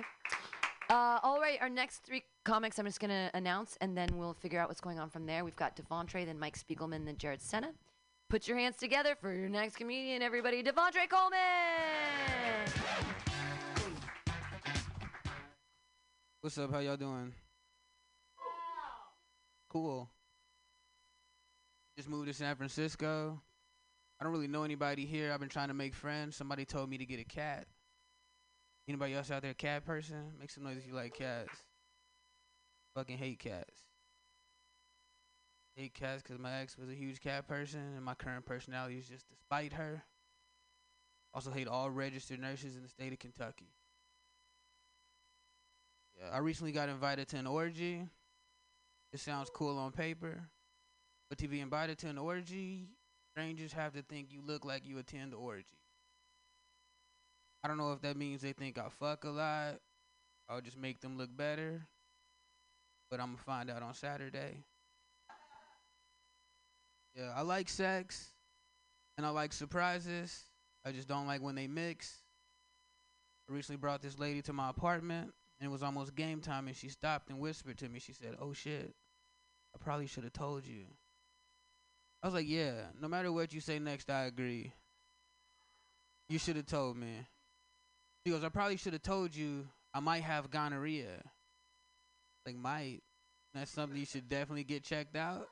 Uh, 0.92 1.20
all 1.24 1.40
right, 1.42 1.58
our 1.60 1.70
next 1.70 2.04
three 2.06 2.22
comics 2.46 2.78
I'm 2.78 2.86
just 2.86 3.00
going 3.00 3.10
to 3.10 3.32
announce, 3.34 3.80
and 3.82 3.98
then 3.98 4.10
we'll 4.16 4.36
figure 4.36 4.60
out 4.60 4.68
what's 4.68 4.82
going 4.82 5.00
on 5.00 5.10
from 5.10 5.26
there. 5.26 5.44
We've 5.44 5.56
got 5.56 5.76
Devontre, 5.76 6.24
then 6.24 6.38
Mike 6.38 6.56
Spiegelman, 6.56 7.04
then 7.04 7.18
Jared 7.18 7.42
Senna. 7.42 7.74
Put 8.30 8.46
your 8.46 8.58
hands 8.58 8.76
together 8.76 9.16
for 9.16 9.34
your 9.34 9.48
next 9.48 9.78
comedian, 9.78 10.22
everybody. 10.22 10.62
Devontre 10.62 11.08
Coleman! 11.08 11.40
What's 16.42 16.58
up? 16.58 16.74
How 16.74 16.80
y'all 16.80 16.98
doing? 16.98 17.34
Cool. 19.70 20.10
Just 21.96 22.10
moved 22.10 22.28
to 22.28 22.34
San 22.34 22.58
Francisco. 22.58 23.42
I 24.20 24.26
don't 24.26 24.34
really 24.34 24.48
know 24.48 24.64
anybody 24.64 25.06
here. 25.06 25.32
I've 25.32 25.40
been 25.40 25.48
trying 25.48 25.70
to 25.70 25.74
make 25.74 25.96
friends. 25.96 26.36
Somebody 26.36 26.66
told 26.66 26.90
me 26.90 26.98
to 26.98 27.06
get 27.06 27.22
a 27.22 27.26
cat. 27.26 27.66
Anybody 28.90 29.14
else 29.14 29.32
out 29.32 29.42
there 29.42 29.54
cat 29.54 29.86
person? 29.86 30.34
Make 30.38 30.52
some 30.52 30.66
noise 30.66 30.78
if 30.78 30.86
you 30.86 30.94
like 30.94 31.14
cats. 31.14 31.64
Fucking 32.94 33.18
hate 33.18 33.40
cats. 33.40 33.87
Hate 35.78 35.94
cats 35.94 36.24
because 36.24 36.40
my 36.40 36.60
ex 36.60 36.76
was 36.76 36.90
a 36.90 36.96
huge 36.96 37.22
cat 37.22 37.48
person 37.48 37.80
and 37.96 38.04
my 38.04 38.16
current 38.16 38.48
personality 38.48 38.98
is 38.98 39.08
just 39.08 39.28
to 39.28 39.36
spite 39.36 39.74
her. 39.74 40.02
Also 41.36 41.52
hate 41.52 41.68
all 41.68 41.92
registered 41.92 42.40
nurses 42.40 42.76
in 42.76 42.82
the 42.82 42.90
state 42.90 43.14
of 43.14 43.20
Kentucky. 43.20 43.70
Yeah, 46.20 46.30
I 46.34 46.40
recently 46.40 46.72
got 46.72 46.90
invited 46.90 47.28
to 47.28 47.38
an 47.38 47.46
orgy. 47.46 48.08
It 49.14 49.20
sounds 49.20 49.52
cool 49.54 49.78
on 49.78 49.92
paper, 49.92 50.50
but 51.30 51.38
to 51.38 51.48
be 51.48 51.60
invited 51.60 52.00
to 52.00 52.08
an 52.08 52.18
orgy, 52.18 52.88
strangers 53.32 53.72
have 53.74 53.94
to 53.94 54.02
think 54.02 54.32
you 54.32 54.42
look 54.44 54.66
like 54.66 54.84
you 54.84 54.98
attend 54.98 55.34
the 55.34 55.38
orgy. 55.38 55.78
I 57.64 57.68
don't 57.68 57.78
know 57.78 57.94
if 57.94 58.02
that 58.02 58.18
means 58.18 58.42
they 58.42 58.54
think 58.54 58.80
I 58.80 58.90
fuck 58.90 59.26
a 59.26 59.30
lot. 59.30 59.76
I'll 60.50 60.62
just 60.62 60.78
make 60.78 61.02
them 61.02 61.20
look 61.20 61.30
better. 61.38 61.86
But 63.12 63.20
I'm 63.20 63.34
gonna 63.34 63.44
find 63.46 63.70
out 63.70 63.84
on 63.84 63.94
Saturday. 63.94 64.64
Yeah, 67.18 67.32
I 67.36 67.42
like 67.42 67.68
sex 67.68 68.30
and 69.18 69.26
I 69.26 69.30
like 69.30 69.52
surprises. 69.52 70.44
I 70.86 70.92
just 70.92 71.08
don't 71.08 71.26
like 71.26 71.42
when 71.42 71.56
they 71.56 71.66
mix. 71.66 72.22
I 73.50 73.54
recently 73.54 73.78
brought 73.78 74.04
this 74.04 74.20
lady 74.20 74.44
to 74.44 74.54
my 74.54 74.70
apartment 74.70 75.34
and 75.60 75.68
it 75.68 75.72
was 75.72 75.82
almost 75.82 76.14
game 76.14 76.42
time 76.42 76.68
and 76.68 76.78
she 76.78 76.90
stopped 76.90 77.30
and 77.30 77.40
whispered 77.40 77.80
to 77.80 77.90
me. 77.90 78.00
She 78.00 78.14
said, 78.14 78.36
"Oh 78.40 78.54
shit. 78.54 78.94
I 79.74 79.84
probably 79.84 80.06
should 80.06 80.26
have 80.26 80.34
told 80.34 80.66
you." 80.68 80.86
I 82.22 82.28
was 82.28 82.36
like, 82.36 82.48
"Yeah, 82.48 82.86
no 83.02 83.08
matter 83.08 83.32
what 83.32 83.52
you 83.52 83.62
say 83.62 83.80
next, 83.80 84.12
I 84.12 84.26
agree. 84.26 84.74
You 86.30 86.38
should 86.38 86.56
have 86.56 86.68
told 86.68 86.98
me." 86.98 87.28
She 88.26 88.32
goes, 88.32 88.44
"I 88.44 88.50
probably 88.50 88.78
should 88.78 88.94
have 88.94 89.02
told 89.02 89.36
you 89.36 89.68
I 89.92 90.02
might 90.02 90.24
have 90.24 90.52
gonorrhea." 90.52 91.24
Like, 92.46 92.56
might. 92.56 93.02
That's 93.56 93.72
something 93.72 93.98
you 93.98 94.06
should 94.06 94.30
definitely 94.30 94.66
get 94.66 94.84
checked 94.84 95.16
out. 95.16 95.50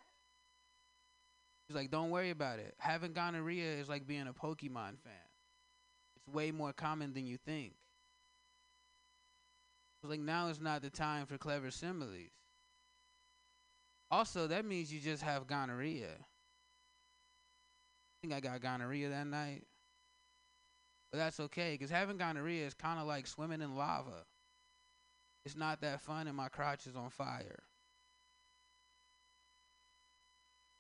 She's 1.68 1.76
like, 1.76 1.90
don't 1.92 2.12
worry 2.12 2.30
about 2.30 2.60
it. 2.60 2.76
Having 2.78 3.14
gonorrhea 3.14 3.74
is 3.74 3.90
like 3.90 4.06
being 4.08 4.28
a 4.28 4.34
Pokemon 4.34 5.00
fan. 5.04 5.26
It's 6.16 6.28
way 6.28 6.52
more 6.52 6.74
common 6.74 7.14
than 7.14 7.26
you 7.26 7.38
think. 7.38 7.74
Like 10.04 10.20
now 10.20 10.50
is 10.50 10.62
not 10.62 10.84
the 10.84 10.92
time 10.92 11.26
for 11.26 11.38
clever 11.40 11.72
similes. 11.72 12.30
Also, 14.12 14.46
that 14.48 14.64
means 14.64 14.94
you 14.94 15.00
just 15.00 15.24
have 15.24 15.48
gonorrhea. 15.48 16.12
I 16.12 16.22
think 18.22 18.34
I 18.34 18.40
got 18.40 18.62
gonorrhea 18.62 19.10
that 19.10 19.26
night. 19.26 19.64
But 21.12 21.18
that's 21.18 21.40
okay, 21.40 21.72
because 21.72 21.90
having 21.90 22.18
gonorrhea 22.18 22.68
is 22.68 22.74
kind 22.74 23.00
of 23.00 23.08
like 23.08 23.26
swimming 23.26 23.62
in 23.62 23.76
lava. 23.76 24.26
It's 25.44 25.56
not 25.56 25.82
that 25.82 26.02
fun, 26.02 26.28
and 26.28 26.36
my 26.36 26.50
crotch 26.50 26.88
is 26.88 26.96
on 26.96 27.10
fire. 27.10 27.64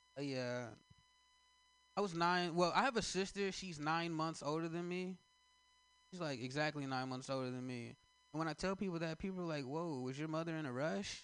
Uh, 0.03 0.04
yeah. 0.21 0.67
I 1.97 2.01
was 2.01 2.13
nine. 2.13 2.55
Well, 2.55 2.71
I 2.75 2.83
have 2.83 2.97
a 2.97 3.01
sister. 3.01 3.51
She's 3.51 3.79
nine 3.79 4.11
months 4.11 4.43
older 4.43 4.67
than 4.67 4.87
me. 4.87 5.17
She's 6.11 6.21
like 6.21 6.41
exactly 6.41 6.85
nine 6.85 7.09
months 7.09 7.29
older 7.29 7.51
than 7.51 7.65
me. 7.65 7.95
And 8.33 8.39
when 8.39 8.47
I 8.47 8.53
tell 8.53 8.75
people 8.75 8.99
that, 8.99 9.19
people 9.19 9.41
are 9.41 9.47
like, 9.47 9.65
"Whoa, 9.65 10.01
was 10.01 10.17
your 10.19 10.27
mother 10.27 10.55
in 10.55 10.65
a 10.65 10.73
rush?" 10.73 11.23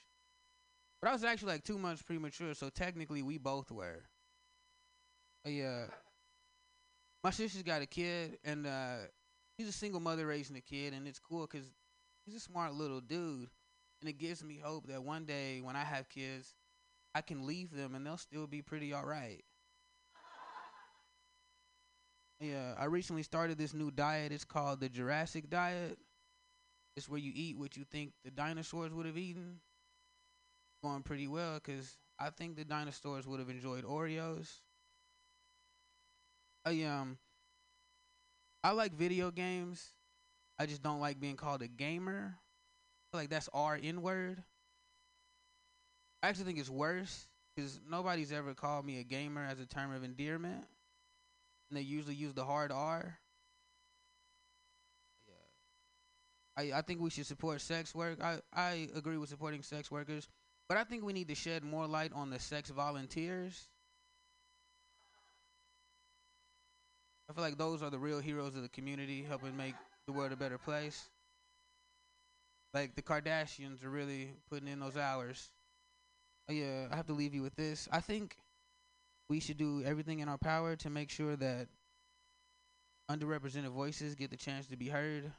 But 1.02 1.10
I 1.10 1.14
was 1.14 1.24
actually 1.24 1.54
like 1.54 1.64
two 1.64 1.78
months 1.78 2.02
premature, 2.02 2.54
so 2.54 2.70
technically 2.70 3.22
we 3.22 3.38
both 3.38 3.72
were. 3.72 4.04
Uh, 5.46 5.50
yeah. 5.50 5.86
My 7.24 7.30
sister's 7.32 7.64
got 7.64 7.82
a 7.82 7.86
kid, 7.86 8.40
and 8.44 8.66
uh, 8.66 8.98
he's 9.58 9.68
a 9.68 9.72
single 9.72 10.00
mother 10.00 10.26
raising 10.26 10.56
a 10.56 10.62
kid, 10.62 10.94
and 10.94 11.08
it's 11.08 11.20
cool 11.20 11.48
because 11.50 11.68
he's 12.26 12.36
a 12.36 12.40
smart 12.40 12.74
little 12.74 13.00
dude, 13.02 13.50
and 14.00 14.10
it 14.10 14.18
gives 14.18 14.44
me 14.44 14.60
hope 14.64 14.88
that 14.88 15.04
one 15.04 15.26
day 15.26 15.62
when 15.62 15.76
I 15.76 15.84
have 15.84 16.10
kids, 16.10 16.56
I 17.16 17.22
can 17.22 17.46
leave 17.46 17.72
them 17.72 17.96
and 17.96 18.06
they'll 18.06 18.18
still 18.18 18.48
be 18.48 18.62
pretty 18.62 18.94
all 18.94 19.06
right. 19.06 19.44
Yeah, 22.40 22.74
I 22.78 22.86
recently 22.86 23.24
started 23.24 23.58
this 23.58 23.74
new 23.74 23.92
diet. 23.92 24.32
It's 24.32 24.44
called 24.44 24.80
the 24.80 24.90
Jurassic 24.90 25.50
diet. 25.50 25.98
It's 26.96 27.10
where 27.10 27.20
you 27.20 27.32
eat 27.36 27.58
what 27.58 27.78
you 27.78 27.84
think 27.86 28.14
the 28.24 28.32
dinosaurs 28.32 28.94
would 28.94 29.06
have 29.06 29.18
eaten. 29.18 29.60
Going 30.84 31.02
pretty 31.04 31.28
well 31.28 31.56
because 31.56 31.98
I 32.20 32.30
think 32.30 32.56
the 32.56 32.66
dinosaurs 32.66 33.26
would 33.28 33.40
have 33.40 33.50
enjoyed 33.50 33.84
Oreos. 33.84 34.60
I 36.66 36.84
um, 36.84 37.18
I 38.64 38.72
like 38.72 38.94
video 38.94 39.32
games. 39.32 39.94
I 40.60 40.66
just 40.68 40.84
don't 40.84 41.00
like 41.00 41.20
being 41.20 41.36
called 41.38 41.62
a 41.62 41.68
gamer. 41.68 42.38
Like 43.14 43.30
that's 43.30 43.50
our 43.54 43.80
N 43.82 44.02
word. 44.02 44.44
I 46.24 46.30
actually 46.30 46.46
think 46.46 46.60
it's 46.60 46.70
worse 46.70 47.28
because 47.56 47.80
nobody's 47.90 48.32
ever 48.32 48.54
called 48.54 48.86
me 48.86 49.00
a 49.00 49.04
gamer 49.04 49.44
as 49.44 49.60
a 49.60 49.66
term 49.66 49.94
of 49.94 50.04
endearment, 50.04 50.64
and 51.70 51.78
they 51.78 51.82
usually 51.82 52.16
use 52.16 52.34
the 52.34 52.46
hard 52.46 52.72
R. 52.72 53.18
I, 56.58 56.74
I 56.76 56.82
think 56.82 57.00
we 57.00 57.10
should 57.10 57.26
support 57.26 57.62
sex 57.62 57.96
work. 57.96 58.22
I, 58.22 58.40
I 58.54 58.90
agree 58.96 59.18
with 59.18 59.30
supporting 59.30 59.64
sex 59.64 59.90
workers, 59.90 60.28
but 60.68 60.78
I 60.78 60.84
think 60.84 61.04
we 61.04 61.14
need 61.14 61.30
to 61.30 61.36
shed 61.36 61.64
more 61.64 61.88
light 61.88 62.12
on 62.14 62.30
the 62.30 62.40
sex 62.40 62.70
volunteers. 62.70 63.70
I 67.30 67.34
feel 67.34 67.44
like 67.44 67.58
those 67.58 67.82
are 67.82 67.90
the 67.90 67.98
real 67.98 68.20
heroes 68.20 68.56
of 68.56 68.62
the 68.62 68.70
community, 68.70 69.24
helping 69.24 69.56
make 69.56 69.76
the 70.06 70.12
world 70.12 70.34
a 70.34 70.36
better 70.36 70.58
place. 70.58 71.10
Like 72.74 72.96
the 72.96 73.02
Kardashians 73.02 73.84
are 73.84 73.90
really 73.90 74.34
putting 74.50 74.68
in 74.68 74.80
those 74.80 74.98
hours. 74.98 75.50
Oh, 76.50 76.54
yeah, 76.54 76.88
I 76.92 76.96
have 76.96 77.08
to 77.08 77.14
leave 77.14 77.34
you 77.34 77.42
with 77.42 77.56
this. 77.56 77.88
I 77.92 78.02
think 78.02 78.38
we 79.30 79.40
should 79.40 79.58
do 79.58 79.84
everything 79.86 80.20
in 80.20 80.28
our 80.28 80.38
power 80.38 80.76
to 80.78 80.90
make 80.90 81.10
sure 81.10 81.36
that 81.38 81.68
underrepresented 83.10 83.70
voices 83.70 84.16
get 84.16 84.30
the 84.30 84.38
chance 84.38 84.68
to 84.68 84.78
be 84.78 84.90
heard. 84.90 85.32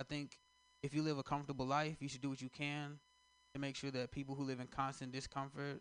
I 0.00 0.04
think 0.04 0.38
if 0.82 0.94
you 0.94 1.02
live 1.02 1.18
a 1.18 1.22
comfortable 1.22 1.66
life, 1.66 1.96
you 2.00 2.08
should 2.08 2.20
do 2.20 2.30
what 2.30 2.42
you 2.42 2.48
can 2.48 2.98
to 3.54 3.60
make 3.60 3.76
sure 3.76 3.90
that 3.90 4.12
people 4.12 4.34
who 4.34 4.44
live 4.44 4.60
in 4.60 4.66
constant 4.66 5.12
discomfort 5.12 5.80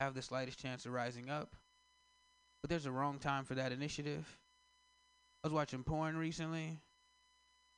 have 0.00 0.14
the 0.14 0.22
slightest 0.22 0.58
chance 0.58 0.86
of 0.86 0.92
rising 0.92 1.30
up. 1.30 1.54
But 2.62 2.70
there's 2.70 2.86
a 2.86 2.92
wrong 2.92 3.18
time 3.18 3.44
for 3.44 3.54
that 3.54 3.72
initiative. 3.72 4.38
I 5.42 5.48
was 5.48 5.52
watching 5.52 5.82
porn 5.82 6.16
recently, 6.16 6.78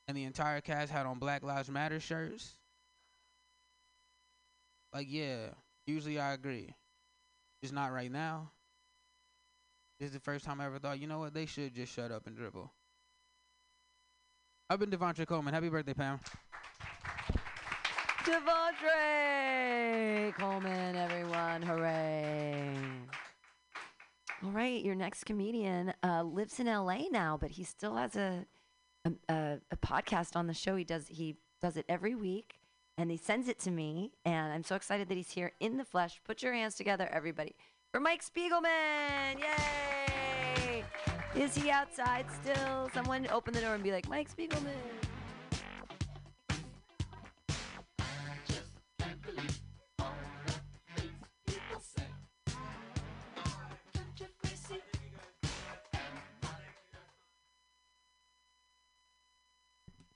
and 0.07 0.15
the 0.15 0.23
entire 0.23 0.61
cast 0.61 0.91
had 0.91 1.05
on 1.05 1.19
Black 1.19 1.43
Lives 1.43 1.69
Matter 1.69 1.99
shirts. 1.99 2.55
Like, 4.93 5.07
yeah, 5.09 5.47
usually 5.87 6.19
I 6.19 6.33
agree. 6.33 6.75
Just 7.61 7.73
not 7.73 7.93
right 7.93 8.11
now. 8.11 8.51
This 9.99 10.07
is 10.07 10.13
the 10.13 10.19
first 10.19 10.45
time 10.45 10.59
I 10.59 10.65
ever 10.65 10.79
thought, 10.79 10.99
you 10.99 11.07
know 11.07 11.19
what, 11.19 11.33
they 11.33 11.45
should 11.45 11.73
just 11.73 11.93
shut 11.93 12.11
up 12.11 12.27
and 12.27 12.35
dribble. 12.35 12.71
I've 14.69 14.79
been 14.79 14.89
Devontre 14.89 15.25
Coleman. 15.25 15.53
Happy 15.53 15.69
birthday, 15.69 15.93
Pam. 15.93 16.19
Devontre 18.25 20.33
Coleman, 20.39 20.95
everyone. 20.95 21.61
Hooray. 21.61 22.75
All 24.43 24.51
right, 24.51 24.83
your 24.83 24.95
next 24.95 25.25
comedian 25.25 25.93
uh, 26.03 26.23
lives 26.23 26.59
in 26.59 26.65
LA 26.65 27.03
now, 27.11 27.37
but 27.39 27.51
he 27.51 27.63
still 27.63 27.95
has 27.95 28.15
a, 28.15 28.45
a 29.05 29.11
a 29.31 29.59
a 29.71 29.77
podcast 29.77 30.35
on 30.35 30.47
the 30.47 30.53
show. 30.53 30.75
He 30.75 30.83
does 30.83 31.07
he 31.07 31.37
does 31.61 31.77
it 31.77 31.85
every 31.87 32.15
week, 32.15 32.55
and 32.97 33.11
he 33.11 33.17
sends 33.17 33.47
it 33.47 33.59
to 33.59 33.71
me, 33.71 34.11
and 34.23 34.53
I'm 34.53 34.63
so 34.63 34.75
excited 34.75 35.09
that 35.09 35.15
he's 35.15 35.31
here 35.31 35.51
in 35.59 35.77
the 35.77 35.85
flesh. 35.85 36.19
Put 36.23 36.41
your 36.41 36.53
hands 36.53 36.75
together, 36.75 37.09
everybody, 37.11 37.55
for 37.91 37.99
Mike 37.99 38.23
Spiegelman! 38.23 39.39
Yay! 39.39 40.83
Is 41.35 41.55
he 41.55 41.69
outside 41.69 42.25
still? 42.41 42.89
Someone 42.93 43.27
open 43.31 43.53
the 43.53 43.61
door 43.61 43.75
and 43.75 43.83
be 43.83 43.91
like, 43.91 44.07
Mike 44.07 44.29
Spiegelman. 44.33 45.04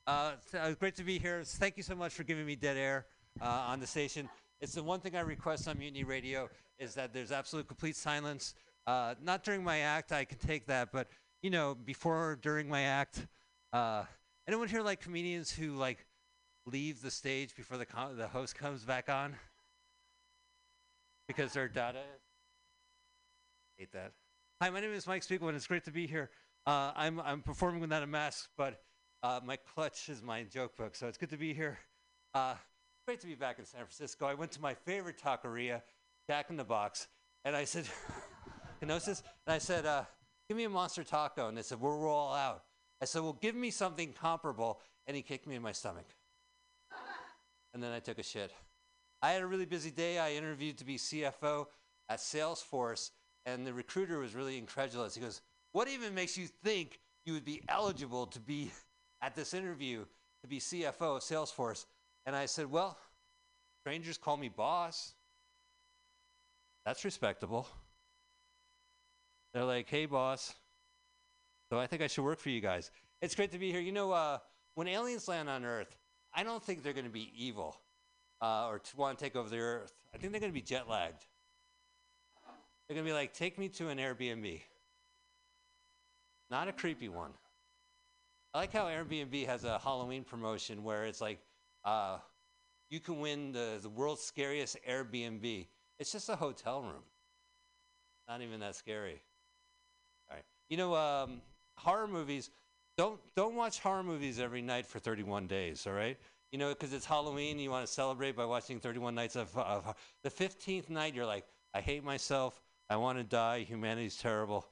Uh, 0.10 0.32
uh, 0.58 0.72
great 0.72 0.96
to 0.96 1.04
be 1.04 1.20
here. 1.20 1.44
Thank 1.46 1.78
you 1.78 1.84
so 1.84 1.94
much 1.94 2.14
for 2.14 2.24
giving 2.24 2.44
me 2.44 2.56
dead 2.56 2.78
air 2.78 3.06
uh, 3.40 3.46
on 3.46 3.80
the 3.80 3.86
station. 3.86 4.28
It's 4.60 4.74
the 4.74 4.82
one 4.82 5.02
thing 5.02 5.16
I 5.16 5.20
request 5.20 5.68
on 5.68 5.78
Mutiny 5.78 6.04
Radio 6.04 6.50
is 6.80 6.96
that 6.96 7.14
there's 7.14 7.32
absolute 7.32 7.68
complete 7.68 7.96
silence. 7.96 8.56
Uh, 8.88 9.14
not 9.22 9.44
during 9.44 9.64
my 9.64 9.82
act, 9.82 10.12
I 10.12 10.26
can 10.26 10.40
take 10.40 10.66
that, 10.66 10.92
but 10.92 11.10
you 11.44 11.52
know, 11.52 11.76
before, 11.76 12.32
or 12.32 12.36
during 12.36 12.68
my 12.68 12.82
act. 12.82 13.28
Uh, 13.72 14.04
anyone 14.48 14.68
here 14.68 14.82
like 14.82 15.00
comedians 15.00 15.52
who 15.52 15.74
like 15.74 16.08
leave 16.66 17.04
the 17.04 17.12
stage 17.12 17.56
before 17.56 17.78
the 17.78 17.86
the 18.18 18.28
host 18.28 18.56
comes 18.56 18.84
back 18.84 19.10
on 19.10 19.36
because 21.28 21.54
they're 21.54 21.68
data? 21.68 22.02
Hate 23.78 23.92
that. 23.92 24.14
Hi, 24.60 24.72
my 24.72 24.80
name 24.80 24.92
is 24.92 25.06
Mike 25.06 25.22
Spiegelman. 25.22 25.54
It's 25.54 25.68
great 25.68 25.86
to 25.86 25.92
be 25.92 26.08
here. 26.08 26.32
I'm 26.66 27.20
I'm 27.20 27.44
performing 27.44 27.80
without 27.80 28.02
a 28.02 28.08
mask, 28.08 28.50
but 28.58 28.82
uh, 29.24 29.40
my 29.44 29.58
clutch 29.58 30.10
is 30.10 30.22
my 30.22 30.44
joke 30.44 30.78
book, 30.78 30.96
so 30.96 31.08
it's 31.08 31.18
good 31.18 31.30
to 31.30 31.38
be 31.38 31.54
here. 31.54 31.78
Uh, 32.34 32.56
great 33.06 33.20
to 33.20 33.28
be 33.28 33.36
back 33.36 33.60
in 33.60 33.66
San 33.66 33.82
Francisco. 33.82 34.26
I 34.26 34.34
went 34.34 34.52
to 34.54 34.62
my 34.62 34.74
favorite 34.74 35.22
taqueria, 35.22 35.82
Jack 36.30 36.50
in 36.50 36.58
the 36.58 36.64
Box, 36.64 37.08
and 37.44 37.56
I 37.56 37.66
said, 37.66 37.86
Kenosis, 38.82 39.24
and 39.46 39.54
I 39.54 39.58
said, 39.58 39.86
uh, 39.86 40.04
give 40.48 40.58
me 40.58 40.64
a 40.64 40.70
monster 40.70 41.04
taco, 41.04 41.48
and 41.48 41.58
they 41.58 41.64
said, 41.64 41.82
we're, 41.82 41.98
we're 41.98 42.10
all 42.10 42.34
out. 42.34 42.64
I 43.02 43.06
said, 43.06 43.22
well, 43.22 43.38
give 43.42 43.56
me 43.56 43.72
something 43.72 44.14
comparable, 44.14 44.80
and 45.08 45.16
he 45.16 45.24
kicked 45.24 45.48
me 45.48 45.56
in 45.56 45.62
my 45.62 45.72
stomach. 45.72 46.06
and 47.74 47.84
then 47.84 47.92
I 47.92 48.00
took 48.00 48.20
a 48.20 48.24
shit. 48.24 48.52
I 49.22 49.32
had 49.32 49.42
a 49.42 49.48
really 49.48 49.66
busy 49.66 49.92
day. 49.92 50.18
I 50.18 50.34
interviewed 50.34 50.78
to 50.78 50.86
be 50.86 50.98
CFO 50.98 51.68
at 52.08 52.20
Salesforce, 52.20 53.12
and 53.46 53.68
the 53.68 53.74
recruiter 53.74 54.20
was 54.20 54.34
really 54.34 54.58
incredulous. 54.58 55.16
He 55.16 55.22
goes, 55.22 55.42
What 55.74 55.90
even 55.90 56.16
makes 56.16 56.38
you 56.38 56.48
think 56.64 57.00
you 57.26 57.34
would 57.34 57.44
be 57.44 57.62
eligible 57.68 58.28
to 58.28 58.40
be 58.40 58.72
at 59.22 59.36
this 59.36 59.54
interview 59.54 60.06
to 60.42 60.48
be 60.48 60.60
CFO 60.60 61.18
of 61.18 61.22
Salesforce? 61.22 61.86
And 62.26 62.36
I 62.36 62.46
said, 62.46 62.70
Well, 62.70 62.98
strangers 63.82 64.18
call 64.18 64.38
me 64.38 64.50
boss. 64.50 65.14
That's 66.86 67.04
respectable. 67.06 67.68
They're 69.54 69.64
like, 69.66 69.90
Hey, 69.90 70.06
boss. 70.06 70.56
So 71.70 71.80
I 71.80 71.88
think 71.88 72.02
I 72.02 72.08
should 72.08 72.24
work 72.24 72.40
for 72.40 72.50
you 72.50 72.62
guys. 72.62 72.92
It's 73.22 73.36
great 73.36 73.52
to 73.52 73.60
be 73.60 73.72
here. 73.72 73.82
You 73.82 73.92
know, 73.92 74.12
uh, 74.12 74.40
when 74.76 74.88
aliens 74.88 75.28
land 75.28 75.50
on 75.50 75.66
Earth, 75.66 75.96
I 76.34 76.44
don't 76.44 76.64
think 76.64 76.84
they're 76.84 76.94
going 76.94 77.06
to 77.06 77.12
be 77.12 77.32
evil 77.36 77.78
uh, 78.42 78.68
or 78.68 78.80
to 78.80 78.98
want 78.98 79.18
to 79.18 79.24
take 79.24 79.36
over 79.36 79.50
the 79.50 79.60
Earth. 79.60 79.94
I 80.14 80.18
think 80.18 80.32
they're 80.32 80.40
going 80.40 80.52
to 80.52 80.58
be 80.58 80.62
jet 80.62 80.90
lagged. 80.90 81.26
They're 82.88 82.96
going 82.96 83.06
to 83.06 83.12
be 83.12 83.16
like, 83.16 83.34
take 83.34 83.60
me 83.60 83.70
to 83.70 83.90
an 83.90 84.00
Airbnb. 84.00 84.62
Not 86.50 86.68
a 86.68 86.72
creepy 86.72 87.10
one. 87.10 87.32
I 88.54 88.60
like 88.60 88.74
how 88.74 88.86
Airbnb 88.86 89.46
has 89.46 89.64
a 89.64 89.78
Halloween 89.78 90.24
promotion 90.24 90.84
where 90.84 91.06
it's 91.06 91.22
like, 91.22 91.40
uh, 91.86 92.18
you 92.90 93.00
can 93.00 93.20
win 93.20 93.52
the, 93.52 93.78
the 93.82 93.90
world's 93.90 94.22
scariest 94.22 94.78
Airbnb. 94.90 95.68
It's 96.00 96.12
just 96.12 96.30
a 96.30 96.36
hotel 96.36 96.82
room. 96.82 97.04
Not 98.28 98.42
even 98.42 98.60
that 98.62 98.76
scary. 98.76 99.22
All 100.30 100.36
right. 100.36 100.46
You 100.68 100.78
know, 100.78 100.96
um, 100.96 101.42
horror 101.76 102.08
movies, 102.08 102.50
don't, 102.98 103.20
don't 103.36 103.56
watch 103.56 103.80
horror 103.80 104.04
movies 104.04 104.40
every 104.40 104.64
night 104.64 104.88
for 104.88 104.98
31 104.98 105.46
days, 105.46 105.86
all 105.86 105.94
right? 105.94 106.18
You 106.52 106.58
know, 106.58 106.70
because 106.70 106.92
it's 106.92 107.06
Halloween, 107.06 107.60
you 107.60 107.70
want 107.70 107.86
to 107.86 107.92
celebrate 107.92 108.36
by 108.36 108.46
watching 108.46 108.80
31 108.80 109.14
nights 109.14 109.36
of, 109.36 109.56
of. 109.56 109.94
The 110.24 110.32
15th 110.32 110.90
night, 110.90 111.14
you're 111.14 111.26
like, 111.26 111.46
I 111.76 111.82
hate 111.82 112.04
myself. 112.04 112.60
I 112.90 112.96
want 112.96 113.20
to 113.20 113.24
die. 113.24 113.60
Humanity's 113.60 114.18
terrible. 114.18 114.66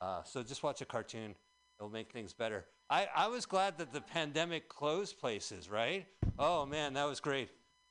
Uh, 0.00 0.24
so 0.24 0.42
just 0.42 0.64
watch 0.64 0.80
a 0.80 0.84
cartoon. 0.84 1.36
It'll 1.78 1.90
make 1.90 2.10
things 2.10 2.32
better. 2.32 2.64
I, 2.90 3.06
I 3.14 3.28
was 3.28 3.46
glad 3.46 3.78
that 3.78 3.92
the 3.92 4.00
pandemic 4.00 4.68
closed 4.68 5.20
places, 5.20 5.70
right? 5.70 6.06
Oh 6.40 6.66
man, 6.66 6.94
that 6.94 7.04
was 7.04 7.20
great. 7.20 7.48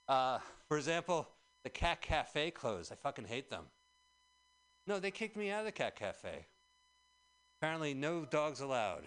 Uh, 0.10 0.40
for 0.68 0.78
example, 0.78 1.26
the 1.64 1.70
Cat 1.70 2.02
Cafe 2.02 2.52
closed. 2.52 2.92
I 2.92 2.96
fucking 2.96 3.26
hate 3.26 3.50
them. 3.50 3.64
No, 4.88 5.00
they 5.00 5.12
kicked 5.12 5.38
me 5.38 5.52
out 5.52 5.62
of 5.62 5.66
the 5.66 5.72
Cat 5.72 5.96
Cafe. 5.96 6.46
Apparently, 7.62 7.94
no 7.94 8.26
dogs 8.26 8.60
allowed. 8.60 9.04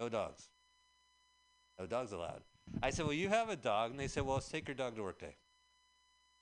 No 0.00 0.08
dogs. 0.08 0.48
No 1.78 1.86
dogs 1.86 2.10
allowed. 2.10 2.40
I 2.82 2.90
said, 2.90 3.04
Well, 3.04 3.14
you 3.14 3.28
have 3.28 3.48
a 3.48 3.56
dog. 3.56 3.92
And 3.92 4.00
they 4.00 4.08
said, 4.08 4.24
Well, 4.24 4.34
let's 4.34 4.48
take 4.48 4.66
your 4.66 4.74
dog 4.74 4.96
to 4.96 5.02
work 5.02 5.20
day. 5.20 5.36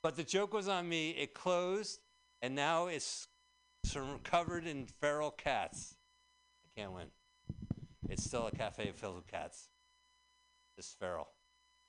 But 0.02 0.16
the 0.16 0.24
joke 0.24 0.54
was 0.54 0.68
on 0.68 0.88
me. 0.88 1.10
It 1.10 1.34
closed, 1.34 2.00
and 2.40 2.54
now 2.54 2.86
it's 2.86 3.28
covered 4.22 4.66
in 4.66 4.86
feral 4.86 5.30
cats. 5.30 5.96
Can't 6.78 6.92
win. 6.92 7.08
It's 8.08 8.22
still 8.22 8.46
a 8.46 8.52
cafe 8.52 8.92
filled 8.94 9.16
with 9.16 9.26
cats. 9.26 9.66
It's 10.76 10.94
feral. 11.00 11.26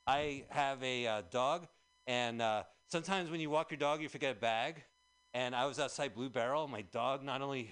I 0.08 0.46
have 0.50 0.82
a 0.84 1.06
uh, 1.06 1.22
dog, 1.30 1.68
and 2.08 2.42
uh, 2.42 2.64
sometimes 2.88 3.30
when 3.30 3.40
you 3.40 3.52
walk 3.52 3.70
your 3.70 3.78
dog, 3.78 4.02
you 4.02 4.10
forget 4.10 4.36
a 4.36 4.40
bag. 4.40 4.82
And 5.36 5.56
I 5.56 5.68
was 5.68 5.78
outside 5.78 6.16
Blue 6.16 6.32
Bottle. 6.32 6.68
My 6.68 6.82
dog 6.82 7.24
not 7.24 7.44
only 7.44 7.72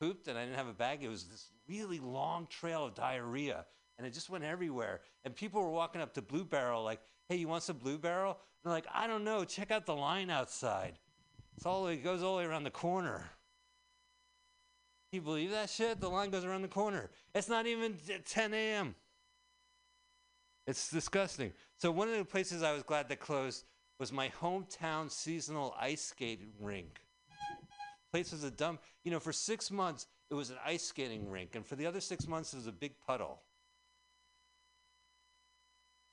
pooped 0.00 0.26
and 0.26 0.36
I 0.36 0.44
didn't 0.44 0.56
have 0.56 0.66
a 0.66 0.72
bag, 0.72 1.04
it 1.04 1.08
was 1.08 1.22
this 1.22 1.50
really 1.68 2.00
long 2.00 2.48
trail 2.48 2.86
of 2.86 2.96
diarrhea. 2.96 3.64
And 3.96 4.04
it 4.04 4.12
just 4.12 4.28
went 4.28 4.42
everywhere. 4.42 5.02
And 5.24 5.36
people 5.36 5.62
were 5.62 5.70
walking 5.70 6.00
up 6.00 6.14
to 6.14 6.20
Blue 6.20 6.42
Bottle, 6.42 6.82
like, 6.82 6.98
hey, 7.28 7.36
you 7.36 7.46
want 7.46 7.62
some 7.62 7.76
Blue 7.76 7.96
Bottle? 7.96 8.32
And 8.32 8.38
they're 8.64 8.72
like, 8.72 8.88
I 8.92 9.06
don't 9.06 9.22
know. 9.22 9.44
Check 9.44 9.70
out 9.70 9.86
the 9.86 9.94
line 9.94 10.30
outside. 10.30 10.98
It's 11.56 11.64
all, 11.64 11.86
it 11.86 12.02
goes 12.02 12.24
all 12.24 12.32
the 12.32 12.38
way 12.38 12.44
around 12.44 12.64
the 12.64 12.70
corner. 12.70 13.30
You 15.14 15.20
believe 15.20 15.52
that 15.52 15.70
shit? 15.70 16.00
The 16.00 16.10
line 16.10 16.30
goes 16.30 16.44
around 16.44 16.62
the 16.62 16.68
corner. 16.68 17.08
It's 17.36 17.48
not 17.48 17.68
even 17.68 17.96
10 18.26 18.52
a.m. 18.52 18.96
It's 20.66 20.90
disgusting. 20.90 21.52
So 21.78 21.92
one 21.92 22.08
of 22.08 22.18
the 22.18 22.24
places 22.24 22.64
I 22.64 22.72
was 22.72 22.82
glad 22.82 23.08
that 23.08 23.20
closed 23.20 23.64
was 24.00 24.10
my 24.12 24.32
hometown 24.40 25.08
seasonal 25.08 25.72
ice 25.80 26.02
skating 26.02 26.50
rink. 26.60 26.98
Place 28.10 28.32
was 28.32 28.42
a 28.42 28.50
dump. 28.50 28.82
You 29.04 29.12
know, 29.12 29.20
for 29.20 29.32
six 29.32 29.70
months 29.70 30.08
it 30.30 30.34
was 30.34 30.50
an 30.50 30.56
ice 30.66 30.82
skating 30.82 31.30
rink, 31.30 31.54
and 31.54 31.64
for 31.64 31.76
the 31.76 31.86
other 31.86 32.00
six 32.00 32.26
months 32.26 32.52
it 32.52 32.56
was 32.56 32.66
a 32.66 32.72
big 32.72 32.94
puddle 33.06 33.40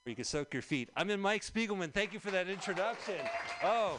where 0.04 0.10
you 0.10 0.16
could 0.16 0.28
soak 0.28 0.52
your 0.52 0.62
feet. 0.62 0.90
I'm 0.96 1.10
in 1.10 1.18
Mike 1.18 1.42
Spiegelman. 1.42 1.92
Thank 1.92 2.12
you 2.12 2.20
for 2.20 2.30
that 2.30 2.48
introduction. 2.48 3.16
Oh. 3.64 3.98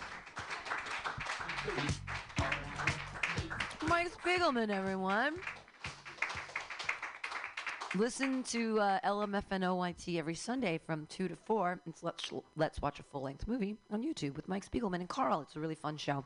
Mike 3.94 4.12
Spiegelman, 4.12 4.72
everyone. 4.72 5.36
Listen 7.94 8.42
to 8.46 8.80
uh, 8.80 9.00
LMFNOYT 9.06 10.18
every 10.18 10.34
Sunday 10.34 10.80
from 10.84 11.06
2 11.06 11.28
to 11.28 11.36
4. 11.36 11.80
It's 11.86 12.02
Let's, 12.02 12.34
Let's 12.56 12.82
Watch 12.82 13.00
a 13.00 13.04
Full 13.04 13.22
Length 13.22 13.48
Movie 13.48 13.78
on 13.92 14.02
YouTube 14.02 14.36
with 14.36 14.48
Mike 14.48 14.68
Spiegelman 14.68 14.96
and 14.96 15.08
Carl. 15.08 15.42
It's 15.42 15.56
a 15.56 15.60
really 15.60 15.76
fun 15.76 15.98
show. 15.98 16.26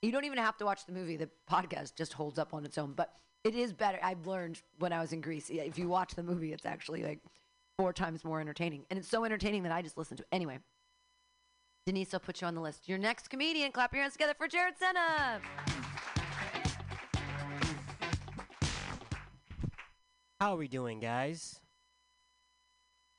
You 0.00 0.10
don't 0.10 0.24
even 0.24 0.38
have 0.38 0.56
to 0.56 0.64
watch 0.64 0.86
the 0.86 0.92
movie, 0.92 1.18
the 1.18 1.28
podcast 1.50 1.96
just 1.96 2.14
holds 2.14 2.38
up 2.38 2.54
on 2.54 2.64
its 2.64 2.78
own. 2.78 2.94
But 2.94 3.12
it 3.44 3.54
is 3.54 3.74
better. 3.74 3.98
I've 4.02 4.26
learned 4.26 4.62
when 4.78 4.94
I 4.94 5.02
was 5.02 5.12
in 5.12 5.20
Greece, 5.20 5.50
if 5.50 5.78
you 5.78 5.88
watch 5.88 6.14
the 6.14 6.22
movie, 6.22 6.54
it's 6.54 6.64
actually 6.64 7.02
like 7.02 7.20
four 7.76 7.92
times 7.92 8.24
more 8.24 8.40
entertaining. 8.40 8.86
And 8.88 8.98
it's 8.98 9.08
so 9.08 9.26
entertaining 9.26 9.64
that 9.64 9.72
I 9.72 9.82
just 9.82 9.98
listen 9.98 10.16
to 10.16 10.22
it. 10.22 10.28
Anyway, 10.32 10.60
Denise, 11.84 12.14
I'll 12.14 12.20
put 12.20 12.40
you 12.40 12.46
on 12.46 12.54
the 12.54 12.62
list. 12.62 12.88
Your 12.88 12.96
next 12.96 13.28
comedian, 13.28 13.70
clap 13.70 13.92
your 13.92 14.00
hands 14.00 14.14
together 14.14 14.34
for 14.34 14.48
Jared 14.48 14.78
Senna. 14.78 15.42
How 20.42 20.54
are 20.54 20.56
we 20.56 20.66
doing, 20.66 20.98
guys? 20.98 21.60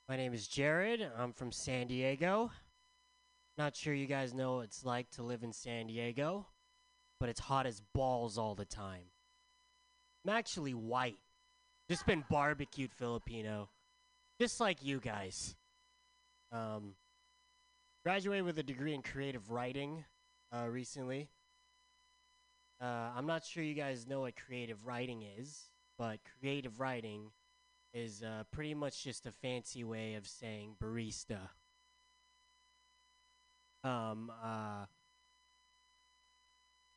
My 0.10 0.18
name 0.18 0.34
is 0.34 0.46
Jared. 0.46 1.10
I'm 1.18 1.32
from 1.32 1.54
San 1.54 1.88
Diego. 1.88 2.52
Not 3.58 3.78
sure 3.78 3.94
you 3.94 4.08
guys 4.08 4.34
know 4.34 4.58
what 4.58 4.66
it's 4.66 4.84
like 4.84 5.10
to 5.12 5.24
live 5.24 5.42
in 5.42 5.54
San 5.54 5.88
Diego, 5.88 6.48
but 7.22 7.30
it's 7.30 7.40
hot 7.40 7.66
as 7.66 7.82
balls 7.94 8.38
all 8.38 8.56
the 8.56 8.66
time. 8.66 9.04
I'm 10.26 10.36
actually 10.36 10.74
white. 10.74 11.16
Just 11.90 12.06
been 12.06 12.26
barbecued 12.30 12.92
Filipino. 12.94 13.70
Just 14.38 14.60
like 14.60 14.84
you 14.84 15.00
guys. 15.00 15.56
Um, 16.52 16.96
graduated 18.04 18.44
with 18.44 18.60
a 18.60 18.64
degree 18.64 18.94
in 18.94 19.02
creative 19.02 19.50
writing 19.50 20.04
uh, 20.52 20.68
recently. 20.68 21.30
Uh, 22.82 23.12
I'm 23.16 23.28
not 23.28 23.46
sure 23.46 23.64
you 23.64 23.76
guys 23.76 24.08
know 24.08 24.20
what 24.20 24.34
creative 24.36 24.86
writing 24.86 25.24
is, 25.40 25.70
but 25.98 26.20
creative 26.40 26.80
writing 26.80 27.32
is 27.94 28.24
uh, 28.24 28.44
pretty 28.52 28.74
much 28.74 29.04
just 29.04 29.26
a 29.26 29.32
fancy 29.32 29.84
way 29.84 30.16
of 30.16 30.28
saying 30.28 30.76
barista. 30.82 31.50
Um, 33.84 34.32
uh, 34.44 34.86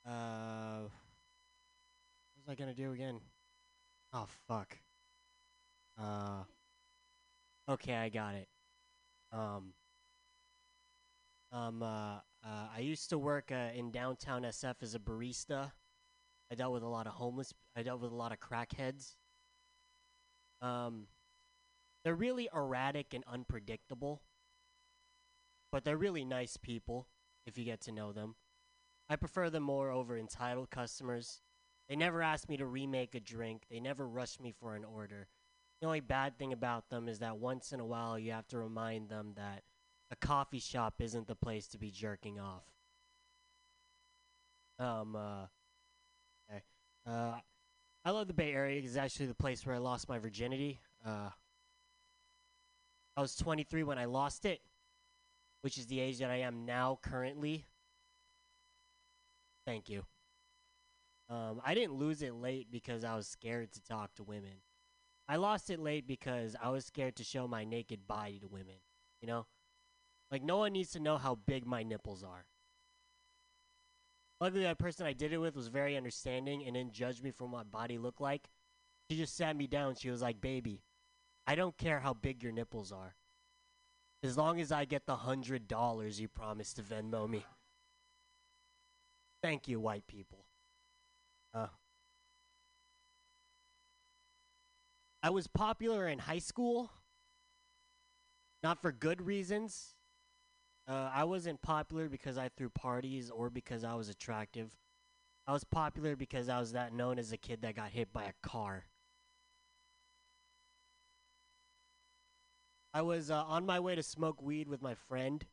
uh, 0.09 0.81
what 0.83 0.91
was 2.37 2.49
I 2.49 2.55
gonna 2.55 2.75
do 2.75 2.93
again? 2.93 3.21
Oh, 4.13 4.27
fuck. 4.47 4.77
Uh, 5.99 6.45
okay, 7.69 7.95
I 7.95 8.09
got 8.09 8.35
it. 8.35 8.49
Um, 9.33 9.73
um, 11.53 11.83
uh, 11.83 12.19
uh, 12.45 12.69
I 12.75 12.81
used 12.81 13.11
to 13.11 13.19
work 13.19 13.51
uh, 13.51 13.71
in 13.75 13.91
downtown 13.91 14.43
SF 14.43 14.77
as 14.83 14.95
a 14.95 14.99
barista. 14.99 15.73
I 16.51 16.55
dealt 16.55 16.73
with 16.73 16.83
a 16.83 16.89
lot 16.89 17.07
of 17.07 17.15
homeless. 17.15 17.53
I 17.77 17.83
dealt 17.83 18.01
with 18.01 18.13
a 18.13 18.17
lot 18.17 18.33
of 18.33 18.41
crackheads. 18.41 19.17
Um, 20.63 21.07
they're 22.05 22.15
really 22.15 22.49
erratic 22.55 23.15
and 23.15 23.25
unpredictable, 23.27 24.23
but 25.73 25.85
they're 25.85 25.97
really 25.97 26.25
nice 26.25 26.57
people 26.57 27.09
if 27.47 27.59
you 27.59 27.65
get 27.65 27.81
to 27.83 27.93
know 27.93 28.13
them. 28.13 28.37
I 29.09 29.17
prefer 29.17 29.51
them 29.51 29.65
more 29.65 29.91
over 29.91 30.17
entitled 30.17 30.71
customers. 30.71 31.41
They 31.89 31.97
never 31.97 32.23
ask 32.23 32.49
me 32.49 32.57
to 32.57 32.67
remake 32.67 33.15
a 33.15 33.21
drink. 33.21 33.65
They 33.71 33.81
never 33.81 34.07
rush 34.07 34.41
me 34.41 34.53
for 34.53 34.75
an 34.75 34.85
order. 34.85 35.29
The 35.81 35.87
only 35.87 36.01
bad 36.01 36.39
thing 36.39 36.53
about 36.53 36.89
them 36.91 37.09
is 37.09 37.19
that 37.19 37.39
once 37.39 37.73
in 37.73 37.81
a 37.81 37.87
while 37.87 38.19
you 38.19 38.33
have 38.33 38.49
to 38.49 38.59
remind 38.59 39.09
them 39.09 39.33
that 39.37 39.63
a 40.11 40.17
coffee 40.17 40.59
shop 40.59 40.95
isn't 41.01 41.27
the 41.27 41.35
place 41.35 41.67
to 41.69 41.79
be 41.79 41.91
jerking 41.91 42.39
off. 42.39 42.65
Um, 44.79 45.17
uh. 45.17 45.47
Uh, 47.09 47.35
I 48.05 48.11
love 48.11 48.27
the 48.27 48.35
Bay 48.35 48.53
Area. 48.53 48.81
It's 48.83 48.97
actually 48.97 49.27
the 49.27 49.35
place 49.35 49.65
where 49.65 49.75
I 49.75 49.79
lost 49.79 50.09
my 50.09 50.19
virginity. 50.19 50.81
Uh, 51.05 51.31
I 53.17 53.21
was 53.21 53.37
23 53.37 53.85
when 53.85 53.99
I 53.99 54.07
lost 54.07 54.45
it, 54.45 54.61
which 55.63 55.79
is 55.79 55.87
the 55.87 56.01
age 56.01 56.19
that 56.19 56.31
I 56.31 56.41
am 56.41 56.67
now 56.67 56.99
currently. 57.03 57.67
Thank 59.65 59.89
you. 59.89 60.05
Um, 61.29 61.61
I 61.65 61.75
didn't 61.75 61.95
lose 61.95 62.23
it 62.23 62.35
late 62.35 62.69
because 62.71 63.05
I 63.05 63.17
was 63.17 63.27
scared 63.27 63.73
to 63.73 63.83
talk 63.83 64.15
to 64.15 64.23
women. 64.23 64.63
I 65.29 65.37
lost 65.37 65.71
it 65.71 65.81
late 65.81 66.07
because 66.07 66.55
I 66.63 66.69
was 66.69 66.87
scared 66.87 67.17
to 67.17 67.25
show 67.25 67.49
my 67.49 67.65
naked 67.65 68.07
body 68.07 68.39
to 68.41 68.47
women. 68.47 68.77
You 69.21 69.29
know? 69.29 69.47
Like, 70.31 70.43
no 70.43 70.59
one 70.59 70.73
needs 70.73 70.91
to 70.91 71.01
know 71.01 71.19
how 71.19 71.37
big 71.47 71.67
my 71.67 71.83
nipples 71.83 72.23
are. 72.23 72.47
Luckily, 74.41 74.63
that 74.65 74.79
person 74.79 75.07
I 75.07 75.13
did 75.13 75.33
it 75.33 75.39
with 75.39 75.57
was 75.57 75.69
very 75.69 75.97
understanding 75.97 76.63
and 76.65 76.75
didn't 76.75 76.93
judge 76.93 77.23
me 77.23 77.31
for 77.31 77.45
what 77.45 77.53
my 77.53 77.63
body 77.65 77.97
looked 77.97 78.21
like. 78.21 78.49
She 79.09 79.17
just 79.17 79.37
sat 79.37 79.57
me 79.57 79.67
down. 79.67 79.95
She 79.95 80.11
was 80.11 80.21
like, 80.21 80.41
Baby, 80.41 80.83
I 81.47 81.55
don't 81.55 81.77
care 81.77 82.01
how 82.01 82.13
big 82.13 82.43
your 82.43 82.53
nipples 82.53 82.93
are. 82.93 83.15
As 84.23 84.37
long 84.37 84.61
as 84.61 84.73
I 84.73 84.85
get 84.85 85.07
the 85.07 85.17
hundred 85.17 85.69
dollars 85.69 86.21
you 86.21 86.29
promised 86.29 86.77
to 86.77 86.83
Venmo 86.83 87.29
me. 87.29 87.45
Thank 89.43 89.69
you, 89.69 89.79
white 89.79 90.07
people. 90.07 90.45
Uh, 91.55 91.69
I 95.23 95.31
was 95.31 95.47
popular 95.47 96.09
in 96.09 96.21
high 96.21 96.39
school, 96.39 96.91
not 98.63 98.81
for 98.81 98.93
good 98.93 99.23
reasons. 99.23 99.96
Uh, 100.89 101.11
I 101.13 101.25
wasn't 101.25 101.63
popular 101.63 102.09
because 102.09 102.39
I 102.39 102.49
threw 102.49 102.71
parties 102.71 103.31
or 103.31 103.51
because 103.51 103.83
I 103.83 103.95
was 103.95 104.09
attractive. 104.09 104.71
I 105.47 105.53
was 105.53 105.65
popular 105.65 106.17
because 106.17 106.49
I 106.49 106.59
was 106.61 106.73
that 106.73 106.93
known 106.93 107.19
as 107.19 107.33
a 107.33 107.37
kid 107.37 107.63
that 107.63 107.77
got 107.77 107.91
hit 107.91 108.13
by 108.13 108.25
a 108.25 108.35
car. 108.49 108.87
I 112.95 113.03
was 113.03 113.31
uh, 113.31 113.45
on 113.45 113.67
my 113.67 113.79
way 113.81 113.95
to 113.95 114.03
smoke 114.03 114.41
weed 114.41 114.69
with 114.69 114.83
my 114.83 114.95
friend, 114.95 115.45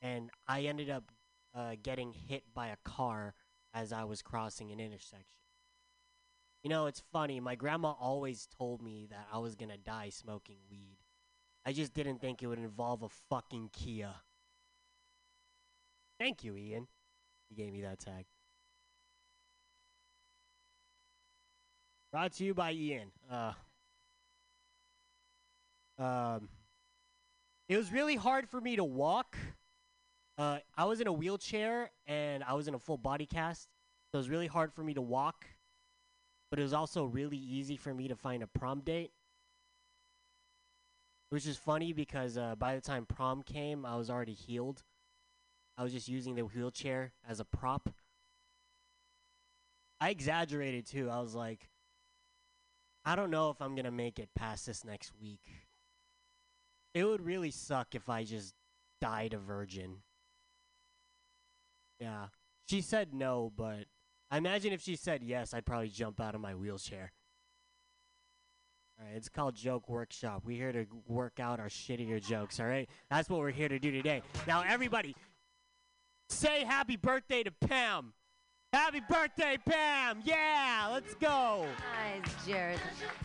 and 0.00 0.30
I 0.46 0.62
ended 0.62 0.90
up 0.90 1.10
uh, 1.54 1.76
getting 1.82 2.12
hit 2.12 2.44
by 2.54 2.68
a 2.68 2.76
car 2.84 3.34
as 3.74 3.92
I 3.92 4.04
was 4.04 4.22
crossing 4.22 4.72
an 4.72 4.80
intersection. 4.80 5.40
You 6.62 6.70
know, 6.70 6.86
it's 6.86 7.02
funny. 7.12 7.40
My 7.40 7.54
grandma 7.56 7.92
always 7.92 8.46
told 8.46 8.82
me 8.82 9.06
that 9.10 9.26
I 9.32 9.38
was 9.38 9.54
gonna 9.56 9.78
die 9.78 10.10
smoking 10.10 10.58
weed. 10.70 10.98
I 11.64 11.72
just 11.72 11.94
didn't 11.94 12.20
think 12.20 12.42
it 12.42 12.46
would 12.46 12.58
involve 12.58 13.02
a 13.02 13.08
fucking 13.08 13.70
Kia. 13.72 14.14
Thank 16.22 16.44
you, 16.44 16.56
Ian. 16.56 16.86
He 17.48 17.56
gave 17.56 17.72
me 17.72 17.82
that 17.82 17.98
tag. 17.98 18.26
Brought 22.12 22.30
to 22.34 22.44
you 22.44 22.54
by 22.54 22.70
Ian. 22.70 23.10
Uh, 23.28 23.52
um, 25.98 26.48
it 27.68 27.76
was 27.76 27.90
really 27.90 28.14
hard 28.14 28.48
for 28.48 28.60
me 28.60 28.76
to 28.76 28.84
walk. 28.84 29.36
Uh, 30.38 30.58
I 30.78 30.84
was 30.84 31.00
in 31.00 31.08
a 31.08 31.12
wheelchair 31.12 31.90
and 32.06 32.44
I 32.44 32.52
was 32.52 32.68
in 32.68 32.74
a 32.74 32.78
full 32.78 32.98
body 32.98 33.26
cast, 33.26 33.62
so 34.12 34.18
it 34.18 34.18
was 34.18 34.30
really 34.30 34.46
hard 34.46 34.72
for 34.72 34.84
me 34.84 34.94
to 34.94 35.02
walk. 35.02 35.44
But 36.50 36.60
it 36.60 36.62
was 36.62 36.72
also 36.72 37.04
really 37.04 37.36
easy 37.36 37.76
for 37.76 37.92
me 37.92 38.06
to 38.06 38.14
find 38.14 38.44
a 38.44 38.46
prom 38.46 38.82
date. 38.82 39.10
Which 41.30 41.48
is 41.48 41.56
funny 41.56 41.92
because 41.92 42.38
uh, 42.38 42.54
by 42.54 42.76
the 42.76 42.80
time 42.80 43.06
prom 43.06 43.42
came, 43.42 43.84
I 43.84 43.96
was 43.96 44.08
already 44.08 44.34
healed. 44.34 44.84
I 45.76 45.82
was 45.82 45.92
just 45.92 46.08
using 46.08 46.34
the 46.34 46.42
wheelchair 46.42 47.12
as 47.28 47.40
a 47.40 47.44
prop. 47.44 47.90
I 50.00 50.10
exaggerated 50.10 50.86
too. 50.86 51.08
I 51.10 51.20
was 51.20 51.34
like, 51.34 51.68
I 53.04 53.16
don't 53.16 53.30
know 53.30 53.50
if 53.50 53.60
I'm 53.60 53.74
gonna 53.74 53.90
make 53.90 54.18
it 54.18 54.28
past 54.34 54.66
this 54.66 54.84
next 54.84 55.12
week. 55.20 55.42
It 56.94 57.04
would 57.04 57.24
really 57.24 57.50
suck 57.50 57.94
if 57.94 58.08
I 58.08 58.24
just 58.24 58.54
died 59.00 59.32
a 59.34 59.38
virgin. 59.38 59.98
Yeah. 61.98 62.26
She 62.68 62.80
said 62.80 63.14
no, 63.14 63.52
but 63.56 63.86
I 64.30 64.38
imagine 64.38 64.72
if 64.72 64.82
she 64.82 64.96
said 64.96 65.22
yes, 65.22 65.54
I'd 65.54 65.66
probably 65.66 65.88
jump 65.88 66.20
out 66.20 66.34
of 66.34 66.40
my 66.40 66.54
wheelchair. 66.54 67.12
All 68.98 69.06
right, 69.06 69.16
it's 69.16 69.28
called 69.28 69.54
Joke 69.54 69.88
Workshop. 69.88 70.42
We're 70.44 70.56
here 70.56 70.72
to 70.72 70.86
work 71.06 71.40
out 71.40 71.60
our 71.60 71.68
shittier 71.68 72.24
jokes, 72.24 72.60
all 72.60 72.66
right? 72.66 72.88
That's 73.10 73.28
what 73.28 73.40
we're 73.40 73.50
here 73.50 73.68
to 73.68 73.78
do 73.78 73.90
today. 73.90 74.22
Now, 74.46 74.62
everybody, 74.66 75.16
say 76.32 76.64
happy 76.64 76.96
birthday 76.96 77.42
to 77.42 77.50
Pam. 77.50 78.12
Happy 78.72 79.00
birthday, 79.06 79.58
Pam! 79.66 80.22
Yeah, 80.24 80.88
let's 80.90 81.14
go. 81.16 81.66
Nice, 81.94 82.46
Jared. 82.46 82.80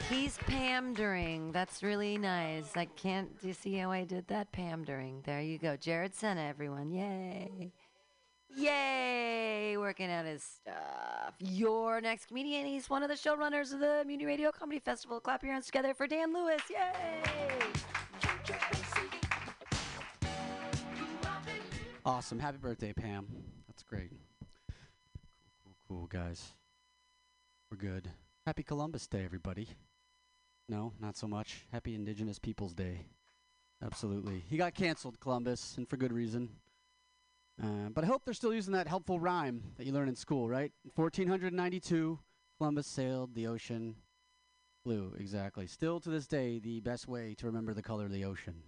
He's 0.10 0.38
pandering. 0.40 1.54
That's 1.54 1.82
really 1.82 2.18
nice. 2.18 2.76
I 2.76 2.84
can't. 2.84 3.40
Do 3.40 3.48
you 3.48 3.54
see 3.54 3.78
how 3.78 3.90
I 3.90 4.04
did 4.04 4.28
that? 4.28 4.52
Pandering. 4.52 5.22
There 5.26 5.40
you 5.40 5.58
go. 5.58 5.78
Jared 5.78 6.14
Senna, 6.14 6.42
everyone. 6.42 6.92
Yay. 6.92 7.72
Yay! 8.58 9.78
Working 9.78 10.12
out 10.12 10.26
his 10.26 10.44
stuff. 10.44 11.36
Your 11.40 12.02
next 12.02 12.28
comedian. 12.28 12.66
He's 12.66 12.90
one 12.90 13.02
of 13.02 13.08
the 13.08 13.16
showrunners 13.16 13.74
of 13.74 13.80
the 13.80 14.04
Mutiny 14.06 14.26
Radio 14.26 14.52
Comedy 14.52 14.80
Festival. 14.80 15.22
Clap 15.22 15.44
your 15.44 15.54
hands 15.54 15.68
together 15.68 15.94
for 15.94 16.08
Dan 16.08 16.34
Lewis. 16.34 16.62
Yay! 16.70 17.22
Awesome. 22.08 22.40
Happy 22.40 22.58
birthday, 22.58 22.94
Pam. 22.94 23.28
That's 23.68 23.84
great. 23.84 24.12
Cool, 24.42 25.76
cool, 25.90 25.98
cool, 25.98 26.08
guys. 26.08 26.54
We're 27.70 27.76
good. 27.76 28.10
Happy 28.46 28.64
Columbus 28.64 29.08
Day, 29.08 29.26
everybody. 29.26 29.68
No, 30.70 30.94
not 31.02 31.18
so 31.18 31.28
much. 31.28 31.66
Happy 31.70 31.96
Indigenous 31.96 32.40
Peoples 32.40 32.74
Day. 32.74 33.08
Absolutely. 33.84 34.42
He 34.50 34.56
got 34.56 34.74
canceled, 34.74 35.20
Columbus, 35.20 35.76
and 35.76 35.86
for 35.90 35.98
good 35.98 36.14
reason. 36.14 36.48
Uh, 37.62 37.90
but 37.94 38.06
I 38.06 38.08
hope 38.08 38.24
they're 38.24 38.34
still 38.34 38.54
using 38.54 38.72
that 38.72 38.88
helpful 38.88 39.20
rhyme 39.20 39.62
that 39.76 39.86
you 39.86 39.92
learn 39.92 40.08
in 40.08 40.16
school, 40.16 40.48
right? 40.48 40.72
1492, 40.96 42.20
Columbus 42.58 42.88
sailed 42.88 43.36
the 43.36 43.48
ocean 43.48 43.98
blue. 44.86 45.14
Exactly. 45.20 45.68
Still 45.68 46.00
to 46.00 46.10
this 46.10 46.26
day, 46.26 46.60
the 46.60 46.80
best 46.80 47.06
way 47.06 47.36
to 47.38 47.48
remember 47.48 47.74
the 47.74 47.84
color 47.84 48.06
of 48.06 48.14
the 48.14 48.24
ocean. 48.24 48.64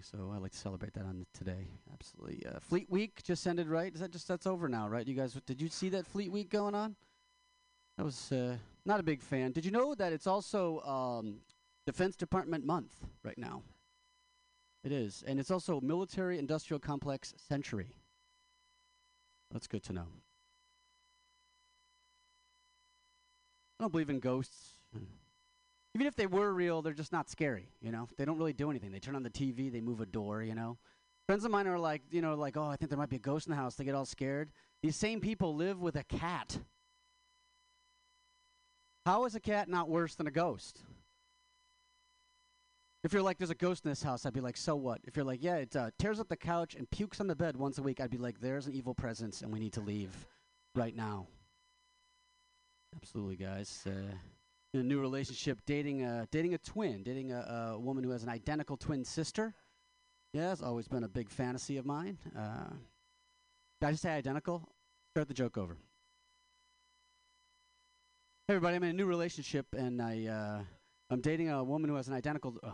So 0.00 0.32
I 0.34 0.38
like 0.38 0.52
to 0.52 0.58
celebrate 0.58 0.94
that 0.94 1.04
on 1.04 1.26
today. 1.34 1.68
Absolutely. 1.92 2.44
Uh, 2.46 2.58
Fleet 2.60 2.88
Week 2.90 3.22
just 3.22 3.46
ended, 3.46 3.68
right? 3.68 3.92
Is 3.92 4.00
that 4.00 4.10
just 4.10 4.26
that's 4.26 4.46
over 4.46 4.68
now, 4.68 4.88
right? 4.88 5.06
You 5.06 5.14
guys, 5.14 5.36
did 5.46 5.60
you 5.60 5.68
see 5.68 5.88
that 5.90 6.06
Fleet 6.06 6.32
Week 6.32 6.48
going 6.50 6.74
on? 6.74 6.96
I 7.98 8.02
was 8.02 8.32
uh, 8.32 8.56
not 8.84 9.00
a 9.00 9.02
big 9.02 9.20
fan. 9.20 9.52
Did 9.52 9.64
you 9.64 9.70
know 9.70 9.94
that 9.94 10.12
it's 10.12 10.26
also 10.26 10.80
um, 10.80 11.36
Defense 11.86 12.16
Department 12.16 12.64
month 12.64 12.92
right 13.22 13.38
now? 13.38 13.62
It 14.84 14.92
is, 14.92 15.22
and 15.26 15.38
it's 15.38 15.50
also 15.50 15.80
Military 15.80 16.38
Industrial 16.38 16.80
Complex 16.80 17.34
Century. 17.36 17.94
That's 19.52 19.66
good 19.66 19.84
to 19.84 19.92
know. 19.92 20.06
I 23.78 23.84
don't 23.84 23.92
believe 23.92 24.10
in 24.10 24.18
ghosts. 24.18 24.76
Even 25.94 26.06
if 26.06 26.16
they 26.16 26.26
were 26.26 26.52
real, 26.52 26.80
they're 26.80 26.92
just 26.94 27.12
not 27.12 27.28
scary, 27.28 27.68
you 27.80 27.92
know? 27.92 28.08
They 28.16 28.24
don't 28.24 28.38
really 28.38 28.54
do 28.54 28.70
anything. 28.70 28.92
They 28.92 28.98
turn 28.98 29.16
on 29.16 29.22
the 29.22 29.30
TV, 29.30 29.70
they 29.70 29.80
move 29.80 30.00
a 30.00 30.06
door, 30.06 30.42
you 30.42 30.54
know? 30.54 30.78
Friends 31.26 31.44
of 31.44 31.50
mine 31.50 31.66
are 31.66 31.78
like, 31.78 32.02
you 32.10 32.22
know, 32.22 32.34
like, 32.34 32.56
oh, 32.56 32.66
I 32.66 32.76
think 32.76 32.90
there 32.90 32.98
might 32.98 33.10
be 33.10 33.16
a 33.16 33.20
ghost 33.20 33.46
in 33.46 33.50
the 33.50 33.56
house. 33.56 33.74
They 33.74 33.84
get 33.84 33.94
all 33.94 34.04
scared. 34.04 34.50
These 34.82 34.96
same 34.96 35.20
people 35.20 35.54
live 35.54 35.80
with 35.80 35.96
a 35.96 36.04
cat. 36.04 36.58
How 39.04 39.24
is 39.24 39.34
a 39.34 39.40
cat 39.40 39.68
not 39.68 39.88
worse 39.88 40.14
than 40.14 40.26
a 40.26 40.30
ghost? 40.30 40.80
If 43.04 43.12
you're 43.12 43.22
like, 43.22 43.38
there's 43.38 43.50
a 43.50 43.56
ghost 43.56 43.84
in 43.84 43.90
this 43.90 44.02
house, 44.02 44.24
I'd 44.24 44.32
be 44.32 44.40
like, 44.40 44.56
so 44.56 44.76
what? 44.76 45.00
If 45.04 45.16
you're 45.16 45.24
like, 45.24 45.42
yeah, 45.42 45.56
it 45.56 45.74
uh, 45.74 45.90
tears 45.98 46.20
up 46.20 46.28
the 46.28 46.36
couch 46.36 46.76
and 46.76 46.88
pukes 46.90 47.20
on 47.20 47.26
the 47.26 47.34
bed 47.34 47.56
once 47.56 47.78
a 47.78 47.82
week, 47.82 48.00
I'd 48.00 48.10
be 48.10 48.18
like, 48.18 48.40
there's 48.40 48.68
an 48.68 48.74
evil 48.74 48.94
presence 48.94 49.42
and 49.42 49.52
we 49.52 49.58
need 49.58 49.72
to 49.72 49.80
leave 49.80 50.26
right 50.76 50.94
now. 50.94 51.26
Absolutely, 52.94 53.36
guys. 53.36 53.84
Uh, 53.86 54.14
in 54.74 54.80
a 54.80 54.82
new 54.82 55.00
relationship, 55.00 55.58
dating 55.66 56.02
a 56.02 56.26
dating 56.30 56.54
a 56.54 56.58
twin, 56.58 57.02
dating 57.02 57.32
a, 57.32 57.72
a 57.74 57.78
woman 57.78 58.02
who 58.02 58.10
has 58.10 58.22
an 58.22 58.28
identical 58.28 58.76
twin 58.76 59.04
sister. 59.04 59.54
Yeah, 60.32 60.52
it's 60.52 60.62
always 60.62 60.88
been 60.88 61.04
a 61.04 61.08
big 61.08 61.28
fantasy 61.28 61.76
of 61.76 61.84
mine. 61.84 62.18
Uh, 62.36 62.70
did 63.80 63.86
I 63.86 63.90
just 63.90 64.02
say 64.02 64.10
identical? 64.10 64.66
Start 65.10 65.28
the 65.28 65.34
joke 65.34 65.58
over. 65.58 65.76
Hey, 68.48 68.54
everybody, 68.54 68.76
I'm 68.76 68.82
in 68.84 68.90
a 68.90 68.94
new 68.94 69.06
relationship, 69.06 69.66
and 69.76 70.00
I 70.00 70.26
uh, 70.26 70.62
I'm 71.10 71.20
dating 71.20 71.50
a 71.50 71.62
woman 71.62 71.90
who 71.90 71.96
has 71.96 72.08
an 72.08 72.14
identical. 72.14 72.56
Uh. 72.62 72.72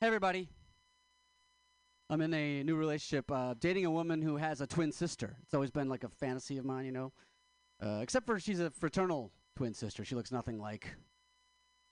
Hey, 0.00 0.08
everybody. 0.08 0.48
I'm 2.08 2.20
in 2.22 2.34
a 2.34 2.64
new 2.64 2.74
relationship, 2.74 3.30
uh, 3.30 3.54
dating 3.60 3.86
a 3.86 3.90
woman 3.90 4.20
who 4.20 4.36
has 4.36 4.60
a 4.60 4.66
twin 4.66 4.90
sister. 4.90 5.36
It's 5.44 5.54
always 5.54 5.70
been 5.70 5.88
like 5.88 6.02
a 6.02 6.08
fantasy 6.08 6.58
of 6.58 6.64
mine, 6.64 6.84
you 6.84 6.90
know. 6.90 7.12
Uh, 7.82 8.00
except 8.02 8.26
for 8.26 8.38
she's 8.38 8.60
a 8.60 8.70
fraternal 8.70 9.32
twin 9.56 9.72
sister. 9.74 10.04
She 10.04 10.14
looks 10.14 10.30
nothing 10.32 10.58
like 10.58 10.86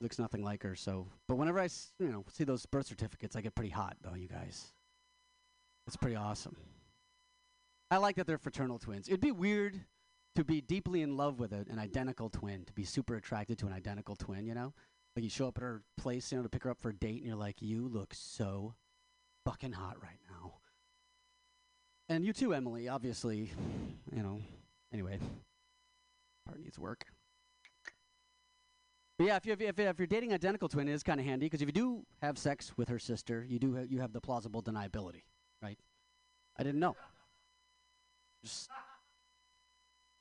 looks 0.01 0.19
nothing 0.19 0.43
like 0.43 0.63
her. 0.63 0.77
So, 0.77 1.07
but 1.27 1.37
whenever 1.37 1.59
I 1.59 1.65
s- 1.65 1.93
you 1.99 2.09
know 2.09 2.25
see 2.31 2.45
those 2.45 2.67
birth 2.67 2.87
certificates, 2.87 3.37
I 3.37 3.41
get 3.41 3.55
pretty 3.55 3.71
hot 3.71 3.97
though. 4.03 4.15
You 4.15 4.29
guys, 4.29 4.73
it's 5.87 5.97
pretty 5.97 6.17
awesome. 6.17 6.57
I 7.91 7.97
like 7.97 8.17
that 8.17 8.27
they're 8.27 8.39
fraternal 8.39 8.79
twins. 8.79 9.09
It'd 9.09 9.21
be 9.21 9.33
weird 9.33 9.81
to 10.37 10.45
be 10.45 10.61
deeply 10.61 11.01
in 11.01 11.17
love 11.17 11.41
with 11.41 11.53
a, 11.53 11.65
an 11.71 11.79
identical 11.79 12.29
twin, 12.29 12.65
to 12.67 12.73
be 12.75 12.85
super 12.85 13.17
attracted 13.17 13.59
to 13.61 13.67
an 13.67 13.73
identical 13.73 14.15
twin. 14.15 14.45
You 14.47 14.55
know, 14.55 14.75
like 15.17 15.25
you 15.25 15.31
show 15.31 15.49
up 15.49 15.57
at 15.57 15.63
her 15.63 15.83
place, 15.97 16.31
you 16.31 16.37
know, 16.37 16.43
to 16.45 16.51
pick 16.51 16.65
her 16.65 16.71
up 16.71 16.81
for 16.83 16.91
a 16.91 16.95
date, 16.95 17.17
and 17.19 17.27
you're 17.27 17.35
like, 17.37 17.63
you 17.63 17.89
look 17.89 18.13
so 18.15 18.75
fucking 19.47 19.73
hot 19.73 19.97
right 20.03 20.21
now. 20.31 20.55
And 22.11 22.25
you 22.25 22.33
too, 22.35 22.53
Emily. 22.55 22.89
Obviously, 22.89 23.51
you 24.15 24.23
know. 24.23 24.41
Anyway, 24.93 25.19
part 26.49 26.61
needs 26.61 26.79
work. 26.79 27.05
But 29.19 29.27
yeah, 29.27 29.37
if 29.37 29.47
you 29.47 29.53
if, 29.53 29.79
if 29.79 29.99
you're 29.99 30.07
dating 30.07 30.33
identical 30.33 30.69
twin, 30.69 30.89
it 30.89 30.93
is 30.93 31.03
kind 31.03 31.21
of 31.21 31.27
handy 31.27 31.47
because 31.47 31.61
if 31.61 31.69
you 31.69 31.73
do 31.73 32.07
have 32.23 32.39
sex 32.39 32.73
with 32.77 32.89
her 32.89 32.99
sister, 32.99 33.45
you 33.49 33.59
do 33.59 33.77
ha- 33.77 33.87
you 33.89 34.01
have 34.01 34.13
the 34.13 34.21
plausible 34.21 34.63
deniability, 34.63 35.23
right? 35.63 35.79
I 36.57 36.63
didn't 36.63 36.81
know. 36.81 36.97
Just 38.45 38.71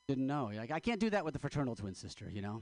didn't 0.08 0.26
know. 0.26 0.52
Like 0.54 0.72
I 0.72 0.80
can't 0.80 1.00
do 1.00 1.10
that 1.12 1.24
with 1.24 1.34
the 1.34 1.40
fraternal 1.40 1.76
twin 1.76 1.94
sister, 1.94 2.30
you 2.32 2.42
know. 2.42 2.62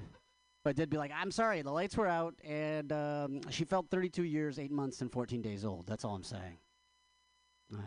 But 0.64 0.72
I 0.72 0.74
did 0.74 0.90
be 0.90 0.98
like, 0.98 1.12
I'm 1.16 1.32
sorry, 1.32 1.62
the 1.62 1.72
lights 1.72 1.96
were 1.96 2.08
out, 2.08 2.34
and 2.44 2.92
um, 2.92 3.42
she 3.52 3.66
felt 3.66 3.88
32 3.92 4.24
years, 4.24 4.58
eight 4.58 4.72
months, 4.72 5.02
and 5.02 5.12
14 5.12 5.42
days 5.44 5.64
old. 5.64 5.86
That's 5.86 6.04
all 6.04 6.16
I'm 6.16 6.24
saying. 6.24 6.58
Uh, 7.72 7.82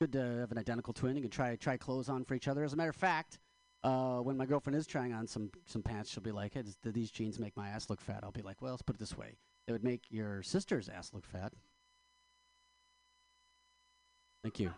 good 0.00 0.12
to 0.12 0.20
have 0.38 0.52
an 0.52 0.58
identical 0.58 0.92
twin. 0.92 1.16
You 1.16 1.22
can 1.22 1.30
try 1.30 1.56
try 1.56 1.76
clothes 1.76 2.08
on 2.08 2.24
for 2.24 2.34
each 2.34 2.48
other. 2.48 2.64
As 2.64 2.72
a 2.72 2.76
matter 2.76 2.90
of 2.90 2.96
fact, 2.96 3.40
uh, 3.84 4.18
when 4.18 4.36
my 4.36 4.46
girlfriend 4.46 4.76
is 4.76 4.86
trying 4.86 5.12
on 5.12 5.26
some 5.26 5.50
some 5.66 5.82
pants, 5.82 6.10
she'll 6.10 6.22
be 6.22 6.32
like, 6.32 6.54
"Hey, 6.54 6.62
do 6.82 6.90
these 6.90 7.10
jeans 7.10 7.38
make 7.38 7.56
my 7.56 7.68
ass 7.68 7.90
look 7.90 8.00
fat?" 8.00 8.20
I'll 8.22 8.32
be 8.32 8.42
like, 8.42 8.62
"Well, 8.62 8.72
let's 8.72 8.82
put 8.82 8.96
it 8.96 8.98
this 8.98 9.16
way: 9.16 9.36
they 9.66 9.72
would 9.72 9.84
make 9.84 10.10
your 10.10 10.42
sister's 10.42 10.88
ass 10.88 11.12
look 11.12 11.26
fat." 11.26 11.52
Thank 14.42 14.58
you. 14.58 14.72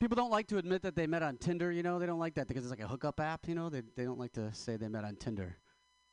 People 0.00 0.16
don't 0.16 0.30
like 0.30 0.46
to 0.48 0.58
admit 0.58 0.82
that 0.82 0.94
they 0.96 1.06
met 1.06 1.22
on 1.22 1.36
Tinder. 1.36 1.72
You 1.72 1.82
know, 1.82 1.98
they 1.98 2.06
don't 2.06 2.18
like 2.18 2.34
that 2.34 2.48
because 2.48 2.64
it's 2.64 2.70
like 2.70 2.80
a 2.80 2.88
hookup 2.88 3.20
app. 3.20 3.46
You 3.48 3.54
know, 3.54 3.68
they 3.68 3.82
they 3.96 4.04
don't 4.04 4.18
like 4.18 4.32
to 4.32 4.52
say 4.54 4.76
they 4.76 4.88
met 4.88 5.04
on 5.04 5.16
Tinder. 5.16 5.58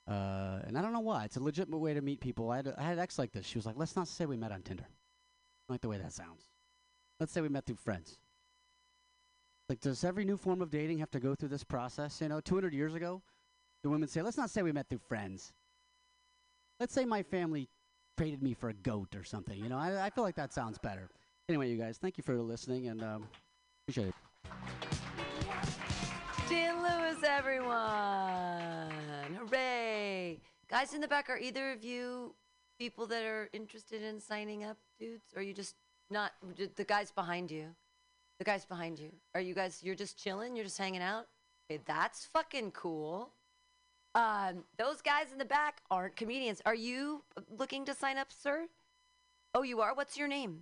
Uh, 0.08 0.60
and 0.66 0.78
I 0.78 0.82
don't 0.82 0.91
know 0.91 1.00
why. 1.00 1.24
It's 1.24 1.38
a 1.38 1.44
legitimate 1.44 1.78
way 1.78 1.94
to 1.94 2.02
meet 2.02 2.20
people. 2.20 2.52
I 2.52 2.58
had, 2.58 2.74
I 2.78 2.84
had 2.84 2.94
an 2.94 3.00
ex 3.00 3.18
like 3.18 3.32
this. 3.32 3.45
She 3.45 3.58
was 3.58 3.66
like, 3.66 3.78
let's 3.78 3.95
not 3.95 4.10
say 4.10 4.26
we 4.26 4.36
met 4.36 4.52
on 4.52 4.62
Tinder. 4.62 4.88
I 5.70 5.74
like 5.74 5.82
the 5.82 5.88
way 5.88 5.98
that 5.98 6.12
sounds. 6.12 6.52
Let's 7.24 7.32
say 7.32 7.40
we 7.40 7.48
met 7.48 7.66
through 7.66 7.78
friends. 7.78 8.20
Like, 9.70 9.80
does 9.80 10.04
every 10.04 10.26
new 10.26 10.36
form 10.36 10.62
of 10.62 10.70
dating 10.70 10.98
have 10.98 11.10
to 11.12 11.22
go 11.22 11.36
through 11.36 11.48
this 11.48 11.64
process? 11.64 12.20
You 12.20 12.28
know, 12.28 12.41
200 12.41 12.74
years 12.74 12.95
ago, 12.95 13.22
the 13.82 13.90
women 13.90 14.10
say, 14.10 14.22
let's 14.22 14.36
not 14.36 14.50
say 14.50 14.62
we 14.62 14.74
met 14.74 14.90
through 14.90 15.00
friends. 15.08 15.54
Let's 16.82 16.94
say 16.94 17.06
my 17.06 17.24
family 17.24 17.70
traded 18.18 18.44
me 18.44 18.54
for 18.54 18.68
a 18.68 18.74
goat 18.74 19.16
or 19.16 19.24
something. 19.24 19.58
You 19.58 19.70
know, 19.70 19.78
I, 19.78 20.08
I 20.08 20.10
feel 20.10 20.26
like 20.26 20.36
that 20.36 20.52
sounds 20.52 20.78
better. 20.78 21.08
Anyway, 21.48 21.70
you 21.70 21.78
guys, 21.78 21.98
thank 21.98 22.18
you 22.18 22.26
for 22.26 22.36
listening 22.36 22.90
and 22.90 23.02
um, 23.02 23.26
appreciate 23.88 24.10
it. 24.10 24.16
Dan 26.50 26.84
Lewis, 26.84 27.24
everyone! 27.26 27.72
Hooray! 29.48 30.41
Guys 30.70 30.94
in 30.94 31.00
the 31.00 31.08
back, 31.08 31.30
are 31.30 31.38
either 31.38 31.72
of 31.72 31.86
you 31.86 32.36
people 32.78 33.08
that 33.08 33.24
are 33.24 33.50
interested 33.54 34.04
in 34.04 34.20
signing 34.20 34.66
up, 34.66 34.76
dudes? 35.00 35.24
Or 35.34 35.40
are 35.40 35.41
you 35.41 35.54
just 35.54 35.76
not? 36.14 36.31
The 36.76 36.84
guys 36.84 37.11
behind 37.11 37.52
you. 37.52 37.65
The 38.40 38.45
guys 38.45 38.65
behind 38.65 38.99
you. 38.99 39.11
Are 39.35 39.41
you 39.41 39.53
guys? 39.53 39.81
You're 39.84 39.95
just 39.95 40.18
chilling. 40.18 40.56
You're 40.56 40.65
just 40.65 40.77
hanging 40.77 41.02
out. 41.02 41.27
Okay, 41.69 41.81
that's 41.85 42.26
fucking 42.26 42.72
cool. 42.72 43.31
Um, 44.15 44.64
those 44.77 45.02
guys 45.02 45.31
in 45.31 45.40
the 45.40 45.45
back 45.45 45.81
aren't 45.90 46.15
comedians. 46.15 46.61
Are 46.65 46.76
you 46.76 47.23
looking 47.57 47.84
to 47.85 47.94
sign 47.94 48.18
up, 48.18 48.31
sir? 48.31 48.68
Oh, 49.56 49.64
you 49.64 49.81
are? 49.81 49.94
What's 49.94 50.18
your 50.18 50.27
name? 50.27 50.61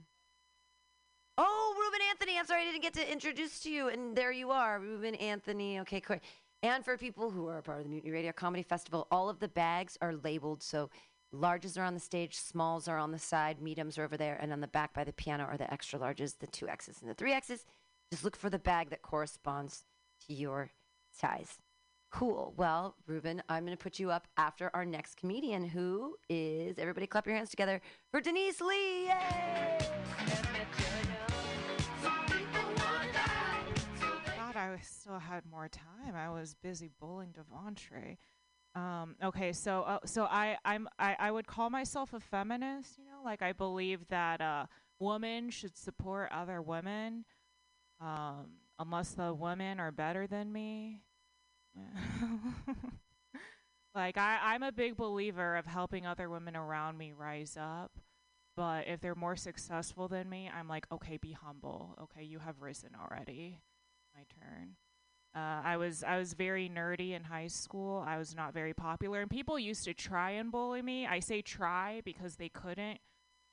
Oh, 1.37 1.75
Ruben 1.77 2.05
Anthony. 2.09 2.37
I'm 2.37 2.45
sorry 2.45 2.61
I 2.63 2.65
didn't 2.65 2.81
get 2.83 2.93
to 2.93 3.11
introduce 3.11 3.59
to 3.61 3.69
you. 3.69 3.89
And 3.89 4.15
there 4.15 4.31
you 4.31 4.51
are, 4.51 4.79
Ruben 4.79 5.15
Anthony. 5.15 5.79
Okay, 5.81 5.99
cool. 6.01 6.17
And 6.63 6.85
for 6.85 6.97
people 6.97 7.31
who 7.31 7.47
are 7.47 7.57
a 7.57 7.61
part 7.63 7.79
of 7.79 7.83
the 7.85 7.89
Mutiny 7.89 8.11
Radio 8.11 8.31
Comedy 8.31 8.63
Festival, 8.63 9.07
all 9.11 9.29
of 9.29 9.39
the 9.39 9.47
bags 9.47 9.97
are 10.01 10.13
labeled. 10.23 10.61
So 10.61 10.89
larges 11.33 11.77
are 11.77 11.83
on 11.83 11.93
the 11.93 11.99
stage, 11.99 12.37
smalls 12.37 12.87
are 12.87 12.97
on 12.97 13.11
the 13.11 13.19
side, 13.19 13.61
mediums 13.61 13.97
are 13.97 14.03
over 14.03 14.17
there, 14.17 14.37
and 14.41 14.51
on 14.51 14.61
the 14.61 14.67
back 14.67 14.93
by 14.93 15.03
the 15.03 15.13
piano 15.13 15.43
are 15.43 15.57
the 15.57 15.71
extra 15.71 15.99
larges, 15.99 16.37
the 16.39 16.47
two 16.47 16.67
X's 16.67 17.01
and 17.01 17.09
the 17.09 17.15
three 17.15 17.33
X's. 17.33 17.65
Just 18.11 18.23
look 18.23 18.35
for 18.35 18.49
the 18.49 18.59
bag 18.59 18.89
that 18.89 19.01
corresponds 19.01 19.85
to 20.27 20.33
your 20.33 20.71
size. 21.11 21.59
Cool. 22.11 22.53
Well, 22.57 22.95
Ruben, 23.07 23.41
I'm 23.47 23.63
going 23.65 23.77
to 23.77 23.81
put 23.81 23.97
you 23.97 24.11
up 24.11 24.27
after 24.35 24.69
our 24.73 24.83
next 24.83 25.15
comedian, 25.15 25.63
who 25.63 26.17
is 26.29 26.77
everybody 26.77 27.07
clap 27.07 27.25
your 27.25 27.35
hands 27.35 27.51
together 27.51 27.79
for 28.09 28.19
Denise 28.19 28.59
Lee. 28.59 29.05
Yay! 29.05 29.77
God, 34.37 34.55
I 34.57 34.77
still 34.81 35.19
had 35.19 35.45
more 35.49 35.69
time. 35.69 36.13
I 36.13 36.29
was 36.29 36.55
busy 36.61 36.89
bullying 36.99 37.31
Devontre. 37.31 38.17
Um, 38.73 39.15
okay, 39.21 39.51
so 39.51 39.81
uh, 39.81 39.99
so 40.05 40.23
I 40.23 40.57
I'm 40.63 40.87
I, 40.97 41.15
I 41.19 41.31
would 41.31 41.45
call 41.45 41.69
myself 41.69 42.13
a 42.13 42.19
feminist. 42.19 42.97
You 42.97 43.05
know, 43.05 43.21
like 43.23 43.41
I 43.41 43.51
believe 43.51 44.07
that 44.07 44.39
uh, 44.39 44.65
women 44.99 45.49
should 45.49 45.75
support 45.75 46.29
other 46.31 46.61
women, 46.61 47.25
um, 47.99 48.51
unless 48.79 49.11
the 49.11 49.33
women 49.33 49.79
are 49.79 49.91
better 49.91 50.25
than 50.25 50.53
me. 50.53 51.01
like 53.95 54.17
I 54.17 54.39
I'm 54.41 54.63
a 54.63 54.71
big 54.71 54.95
believer 54.95 55.57
of 55.57 55.65
helping 55.65 56.05
other 56.05 56.29
women 56.29 56.55
around 56.55 56.97
me 56.97 57.11
rise 57.11 57.57
up. 57.59 57.91
But 58.55 58.87
if 58.87 58.99
they're 58.99 59.15
more 59.15 59.35
successful 59.37 60.07
than 60.07 60.29
me, 60.29 60.49
I'm 60.53 60.67
like, 60.67 60.85
okay, 60.91 61.17
be 61.17 61.31
humble. 61.31 61.97
Okay, 62.03 62.23
you 62.23 62.39
have 62.39 62.61
risen 62.61 62.91
already. 62.99 63.61
My 64.13 64.23
turn. 64.39 64.75
Uh, 65.33 65.61
I 65.63 65.77
was 65.77 66.03
I 66.03 66.17
was 66.17 66.33
very 66.33 66.69
nerdy 66.69 67.11
in 67.11 67.23
high 67.23 67.47
school. 67.47 68.03
I 68.05 68.17
was 68.17 68.35
not 68.35 68.53
very 68.53 68.73
popular, 68.73 69.21
and 69.21 69.29
people 69.29 69.57
used 69.57 69.85
to 69.85 69.93
try 69.93 70.31
and 70.31 70.51
bully 70.51 70.81
me. 70.81 71.07
I 71.07 71.19
say 71.19 71.41
try 71.41 72.01
because 72.03 72.35
they 72.35 72.49
couldn't. 72.49 72.99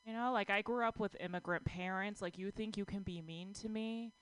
You 0.05 0.13
know, 0.13 0.33
like 0.33 0.51
I 0.51 0.63
grew 0.63 0.85
up 0.87 0.99
with 0.99 1.17
immigrant 1.21 1.65
parents. 1.65 2.21
Like 2.21 2.37
you 2.37 2.51
think 2.51 2.77
you 2.77 2.85
can 2.85 3.03
be 3.03 3.23
mean 3.23 3.53
to 3.55 3.69
me? 3.69 4.13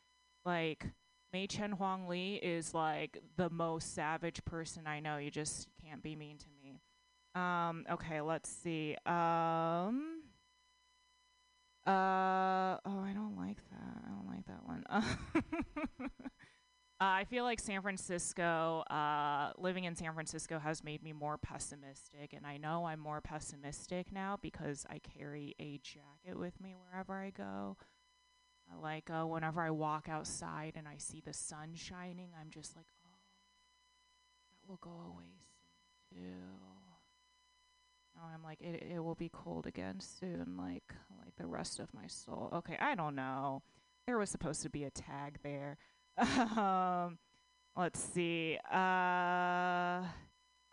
Like 0.44 0.86
Mei 1.32 1.46
Chen 1.46 1.72
Huang 1.72 2.08
Li 2.08 2.34
is 2.36 2.74
like 2.74 3.22
the 3.36 3.48
most 3.48 3.94
savage 3.94 4.44
person 4.44 4.86
I 4.86 5.00
know. 5.00 5.16
You 5.16 5.30
just 5.30 5.68
can't 5.82 6.02
be 6.02 6.14
mean 6.14 6.36
to 6.38 6.46
me. 6.62 6.80
Um, 7.34 7.86
okay, 7.90 8.20
let's 8.20 8.50
see. 8.50 8.96
Um, 9.06 10.22
uh, 11.86 12.78
oh, 12.84 13.00
I 13.00 13.12
don't 13.14 13.36
like 13.38 13.58
that. 13.70 14.02
I 14.04 14.08
don't 14.08 14.26
like 14.26 14.46
that 14.46 14.66
one. 14.66 16.10
Uh, 16.98 17.20
I 17.20 17.24
feel 17.24 17.44
like 17.44 17.60
San 17.60 17.82
Francisco, 17.82 18.80
uh, 18.90 19.52
living 19.58 19.84
in 19.84 19.94
San 19.94 20.14
Francisco 20.14 20.58
has 20.58 20.82
made 20.82 21.02
me 21.02 21.12
more 21.12 21.36
pessimistic. 21.36 22.32
And 22.32 22.46
I 22.46 22.56
know 22.56 22.86
I'm 22.86 23.00
more 23.00 23.20
pessimistic 23.20 24.10
now 24.10 24.38
because 24.40 24.86
I 24.88 24.98
carry 25.00 25.54
a 25.60 25.78
jacket 25.82 26.38
with 26.38 26.58
me 26.58 26.74
wherever 26.74 27.14
I 27.14 27.30
go. 27.30 27.76
Like 28.82 29.10
uh, 29.10 29.24
whenever 29.26 29.60
I 29.60 29.70
walk 29.70 30.08
outside 30.08 30.72
and 30.76 30.88
I 30.88 30.96
see 30.96 31.20
the 31.24 31.34
sun 31.34 31.74
shining, 31.74 32.30
I'm 32.40 32.48
just 32.50 32.74
like, 32.74 32.86
oh, 33.04 33.18
that 34.50 34.68
will 34.68 34.78
go 34.80 35.12
away 35.12 35.34
soon 36.10 36.22
too. 36.22 36.56
Now 38.16 38.22
I'm 38.34 38.42
like, 38.42 38.60
it, 38.62 38.86
it 38.94 39.04
will 39.04 39.14
be 39.14 39.28
cold 39.28 39.66
again 39.66 40.00
soon, 40.00 40.56
like 40.56 40.94
like 41.22 41.36
the 41.36 41.46
rest 41.46 41.78
of 41.78 41.92
my 41.92 42.06
soul. 42.06 42.50
Okay, 42.54 42.76
I 42.80 42.94
don't 42.94 43.14
know. 43.14 43.62
There 44.06 44.18
was 44.18 44.30
supposed 44.30 44.62
to 44.62 44.70
be 44.70 44.84
a 44.84 44.90
tag 44.90 45.38
there. 45.42 45.76
Um, 46.18 47.18
let's 47.76 48.00
see. 48.00 48.58
Uh, 48.72 50.02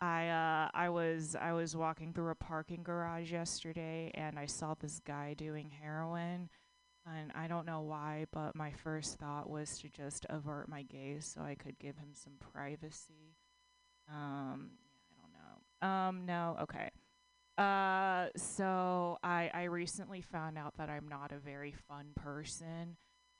I 0.00 0.28
uh, 0.28 0.68
I 0.74 0.88
was 0.90 1.36
I 1.40 1.52
was 1.52 1.76
walking 1.76 2.12
through 2.12 2.30
a 2.30 2.34
parking 2.34 2.82
garage 2.82 3.32
yesterday, 3.32 4.10
and 4.14 4.38
I 4.38 4.46
saw 4.46 4.74
this 4.74 5.00
guy 5.04 5.34
doing 5.34 5.70
heroin. 5.82 6.50
And 7.06 7.32
I 7.34 7.48
don't 7.48 7.66
know 7.66 7.82
why, 7.82 8.24
but 8.32 8.56
my 8.56 8.70
first 8.70 9.18
thought 9.18 9.50
was 9.50 9.78
to 9.80 9.90
just 9.90 10.24
avert 10.30 10.70
my 10.70 10.82
gaze 10.82 11.26
so 11.34 11.42
I 11.42 11.54
could 11.54 11.78
give 11.78 11.98
him 11.98 12.12
some 12.12 12.32
privacy. 12.52 13.36
Um, 14.08 14.70
I 15.10 15.20
don't 15.20 15.32
know. 15.32 15.88
Um, 15.88 16.26
no, 16.26 16.56
okay. 16.62 16.90
Uh, 17.58 18.28
so 18.36 19.18
I 19.22 19.50
I 19.52 19.64
recently 19.64 20.22
found 20.22 20.56
out 20.58 20.76
that 20.78 20.88
I'm 20.88 21.06
not 21.08 21.30
a 21.30 21.38
very 21.38 21.72
fun 21.72 22.06
person, 22.16 22.96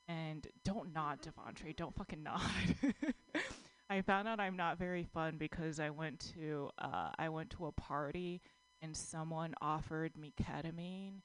and 0.08 0.46
don't 0.64 0.92
nod, 0.92 1.20
Devontre. 1.22 1.72
Don't 1.74 1.94
fucking 1.94 2.22
nod. 2.22 2.40
I 3.90 4.02
found 4.02 4.28
out 4.28 4.40
I'm 4.40 4.56
not 4.56 4.78
very 4.78 5.04
fun 5.04 5.36
because 5.38 5.78
I 5.78 5.90
went 5.90 6.32
to 6.34 6.70
uh 6.78 7.10
I 7.18 7.28
went 7.28 7.50
to 7.50 7.66
a 7.66 7.72
party 7.72 8.40
and 8.82 8.96
someone 8.96 9.54
offered 9.60 10.16
me 10.16 10.32
ketamine. 10.40 11.20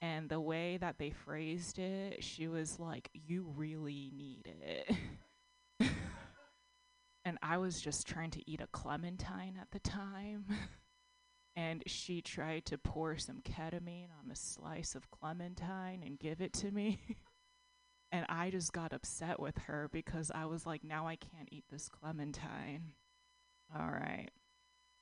And 0.00 0.28
the 0.28 0.40
way 0.40 0.78
that 0.78 0.98
they 0.98 1.10
phrased 1.10 1.78
it, 1.78 2.24
she 2.24 2.48
was 2.48 2.80
like, 2.80 3.08
"You 3.12 3.46
really 3.56 4.10
need 4.12 4.52
it." 4.60 4.96
and 7.24 7.38
I 7.40 7.58
was 7.58 7.80
just 7.80 8.06
trying 8.06 8.30
to 8.32 8.50
eat 8.50 8.60
a 8.60 8.66
clementine 8.66 9.56
at 9.60 9.70
the 9.70 9.78
time. 9.78 10.46
and 11.56 11.84
she 11.86 12.20
tried 12.20 12.64
to 12.66 12.78
pour 12.78 13.16
some 13.16 13.42
ketamine 13.42 14.08
on 14.24 14.30
a 14.30 14.36
slice 14.36 14.94
of 14.94 15.10
clementine 15.10 16.02
and 16.04 16.18
give 16.18 16.40
it 16.40 16.52
to 16.54 16.70
me. 16.72 16.98
And 18.12 18.26
I 18.28 18.50
just 18.50 18.72
got 18.72 18.92
upset 18.92 19.40
with 19.40 19.58
her 19.58 19.88
because 19.92 20.30
I 20.34 20.44
was 20.46 20.66
like, 20.66 20.84
now 20.84 21.08
I 21.08 21.16
can't 21.16 21.48
eat 21.50 21.64
this 21.70 21.88
clementine. 21.88 22.92
All 23.74 23.88
right. 23.90 24.28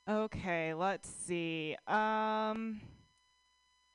Okay, 0.09 0.75
let's 0.75 1.09
see. 1.09 1.77
Um 1.87 2.81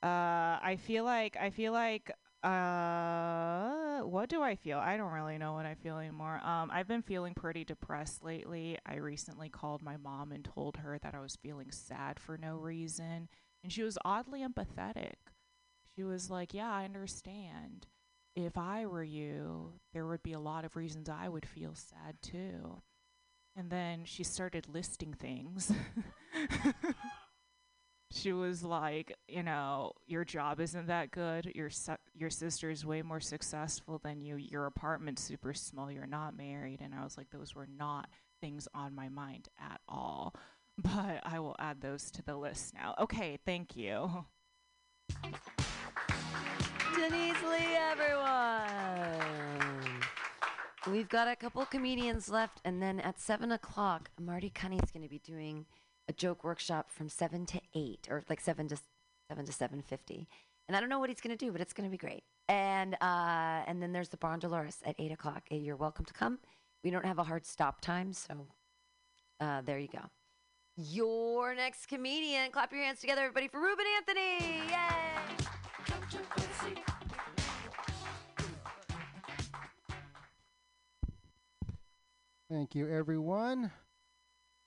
uh 0.02 0.58
I 0.62 0.78
feel 0.80 1.04
like 1.04 1.36
I 1.40 1.50
feel 1.50 1.72
like 1.72 2.10
uh 2.44 4.00
what 4.00 4.28
do 4.28 4.42
I 4.42 4.54
feel? 4.56 4.78
I 4.78 4.96
don't 4.96 5.12
really 5.12 5.38
know 5.38 5.54
what 5.54 5.66
I 5.66 5.74
feel 5.74 5.98
anymore. 5.98 6.40
Um 6.44 6.70
I've 6.72 6.88
been 6.88 7.02
feeling 7.02 7.34
pretty 7.34 7.64
depressed 7.64 8.24
lately. 8.24 8.78
I 8.86 8.96
recently 8.96 9.48
called 9.48 9.82
my 9.82 9.96
mom 9.96 10.32
and 10.32 10.44
told 10.44 10.76
her 10.78 10.98
that 11.02 11.14
I 11.14 11.20
was 11.20 11.36
feeling 11.36 11.70
sad 11.72 12.20
for 12.20 12.36
no 12.38 12.56
reason, 12.56 13.28
and 13.64 13.72
she 13.72 13.82
was 13.82 13.98
oddly 14.04 14.42
empathetic. 14.46 15.14
She 15.96 16.04
was 16.04 16.30
like, 16.30 16.54
"Yeah, 16.54 16.70
I 16.70 16.84
understand. 16.84 17.86
If 18.36 18.56
I 18.56 18.86
were 18.86 19.02
you, 19.02 19.72
there 19.92 20.06
would 20.06 20.22
be 20.22 20.34
a 20.34 20.38
lot 20.40 20.64
of 20.64 20.76
reasons 20.76 21.08
I 21.08 21.28
would 21.28 21.46
feel 21.46 21.74
sad 21.74 22.16
too." 22.22 22.82
And 23.56 23.70
then 23.70 24.04
she 24.04 24.22
started 24.22 24.68
listing 24.68 25.14
things. 25.14 25.72
she 28.12 28.32
was 28.32 28.62
like, 28.62 29.14
you 29.28 29.42
know, 29.42 29.92
your 30.06 30.24
job 30.24 30.60
isn't 30.60 30.86
that 30.86 31.10
good. 31.10 31.50
Your 31.54 31.70
su- 31.70 31.96
your 32.14 32.30
sister's 32.30 32.84
way 32.84 33.02
more 33.02 33.20
successful 33.20 33.98
than 33.98 34.20
you. 34.20 34.36
Your 34.36 34.66
apartment's 34.66 35.22
super 35.22 35.54
small. 35.54 35.90
You're 35.90 36.06
not 36.06 36.36
married. 36.36 36.80
And 36.82 36.94
I 36.94 37.02
was 37.02 37.16
like, 37.16 37.30
those 37.30 37.54
were 37.54 37.66
not 37.66 38.08
things 38.40 38.68
on 38.74 38.94
my 38.94 39.08
mind 39.08 39.48
at 39.58 39.80
all. 39.88 40.34
But 40.78 41.22
I 41.24 41.38
will 41.38 41.56
add 41.58 41.80
those 41.80 42.10
to 42.10 42.22
the 42.22 42.36
list 42.36 42.74
now. 42.74 42.94
Okay, 42.98 43.38
thank 43.46 43.76
you. 43.76 44.26
Denise 46.96 47.42
Lee, 47.42 47.76
everyone. 47.90 49.20
We've 50.90 51.08
got 51.10 51.28
a 51.28 51.36
couple 51.36 51.62
comedians 51.66 52.30
left, 52.30 52.62
and 52.64 52.82
then 52.82 53.00
at 53.00 53.20
seven 53.20 53.52
o'clock, 53.52 54.08
Marty 54.18 54.48
Cunny's 54.48 54.90
going 54.92 55.02
to 55.02 55.08
be 55.08 55.18
doing 55.18 55.66
a 56.08 56.14
joke 56.14 56.42
workshop 56.42 56.90
from 56.90 57.10
seven 57.10 57.44
to 57.46 57.60
eight, 57.74 58.08
or 58.10 58.24
like 58.30 58.40
seven 58.40 58.66
to 58.68 58.78
seven 59.30 59.44
to 59.44 59.52
seven 59.52 59.82
fifty. 59.82 60.26
And 60.68 60.76
I 60.76 60.80
don't 60.80 60.88
know 60.88 60.98
what 60.98 61.10
he's 61.10 61.20
going 61.20 61.36
to 61.36 61.44
do, 61.44 61.52
but 61.52 61.60
it's 61.60 61.74
going 61.74 61.86
to 61.86 61.90
be 61.90 61.98
great. 61.98 62.24
And 62.48 62.94
uh, 62.94 63.62
and 63.66 63.82
then 63.82 63.92
there's 63.92 64.08
the 64.08 64.16
Barn 64.16 64.38
Dolores 64.38 64.78
at 64.86 64.94
eight 64.98 65.12
o'clock. 65.12 65.42
Uh, 65.52 65.56
You're 65.56 65.76
welcome 65.76 66.06
to 66.06 66.14
come. 66.14 66.38
We 66.82 66.90
don't 66.90 67.04
have 67.04 67.18
a 67.18 67.24
hard 67.24 67.44
stop 67.44 67.82
time, 67.82 68.14
so 68.14 68.46
uh, 69.38 69.60
there 69.66 69.78
you 69.78 69.88
go. 69.88 70.00
Your 70.78 71.54
next 71.54 71.88
comedian. 71.88 72.50
Clap 72.52 72.72
your 72.72 72.82
hands 72.82 73.00
together, 73.00 73.20
everybody, 73.20 73.48
for 73.48 73.60
Ruben 73.60 73.84
Anthony. 73.98 74.62
Yay! 74.70 76.45
Thank 82.48 82.76
you, 82.76 82.88
everyone. 82.88 83.72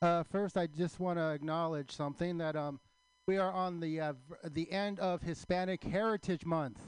Uh, 0.01 0.23
first, 0.23 0.57
I 0.57 0.67
just 0.67 0.99
want 0.99 1.17
to 1.17 1.29
acknowledge 1.29 1.95
something 1.95 2.37
that 2.39 2.57
um, 2.57 2.77
we 3.25 3.37
are 3.37 3.53
on 3.53 3.79
the 3.79 4.01
uh, 4.01 4.13
the 4.43 4.69
end 4.69 4.99
of 4.99 5.21
Hispanic 5.21 5.85
Heritage 5.85 6.45
Month. 6.45 6.81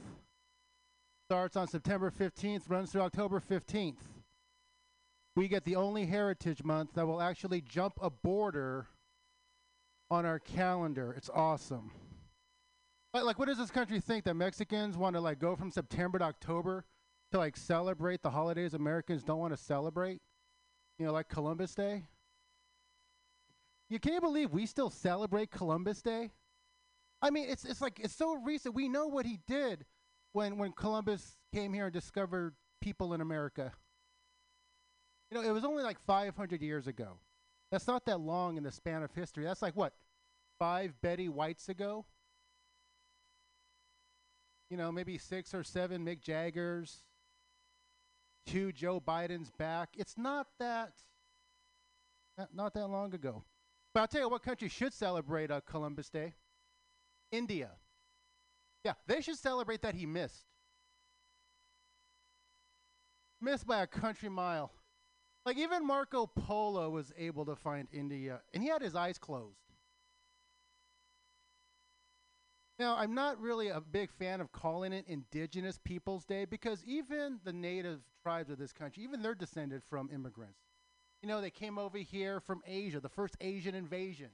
Starts 1.30 1.56
on 1.56 1.66
September 1.66 2.10
15th, 2.10 2.68
runs 2.68 2.92
through 2.92 3.00
October 3.00 3.40
15th. 3.40 4.00
We 5.34 5.48
get 5.48 5.64
the 5.64 5.76
only 5.76 6.04
Heritage 6.04 6.62
Month 6.62 6.90
that 6.92 7.06
will 7.06 7.22
actually 7.22 7.62
jump 7.62 7.94
a 8.02 8.10
border 8.10 8.88
on 10.10 10.26
our 10.26 10.38
calendar. 10.38 11.14
It's 11.16 11.30
awesome. 11.30 11.90
Like, 13.14 13.24
like, 13.24 13.38
what 13.38 13.48
does 13.48 13.56
this 13.56 13.70
country 13.70 13.98
think 13.98 14.24
that 14.24 14.34
Mexicans 14.34 14.98
want 14.98 15.16
to 15.16 15.20
like 15.20 15.38
go 15.38 15.56
from 15.56 15.70
September 15.70 16.18
to 16.18 16.24
October 16.24 16.84
to 17.30 17.38
like 17.38 17.56
celebrate 17.56 18.22
the 18.22 18.30
holidays 18.30 18.74
Americans 18.74 19.22
don't 19.22 19.38
want 19.38 19.54
to 19.54 19.62
celebrate? 19.62 20.20
You 20.98 21.06
know, 21.06 21.12
like 21.12 21.28
Columbus 21.28 21.74
Day. 21.74 22.04
You 23.88 23.98
can't 23.98 24.22
believe 24.22 24.52
we 24.52 24.66
still 24.66 24.90
celebrate 24.90 25.50
Columbus 25.50 26.00
Day? 26.00 26.30
I 27.20 27.30
mean, 27.30 27.46
it's 27.48 27.64
it's 27.64 27.80
like 27.80 28.00
it's 28.00 28.14
so 28.14 28.34
recent. 28.36 28.74
We 28.74 28.88
know 28.88 29.06
what 29.06 29.26
he 29.26 29.38
did 29.46 29.84
when 30.32 30.58
when 30.58 30.72
Columbus 30.72 31.36
came 31.52 31.72
here 31.72 31.84
and 31.84 31.92
discovered 31.92 32.54
people 32.80 33.14
in 33.14 33.20
America. 33.20 33.72
You 35.30 35.38
know, 35.40 35.48
it 35.48 35.52
was 35.52 35.64
only 35.64 35.82
like 35.82 35.98
500 36.00 36.60
years 36.60 36.86
ago. 36.86 37.18
That's 37.70 37.86
not 37.86 38.04
that 38.04 38.20
long 38.20 38.58
in 38.58 38.64
the 38.64 38.70
span 38.70 39.02
of 39.02 39.12
history. 39.14 39.44
That's 39.44 39.62
like 39.62 39.74
what, 39.74 39.94
five 40.58 40.92
Betty 41.00 41.28
Whites 41.28 41.70
ago? 41.70 42.04
You 44.68 44.76
know, 44.76 44.92
maybe 44.92 45.16
six 45.16 45.54
or 45.54 45.64
seven 45.64 46.04
Mick 46.04 46.20
Jaggers, 46.20 47.04
two 48.46 48.72
Joe 48.72 49.00
Biden's 49.00 49.50
back. 49.50 49.90
It's 49.96 50.16
not 50.16 50.46
that, 50.58 50.92
not, 52.36 52.54
not 52.54 52.74
that 52.74 52.86
long 52.88 53.14
ago. 53.14 53.44
But 53.94 54.00
I'll 54.00 54.08
tell 54.08 54.22
you 54.22 54.28
what 54.28 54.42
country 54.42 54.68
should 54.68 54.92
celebrate 54.92 55.50
uh, 55.50 55.60
Columbus 55.60 56.08
Day 56.08 56.34
India. 57.30 57.70
Yeah, 58.84 58.94
they 59.06 59.20
should 59.20 59.38
celebrate 59.38 59.82
that 59.82 59.94
he 59.94 60.06
missed. 60.06 60.46
Missed 63.40 63.66
by 63.66 63.82
a 63.82 63.86
country 63.86 64.28
mile. 64.28 64.72
Like 65.44 65.58
even 65.58 65.86
Marco 65.86 66.26
Polo 66.26 66.90
was 66.90 67.12
able 67.18 67.44
to 67.46 67.56
find 67.56 67.88
India, 67.92 68.40
and 68.54 68.62
he 68.62 68.68
had 68.68 68.82
his 68.82 68.94
eyes 68.94 69.18
closed. 69.18 69.61
Now, 72.82 72.96
I'm 72.96 73.14
not 73.14 73.40
really 73.40 73.68
a 73.68 73.80
big 73.80 74.10
fan 74.10 74.40
of 74.40 74.50
calling 74.50 74.92
it 74.92 75.04
Indigenous 75.06 75.78
Peoples 75.84 76.24
Day 76.24 76.44
because 76.44 76.82
even 76.84 77.38
the 77.44 77.52
native 77.52 78.00
tribes 78.24 78.50
of 78.50 78.58
this 78.58 78.72
country, 78.72 79.04
even 79.04 79.22
they're 79.22 79.36
descended 79.36 79.84
from 79.84 80.10
immigrants. 80.12 80.58
You 81.22 81.28
know, 81.28 81.40
they 81.40 81.52
came 81.52 81.78
over 81.78 81.96
here 81.96 82.40
from 82.40 82.60
Asia, 82.66 82.98
the 82.98 83.08
first 83.08 83.36
Asian 83.40 83.76
invasion, 83.76 84.30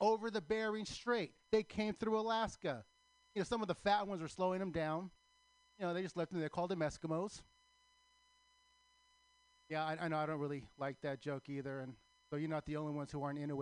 over 0.00 0.30
the 0.30 0.40
Bering 0.40 0.84
Strait. 0.84 1.32
They 1.50 1.64
came 1.64 1.94
through 1.94 2.20
Alaska. 2.20 2.84
You 3.34 3.40
know, 3.40 3.44
some 3.44 3.62
of 3.62 3.66
the 3.66 3.74
fat 3.74 4.06
ones 4.06 4.22
were 4.22 4.28
slowing 4.28 4.60
them 4.60 4.70
down. 4.70 5.10
You 5.80 5.86
know, 5.86 5.92
they 5.92 6.02
just 6.02 6.16
left 6.16 6.30
them. 6.30 6.40
They 6.40 6.48
called 6.48 6.70
them 6.70 6.78
Eskimos. 6.78 7.42
Yeah, 9.68 9.84
I, 9.84 9.96
I 10.02 10.06
know 10.06 10.18
I 10.18 10.26
don't 10.26 10.38
really 10.38 10.62
like 10.78 11.00
that 11.02 11.20
joke 11.20 11.48
either, 11.48 11.80
and 11.80 11.94
so 12.30 12.36
you're 12.36 12.48
not 12.48 12.64
the 12.64 12.76
only 12.76 12.92
ones 12.92 13.10
who 13.10 13.24
aren't 13.24 13.40
into 13.40 13.60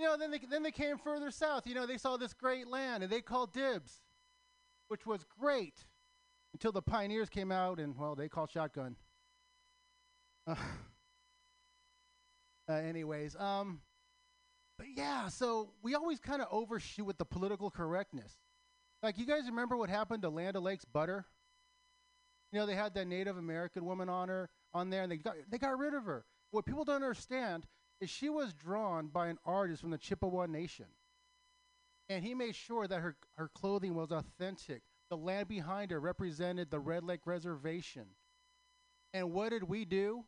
You 0.00 0.06
know, 0.06 0.16
then 0.16 0.30
they 0.30 0.38
then 0.38 0.62
they 0.62 0.70
came 0.70 0.96
further 0.96 1.30
south. 1.30 1.66
You 1.66 1.74
know, 1.74 1.84
they 1.84 1.98
saw 1.98 2.16
this 2.16 2.32
great 2.32 2.66
land, 2.66 3.02
and 3.02 3.12
they 3.12 3.20
called 3.20 3.52
dibs, 3.52 4.00
which 4.88 5.04
was 5.04 5.26
great, 5.38 5.84
until 6.54 6.72
the 6.72 6.80
pioneers 6.80 7.28
came 7.28 7.52
out, 7.52 7.78
and 7.78 7.94
well, 7.94 8.14
they 8.14 8.26
called 8.26 8.50
shotgun. 8.50 8.96
Uh, 10.46 10.54
uh, 12.70 12.72
anyways, 12.72 13.36
um, 13.36 13.82
but 14.78 14.86
yeah, 14.96 15.28
so 15.28 15.72
we 15.82 15.94
always 15.94 16.18
kind 16.18 16.40
of 16.40 16.48
overshoot 16.50 17.04
with 17.04 17.18
the 17.18 17.26
political 17.26 17.70
correctness. 17.70 18.38
Like, 19.02 19.18
you 19.18 19.26
guys 19.26 19.42
remember 19.44 19.76
what 19.76 19.90
happened 19.90 20.22
to 20.22 20.30
Land 20.30 20.56
O'Lakes 20.56 20.86
butter? 20.86 21.26
You 22.52 22.58
know, 22.58 22.64
they 22.64 22.74
had 22.74 22.94
that 22.94 23.06
Native 23.06 23.36
American 23.36 23.84
woman 23.84 24.08
on 24.08 24.30
her 24.30 24.48
on 24.72 24.88
there, 24.88 25.02
and 25.02 25.12
they 25.12 25.18
got 25.18 25.34
they 25.50 25.58
got 25.58 25.78
rid 25.78 25.92
of 25.92 26.06
her. 26.06 26.24
What 26.52 26.64
people 26.64 26.86
don't 26.86 26.96
understand 27.02 27.66
is 28.00 28.10
she 28.10 28.28
was 28.28 28.52
drawn 28.52 29.08
by 29.08 29.28
an 29.28 29.38
artist 29.44 29.80
from 29.82 29.90
the 29.90 29.98
Chippewa 29.98 30.46
Nation, 30.46 30.86
and 32.08 32.24
he 32.24 32.34
made 32.34 32.54
sure 32.54 32.86
that 32.86 33.00
her 33.00 33.16
her 33.36 33.48
clothing 33.54 33.94
was 33.94 34.10
authentic. 34.10 34.82
The 35.10 35.16
land 35.16 35.48
behind 35.48 35.90
her 35.90 36.00
represented 36.00 36.70
the 36.70 36.78
Red 36.78 37.02
Lake 37.04 37.26
Reservation. 37.26 38.06
And 39.12 39.32
what 39.32 39.50
did 39.50 39.64
we 39.64 39.84
do? 39.84 40.24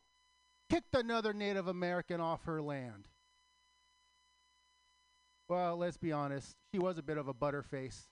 Kicked 0.69 0.93
another 0.93 1.33
Native 1.33 1.67
American 1.69 2.19
off 2.19 2.43
her 2.43 2.61
land. 2.61 3.07
Well, 5.47 5.77
let's 5.77 5.97
be 5.97 6.11
honest, 6.11 6.55
she 6.73 6.79
was 6.79 6.97
a 6.97 7.03
bit 7.03 7.17
of 7.17 7.27
a 7.27 7.33
butterface. 7.33 8.07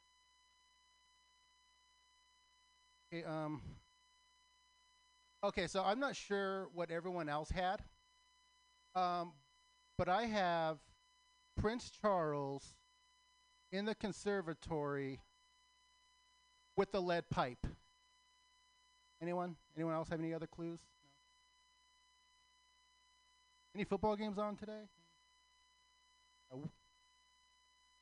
Okay, 3.13 3.25
um, 3.25 3.61
okay, 5.43 5.67
so 5.67 5.83
I'm 5.83 5.99
not 5.99 6.15
sure 6.15 6.69
what 6.73 6.91
everyone 6.91 7.27
else 7.27 7.49
had, 7.49 7.81
um, 8.95 9.33
but 10.01 10.09
I 10.09 10.25
have 10.25 10.79
Prince 11.59 11.91
Charles 12.01 12.73
in 13.71 13.85
the 13.85 13.93
conservatory 13.93 15.19
with 16.75 16.91
the 16.91 16.99
lead 16.99 17.29
pipe. 17.29 17.67
Anyone? 19.21 19.57
Anyone 19.77 19.93
else 19.93 20.09
have 20.09 20.19
any 20.19 20.33
other 20.33 20.47
clues? 20.47 20.79
No. 21.03 21.09
Any 23.75 23.83
football 23.83 24.15
games 24.15 24.39
on 24.39 24.55
today? 24.55 24.89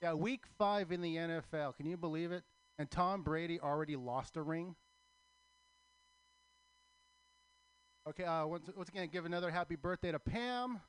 Yeah, 0.01 0.13
week 0.13 0.45
five 0.57 0.93
in 0.93 1.01
the 1.01 1.17
NFL. 1.17 1.75
Can 1.75 1.85
you 1.85 1.97
believe 1.97 2.31
it? 2.31 2.45
And 2.77 2.89
Tom 2.89 3.23
Brady 3.23 3.59
already 3.59 3.97
lost 3.97 4.37
a 4.37 4.41
ring. 4.41 4.73
Okay, 8.07 8.23
uh, 8.23 8.45
once, 8.45 8.69
once 8.73 8.87
again, 8.87 9.09
give 9.11 9.25
another 9.25 9.51
happy 9.51 9.75
birthday 9.75 10.13
to 10.13 10.19
Pam. 10.19 10.79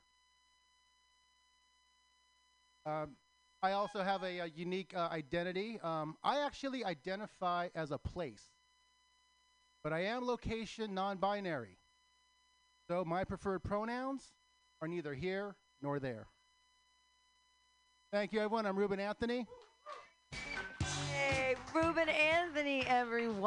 Um, 2.85 3.15
I 3.63 3.73
also 3.73 4.01
have 4.01 4.23
a, 4.23 4.39
a 4.39 4.47
unique 4.47 4.93
uh, 4.95 5.07
identity. 5.11 5.79
Um, 5.83 6.15
I 6.23 6.39
actually 6.39 6.83
identify 6.83 7.69
as 7.75 7.91
a 7.91 7.97
place, 7.97 8.43
but 9.83 9.93
I 9.93 10.05
am 10.05 10.25
location 10.25 10.93
non 10.95 11.17
binary. 11.17 11.77
So 12.87 13.05
my 13.05 13.23
preferred 13.23 13.63
pronouns 13.63 14.23
are 14.81 14.87
neither 14.87 15.13
here 15.13 15.55
nor 15.81 15.99
there. 15.99 16.27
Thank 18.11 18.33
you, 18.33 18.39
everyone. 18.39 18.65
I'm 18.65 18.77
Ruben 18.77 18.99
Anthony. 18.99 19.45
Hey, 21.13 21.55
Ruben 21.73 22.09
Anthony, 22.09 22.83
everyone. 22.87 23.41